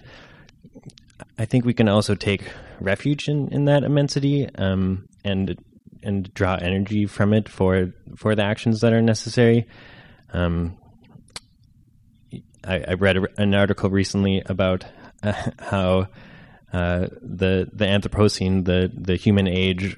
I 1.39 1.45
think 1.45 1.65
we 1.65 1.75
can 1.75 1.89
also 1.89 2.15
take 2.15 2.43
refuge 2.81 3.29
in, 3.29 3.49
in 3.49 3.65
that 3.67 3.85
immensity 3.85 4.49
um, 4.57 5.09
and 5.25 5.59
and 6.03 6.33
draw 6.35 6.55
energy 6.55 7.07
from 7.07 7.33
it 7.33 7.49
for 7.49 7.93
for 8.17 8.35
the 8.35 8.43
actions 8.43 8.81
that 8.81 8.93
are 8.93 9.03
necessary. 9.03 9.67
Um, 10.33 10.77
I, 12.65 12.85
I, 12.89 12.95
read 12.95 13.17
a, 13.17 13.27
an 13.39 13.55
article 13.55 13.89
recently 13.89 14.43
about 14.45 14.85
uh, 15.23 15.33
how 15.59 16.09
uh, 16.73 17.09
the 17.23 17.69
the 17.73 17.85
Anthropocene, 17.85 18.65
the 18.65 18.91
the 18.95 19.17
human 19.17 19.49
age, 19.49 19.97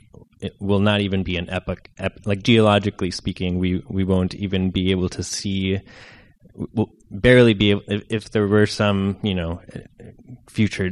will 0.58 0.80
not 0.80 1.00
even 1.00 1.22
be 1.22 1.36
an 1.36 1.48
epoch. 1.50 1.88
Ep, 1.98 2.20
like 2.24 2.42
geologically 2.42 3.10
speaking, 3.10 3.58
we 3.58 3.82
we 3.88 4.04
won't 4.04 4.34
even 4.34 4.70
be 4.70 4.90
able 4.90 5.08
to 5.10 5.22
see. 5.22 5.80
We'll 6.54 6.90
barely 7.10 7.54
be 7.54 7.70
able 7.70 7.82
if, 7.88 8.02
if 8.08 8.30
there 8.30 8.46
were 8.46 8.66
some 8.66 9.18
you 9.22 9.34
know 9.34 9.60
future 10.48 10.90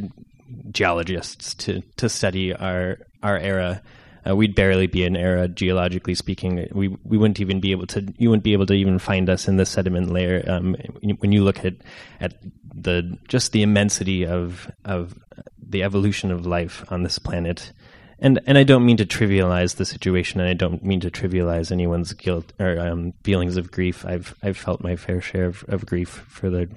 geologists 0.71 1.55
to 1.55 1.83
to 1.97 2.09
study 2.09 2.55
our 2.55 2.99
our 3.23 3.39
era 3.39 3.83
uh, 4.29 4.35
we'd 4.35 4.55
barely 4.55 4.87
be 4.87 5.05
an 5.05 5.17
era 5.17 5.49
geologically 5.49 6.15
speaking. 6.15 6.69
We 6.73 6.89
we 7.05 7.17
wouldn't 7.17 7.41
even 7.41 7.61
be 7.61 7.71
able 7.73 7.87
to. 7.89 8.13
You 8.19 8.31
wouldn't 8.31 8.45
be 8.45 8.53
able 8.53 8.67
to 8.67 8.75
even 8.75 8.99
find 8.99 9.31
us 9.31 9.49
in 9.49 9.57
the 9.57 9.67
sediment 9.67 10.11
layer. 10.11 10.45
Um, 10.47 10.77
when 11.19 11.33
you 11.33 11.45
look 11.45 11.65
at 11.65 11.75
at 12.21 12.35
the 12.75 13.17
just 13.29 13.53
the 13.53 13.63
immensity 13.63 14.27
of 14.27 14.71
of 14.85 15.19
the 15.59 15.83
evolution 15.83 16.31
of 16.31 16.47
life 16.47 16.85
on 16.91 17.03
this 17.03 17.19
planet, 17.19 17.73
and 18.21 18.41
and 18.47 18.59
I 18.59 18.65
don't 18.65 18.85
mean 18.85 18.97
to 18.97 19.07
trivialize 19.07 19.77
the 19.77 19.85
situation, 19.85 20.41
and 20.41 20.49
I 20.49 20.55
don't 20.55 20.85
mean 20.85 21.01
to 21.01 21.11
trivialize 21.11 21.71
anyone's 21.71 22.13
guilt 22.13 22.53
or 22.59 22.79
um, 22.79 23.13
feelings 23.23 23.57
of 23.57 23.71
grief. 23.71 24.05
I've 24.05 24.35
I've 24.43 24.57
felt 24.57 24.83
my 24.83 24.97
fair 24.97 25.21
share 25.21 25.47
of, 25.47 25.65
of 25.69 25.87
grief 25.87 26.09
for 26.29 26.51
the 26.51 26.69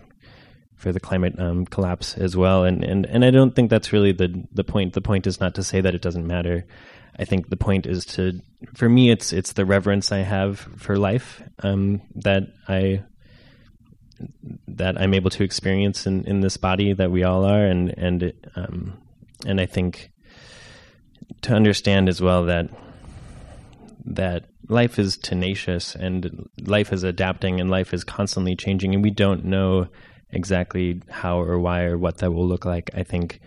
for 0.75 0.91
the 0.91 0.99
climate 0.99 1.39
um, 1.39 1.65
collapse 1.65 2.17
as 2.17 2.35
well, 2.35 2.63
and, 2.63 2.83
and 2.83 3.05
and 3.05 3.25
I 3.25 3.31
don't 3.31 3.55
think 3.55 3.69
that's 3.69 3.91
really 3.91 4.11
the 4.11 4.47
the 4.51 4.63
point. 4.63 4.93
The 4.93 5.01
point 5.01 5.27
is 5.27 5.39
not 5.39 5.55
to 5.55 5.63
say 5.63 5.81
that 5.81 5.95
it 5.95 6.01
doesn't 6.01 6.27
matter. 6.27 6.65
I 7.17 7.25
think 7.25 7.49
the 7.49 7.57
point 7.57 7.85
is 7.85 8.05
to, 8.05 8.41
for 8.73 8.87
me, 8.87 9.11
it's 9.11 9.33
it's 9.33 9.53
the 9.53 9.65
reverence 9.65 10.11
I 10.11 10.19
have 10.19 10.59
for 10.77 10.97
life 10.97 11.43
um, 11.61 12.01
that 12.15 12.43
I 12.67 13.03
that 14.67 14.99
I'm 14.99 15.13
able 15.13 15.29
to 15.31 15.43
experience 15.43 16.05
in, 16.05 16.23
in 16.25 16.41
this 16.41 16.57
body 16.57 16.93
that 16.93 17.11
we 17.11 17.23
all 17.23 17.45
are, 17.45 17.65
and 17.65 17.93
and 17.97 18.33
um, 18.55 18.97
and 19.45 19.59
I 19.59 19.65
think 19.65 20.11
to 21.41 21.53
understand 21.53 22.09
as 22.09 22.21
well 22.21 22.45
that 22.45 22.69
that 24.05 24.45
life 24.67 24.97
is 24.97 25.17
tenacious 25.17 25.95
and 25.95 26.47
life 26.61 26.91
is 26.91 27.03
adapting 27.03 27.59
and 27.59 27.69
life 27.69 27.93
is 27.93 28.03
constantly 28.03 28.55
changing, 28.55 28.93
and 28.93 29.03
we 29.03 29.11
don't 29.11 29.45
know 29.45 29.87
exactly 30.31 31.01
how 31.09 31.39
or 31.39 31.59
why 31.59 31.83
or 31.83 31.97
what 31.97 32.17
that 32.17 32.31
will 32.31 32.47
look 32.47 32.65
like. 32.65 32.89
I 32.93 33.03
think 33.03 33.39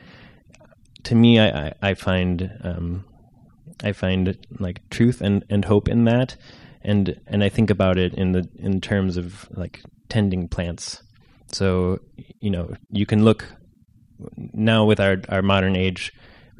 to 1.04 1.14
me, 1.14 1.40
I, 1.40 1.72
I 1.82 1.94
find 1.94 2.50
um, 2.62 3.04
I 3.82 3.92
find 3.92 4.36
like 4.58 4.88
truth 4.90 5.20
and, 5.20 5.44
and 5.50 5.64
hope 5.64 5.88
in 5.88 6.04
that, 6.04 6.36
and 6.82 7.20
and 7.26 7.44
I 7.44 7.48
think 7.48 7.70
about 7.70 7.98
it 7.98 8.14
in 8.14 8.32
the 8.32 8.48
in 8.58 8.80
terms 8.80 9.16
of 9.16 9.48
like 9.50 9.82
tending 10.08 10.48
plants. 10.48 11.02
So 11.52 12.00
you 12.40 12.50
know 12.50 12.74
you 12.90 13.06
can 13.06 13.24
look 13.24 13.46
now 14.52 14.84
with 14.84 15.00
our 15.00 15.18
our 15.28 15.42
modern 15.42 15.76
age, 15.76 16.12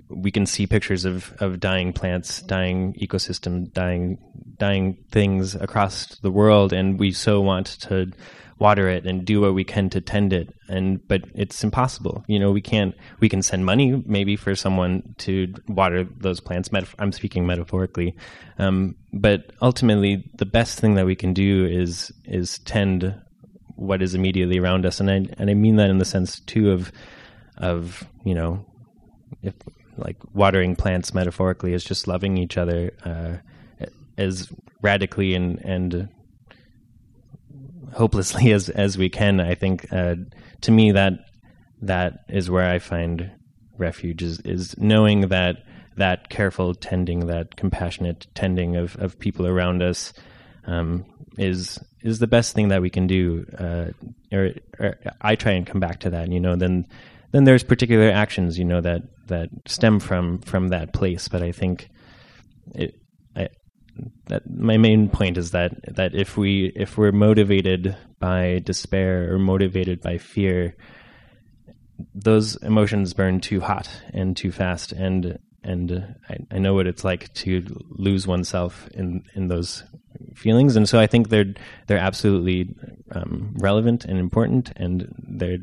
we 0.08 0.30
can 0.30 0.46
see 0.46 0.66
pictures 0.66 1.04
of 1.04 1.32
of 1.40 1.60
dying 1.60 1.92
plants, 1.92 2.42
dying 2.42 2.94
ecosystem, 3.00 3.72
dying 3.72 4.18
dying 4.58 4.96
things 5.10 5.54
across 5.54 6.06
the 6.20 6.30
world, 6.30 6.72
and 6.72 6.98
we 6.98 7.12
so 7.12 7.40
want 7.40 7.66
to 7.66 8.12
water 8.58 8.88
it 8.88 9.04
and 9.04 9.24
do 9.24 9.40
what 9.40 9.54
we 9.54 9.64
can 9.64 9.90
to 9.90 10.00
tend 10.00 10.32
it. 10.32 10.54
And 10.68 11.06
but 11.08 11.22
it's 11.34 11.64
impossible. 11.64 12.24
You 12.28 12.38
know 12.38 12.52
we 12.52 12.60
can't 12.60 12.94
we 13.20 13.28
can 13.28 13.42
send 13.42 13.64
money 13.64 14.02
maybe 14.06 14.36
for 14.36 14.54
someone 14.54 15.14
to 15.18 15.52
water 15.68 16.04
those 16.04 16.40
plants 16.40 16.68
Metaf- 16.68 16.94
i'm 16.98 17.12
speaking 17.12 17.46
metaphorically. 17.46 18.16
Um, 18.58 18.96
but 19.12 19.52
ultimately 19.60 20.30
the 20.36 20.46
best 20.46 20.78
thing 20.80 20.94
that 20.94 21.06
we 21.06 21.16
can 21.16 21.32
do 21.34 21.66
is 21.66 22.12
is 22.24 22.58
tend 22.60 23.14
what 23.76 24.02
is 24.02 24.14
immediately 24.14 24.58
around 24.58 24.86
us. 24.86 25.00
And 25.00 25.10
i 25.10 25.26
and 25.38 25.50
i 25.50 25.54
mean 25.54 25.76
that 25.76 25.90
in 25.90 25.98
the 25.98 26.04
sense 26.04 26.40
too 26.40 26.70
of 26.70 26.92
of 27.56 28.04
you 28.24 28.34
know 28.34 28.66
if 29.42 29.54
like 29.96 30.16
watering 30.32 30.76
plants 30.76 31.14
metaphorically 31.14 31.72
is 31.72 31.84
just 31.84 32.08
loving 32.08 32.36
each 32.36 32.56
other 32.56 32.92
uh, 33.04 33.86
as 34.16 34.50
radically 34.82 35.34
and 35.34 35.58
and 35.64 36.08
hopelessly 37.92 38.52
as 38.58 38.68
as 38.68 38.98
we 38.98 39.08
can. 39.08 39.40
I 39.40 39.54
think 39.54 39.92
uh, 39.92 40.16
to 40.62 40.70
me 40.70 40.92
that 40.92 41.14
that 41.82 42.24
is 42.28 42.50
where 42.50 42.68
I 42.68 42.78
find 42.78 43.30
refuge 43.76 44.22
is 44.22 44.40
is 44.40 44.76
knowing 44.78 45.28
that 45.28 45.64
that 45.96 46.28
careful 46.28 46.74
tending, 46.74 47.26
that 47.26 47.56
compassionate 47.56 48.26
tending 48.34 48.76
of, 48.76 48.96
of 48.96 49.18
people 49.18 49.46
around 49.46 49.82
us 49.82 50.12
um, 50.66 51.04
is 51.38 51.78
is 52.02 52.18
the 52.18 52.26
best 52.26 52.54
thing 52.54 52.68
that 52.68 52.82
we 52.82 52.90
can 52.90 53.06
do. 53.06 53.46
Uh, 53.58 53.86
or, 54.32 54.50
or, 54.78 54.98
I 55.20 55.36
try 55.36 55.52
and 55.52 55.66
come 55.66 55.80
back 55.80 56.00
to 56.00 56.10
that. 56.10 56.30
You 56.30 56.40
know, 56.40 56.56
then 56.56 56.86
then 57.34 57.42
there's 57.42 57.64
particular 57.64 58.10
actions, 58.10 58.56
you 58.56 58.64
know, 58.64 58.80
that 58.80 59.02
that 59.26 59.48
stem 59.66 59.98
from 59.98 60.38
from 60.38 60.68
that 60.68 60.92
place. 60.92 61.26
But 61.26 61.42
I 61.42 61.50
think 61.50 61.90
it, 62.74 62.94
that 64.26 64.48
my 64.48 64.76
main 64.76 65.08
point 65.08 65.36
is 65.36 65.50
that 65.50 65.72
that 65.96 66.14
if 66.14 66.36
we 66.36 66.72
if 66.76 66.96
we're 66.96 67.10
motivated 67.10 67.96
by 68.20 68.60
despair 68.64 69.34
or 69.34 69.40
motivated 69.40 70.00
by 70.00 70.18
fear, 70.18 70.76
those 72.14 72.54
emotions 72.62 73.14
burn 73.14 73.40
too 73.40 73.60
hot 73.60 73.90
and 74.12 74.36
too 74.36 74.52
fast, 74.52 74.92
and 74.92 75.36
and 75.64 76.14
I, 76.28 76.36
I 76.52 76.58
know 76.58 76.74
what 76.74 76.86
it's 76.86 77.02
like 77.02 77.34
to 77.34 77.64
lose 77.90 78.28
oneself 78.28 78.88
in 78.94 79.24
in 79.34 79.48
those 79.48 79.82
feelings, 80.36 80.76
and 80.76 80.88
so 80.88 81.00
I 81.00 81.08
think 81.08 81.30
they're 81.30 81.54
they're 81.88 81.98
absolutely 81.98 82.74
um, 83.10 83.54
relevant 83.58 84.04
and 84.04 84.18
important, 84.18 84.72
and 84.76 85.12
they're 85.18 85.58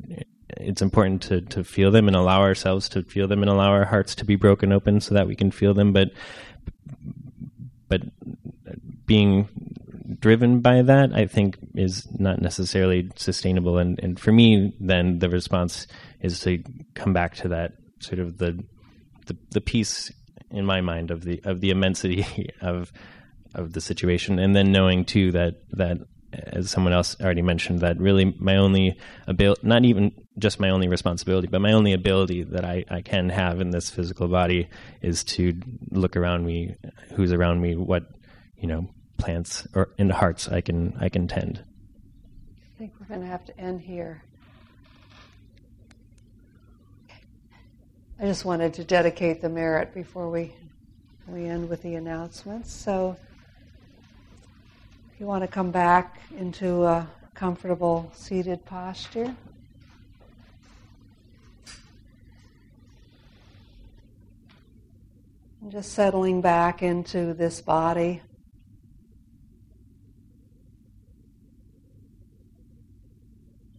it's 0.58 0.82
important 0.82 1.22
to 1.24 1.42
to 1.42 1.64
feel 1.64 1.92
them 1.92 2.08
and 2.08 2.16
allow 2.16 2.42
ourselves 2.42 2.90
to 2.90 3.04
feel 3.04 3.28
them 3.28 3.42
and 3.42 3.50
allow 3.50 3.70
our 3.72 3.86
hearts 3.86 4.16
to 4.16 4.26
be 4.26 4.36
broken 4.36 4.72
open 4.72 5.02
so 5.02 5.14
that 5.16 5.28
we 5.28 5.36
can 5.36 5.52
feel 5.52 5.74
them, 5.74 5.94
but 5.94 6.12
but 7.88 8.02
being 9.06 9.50
driven 10.20 10.62
by 10.62 10.82
that, 10.82 11.14
I 11.14 11.26
think, 11.26 11.58
is 11.76 12.08
not 12.18 12.42
necessarily 12.42 13.10
sustainable. 13.16 13.78
And, 13.78 14.00
and 14.00 14.20
for 14.20 14.32
me, 14.32 14.74
then 14.80 15.20
the 15.20 15.30
response 15.30 15.88
is 16.22 16.40
to 16.42 16.64
come 16.94 17.14
back 17.14 17.36
to 17.38 17.50
that 17.50 17.74
sort 18.00 18.20
of 18.20 18.38
the 18.38 18.64
the, 19.28 19.38
the 19.52 19.62
peace 19.62 20.12
in 20.50 20.66
my 20.66 20.82
mind 20.82 21.12
of 21.12 21.24
the 21.24 21.42
of 21.44 21.62
the 21.62 21.70
immensity 21.70 22.26
of 22.62 22.92
of 23.54 23.74
the 23.74 23.82
situation, 23.82 24.40
and 24.40 24.56
then 24.56 24.72
knowing 24.72 25.06
too 25.06 25.32
that 25.32 25.56
that 25.72 25.98
as 26.34 26.72
someone 26.72 26.94
else 26.94 27.20
already 27.20 27.42
mentioned, 27.42 27.82
that 27.82 28.00
really 28.00 28.34
my 28.40 28.56
only 28.56 28.98
ability, 29.28 29.62
not 29.68 29.84
even 29.84 30.14
just 30.38 30.60
my 30.60 30.70
only 30.70 30.88
responsibility, 30.88 31.48
but 31.48 31.62
my 31.62 31.74
only 31.74 31.94
ability 31.94 32.44
that 32.44 32.64
I, 32.64 32.86
I 32.90 33.02
can 33.02 33.30
have 33.30 33.60
in 33.60 33.72
this 33.72 33.90
physical 33.90 34.28
body 34.28 34.70
is 35.02 35.24
to 35.26 35.54
look 35.92 36.16
around 36.16 36.46
me, 36.46 36.76
who's 37.16 37.32
around 37.32 37.62
me, 37.62 37.76
what 37.76 38.04
you 38.58 38.68
know 38.68 38.88
plants 39.18 39.68
or 39.76 39.90
in 39.98 40.08
the 40.08 40.14
hearts 40.16 40.48
I 40.48 40.62
can 40.62 40.98
I 41.00 41.10
can 41.10 41.28
tend. 41.28 41.64
I 42.76 42.80
think 42.80 42.94
we're 43.00 43.08
going 43.08 43.22
to 43.22 43.28
have 43.28 43.46
to 43.46 43.60
end 43.60 43.82
here. 43.82 44.24
I 48.20 48.26
just 48.26 48.46
wanted 48.46 48.74
to 48.76 48.84
dedicate 48.84 49.42
the 49.42 49.50
merit 49.50 49.94
before 49.94 50.30
we 50.30 50.54
we 51.28 51.46
end 51.46 51.70
with 51.70 51.82
the 51.84 51.96
announcements. 51.96 52.72
So 52.72 53.16
if 55.14 55.20
you 55.20 55.26
want 55.26 55.44
to 55.44 55.48
come 55.48 55.72
back 55.72 56.20
into 56.38 56.86
a 56.86 57.08
comfortable 57.34 58.12
seated 58.16 58.64
posture. 58.66 59.36
Just 65.70 65.94
settling 65.94 66.42
back 66.42 66.82
into 66.82 67.34
this 67.36 67.62
body. 67.62 68.22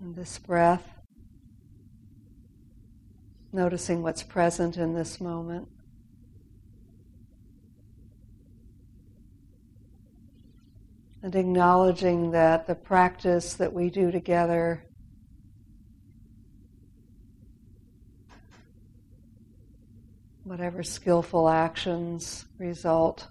And 0.01 0.15
this 0.15 0.39
breath, 0.39 0.89
noticing 3.53 4.03
what's 4.03 4.23
present 4.23 4.77
in 4.77 4.95
this 4.95 5.21
moment. 5.21 5.69
And 11.23 11.35
acknowledging 11.35 12.31
that 12.31 12.67
the 12.67 12.75
practice 12.75 13.55
that 13.55 13.73
we 13.73 13.91
do 13.91 14.11
together 14.11 14.85
whatever 20.45 20.83
skillful 20.83 21.49
actions 21.49 22.47
result. 22.59 23.29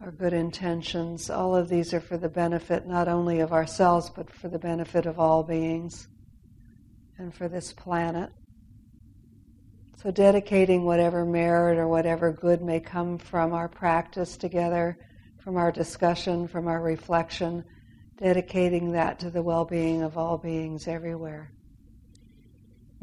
Our 0.00 0.12
good 0.12 0.32
intentions, 0.32 1.30
all 1.30 1.54
of 1.54 1.68
these 1.68 1.92
are 1.94 2.00
for 2.00 2.16
the 2.16 2.28
benefit 2.28 2.86
not 2.86 3.08
only 3.08 3.40
of 3.40 3.52
ourselves, 3.52 4.10
but 4.10 4.30
for 4.30 4.48
the 4.48 4.58
benefit 4.58 5.06
of 5.06 5.18
all 5.18 5.42
beings 5.42 6.08
and 7.18 7.34
for 7.34 7.48
this 7.48 7.72
planet. 7.72 8.30
So, 10.02 10.10
dedicating 10.10 10.84
whatever 10.84 11.24
merit 11.24 11.78
or 11.78 11.86
whatever 11.86 12.32
good 12.32 12.62
may 12.62 12.80
come 12.80 13.18
from 13.18 13.52
our 13.52 13.68
practice 13.68 14.36
together, 14.36 14.98
from 15.38 15.56
our 15.56 15.70
discussion, 15.70 16.48
from 16.48 16.66
our 16.66 16.82
reflection, 16.82 17.64
dedicating 18.16 18.92
that 18.92 19.20
to 19.20 19.30
the 19.30 19.42
well 19.42 19.64
being 19.64 20.02
of 20.02 20.18
all 20.18 20.38
beings 20.38 20.88
everywhere. 20.88 21.52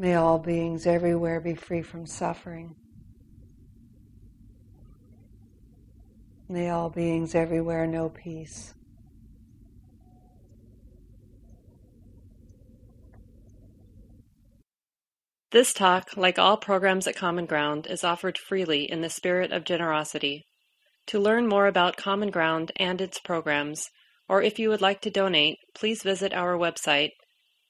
May 0.00 0.14
all 0.14 0.38
beings 0.38 0.86
everywhere 0.86 1.40
be 1.40 1.54
free 1.54 1.82
from 1.82 2.06
suffering. 2.06 2.74
May 6.48 6.70
all 6.70 6.88
beings 6.88 7.34
everywhere 7.34 7.86
know 7.86 8.08
peace. 8.08 8.72
This 15.52 15.74
talk, 15.74 16.16
like 16.16 16.38
all 16.38 16.56
programs 16.56 17.06
at 17.06 17.14
Common 17.14 17.44
Ground, 17.44 17.86
is 17.86 18.02
offered 18.02 18.38
freely 18.38 18.90
in 18.90 19.02
the 19.02 19.10
spirit 19.10 19.52
of 19.52 19.64
generosity. 19.64 20.46
To 21.08 21.20
learn 21.20 21.46
more 21.46 21.66
about 21.66 21.98
Common 21.98 22.30
Ground 22.30 22.72
and 22.76 23.02
its 23.02 23.20
programs, 23.20 23.90
or 24.30 24.40
if 24.40 24.58
you 24.58 24.70
would 24.70 24.80
like 24.80 25.02
to 25.02 25.10
donate, 25.10 25.58
please 25.74 26.02
visit 26.02 26.32
our 26.32 26.56
website 26.56 27.10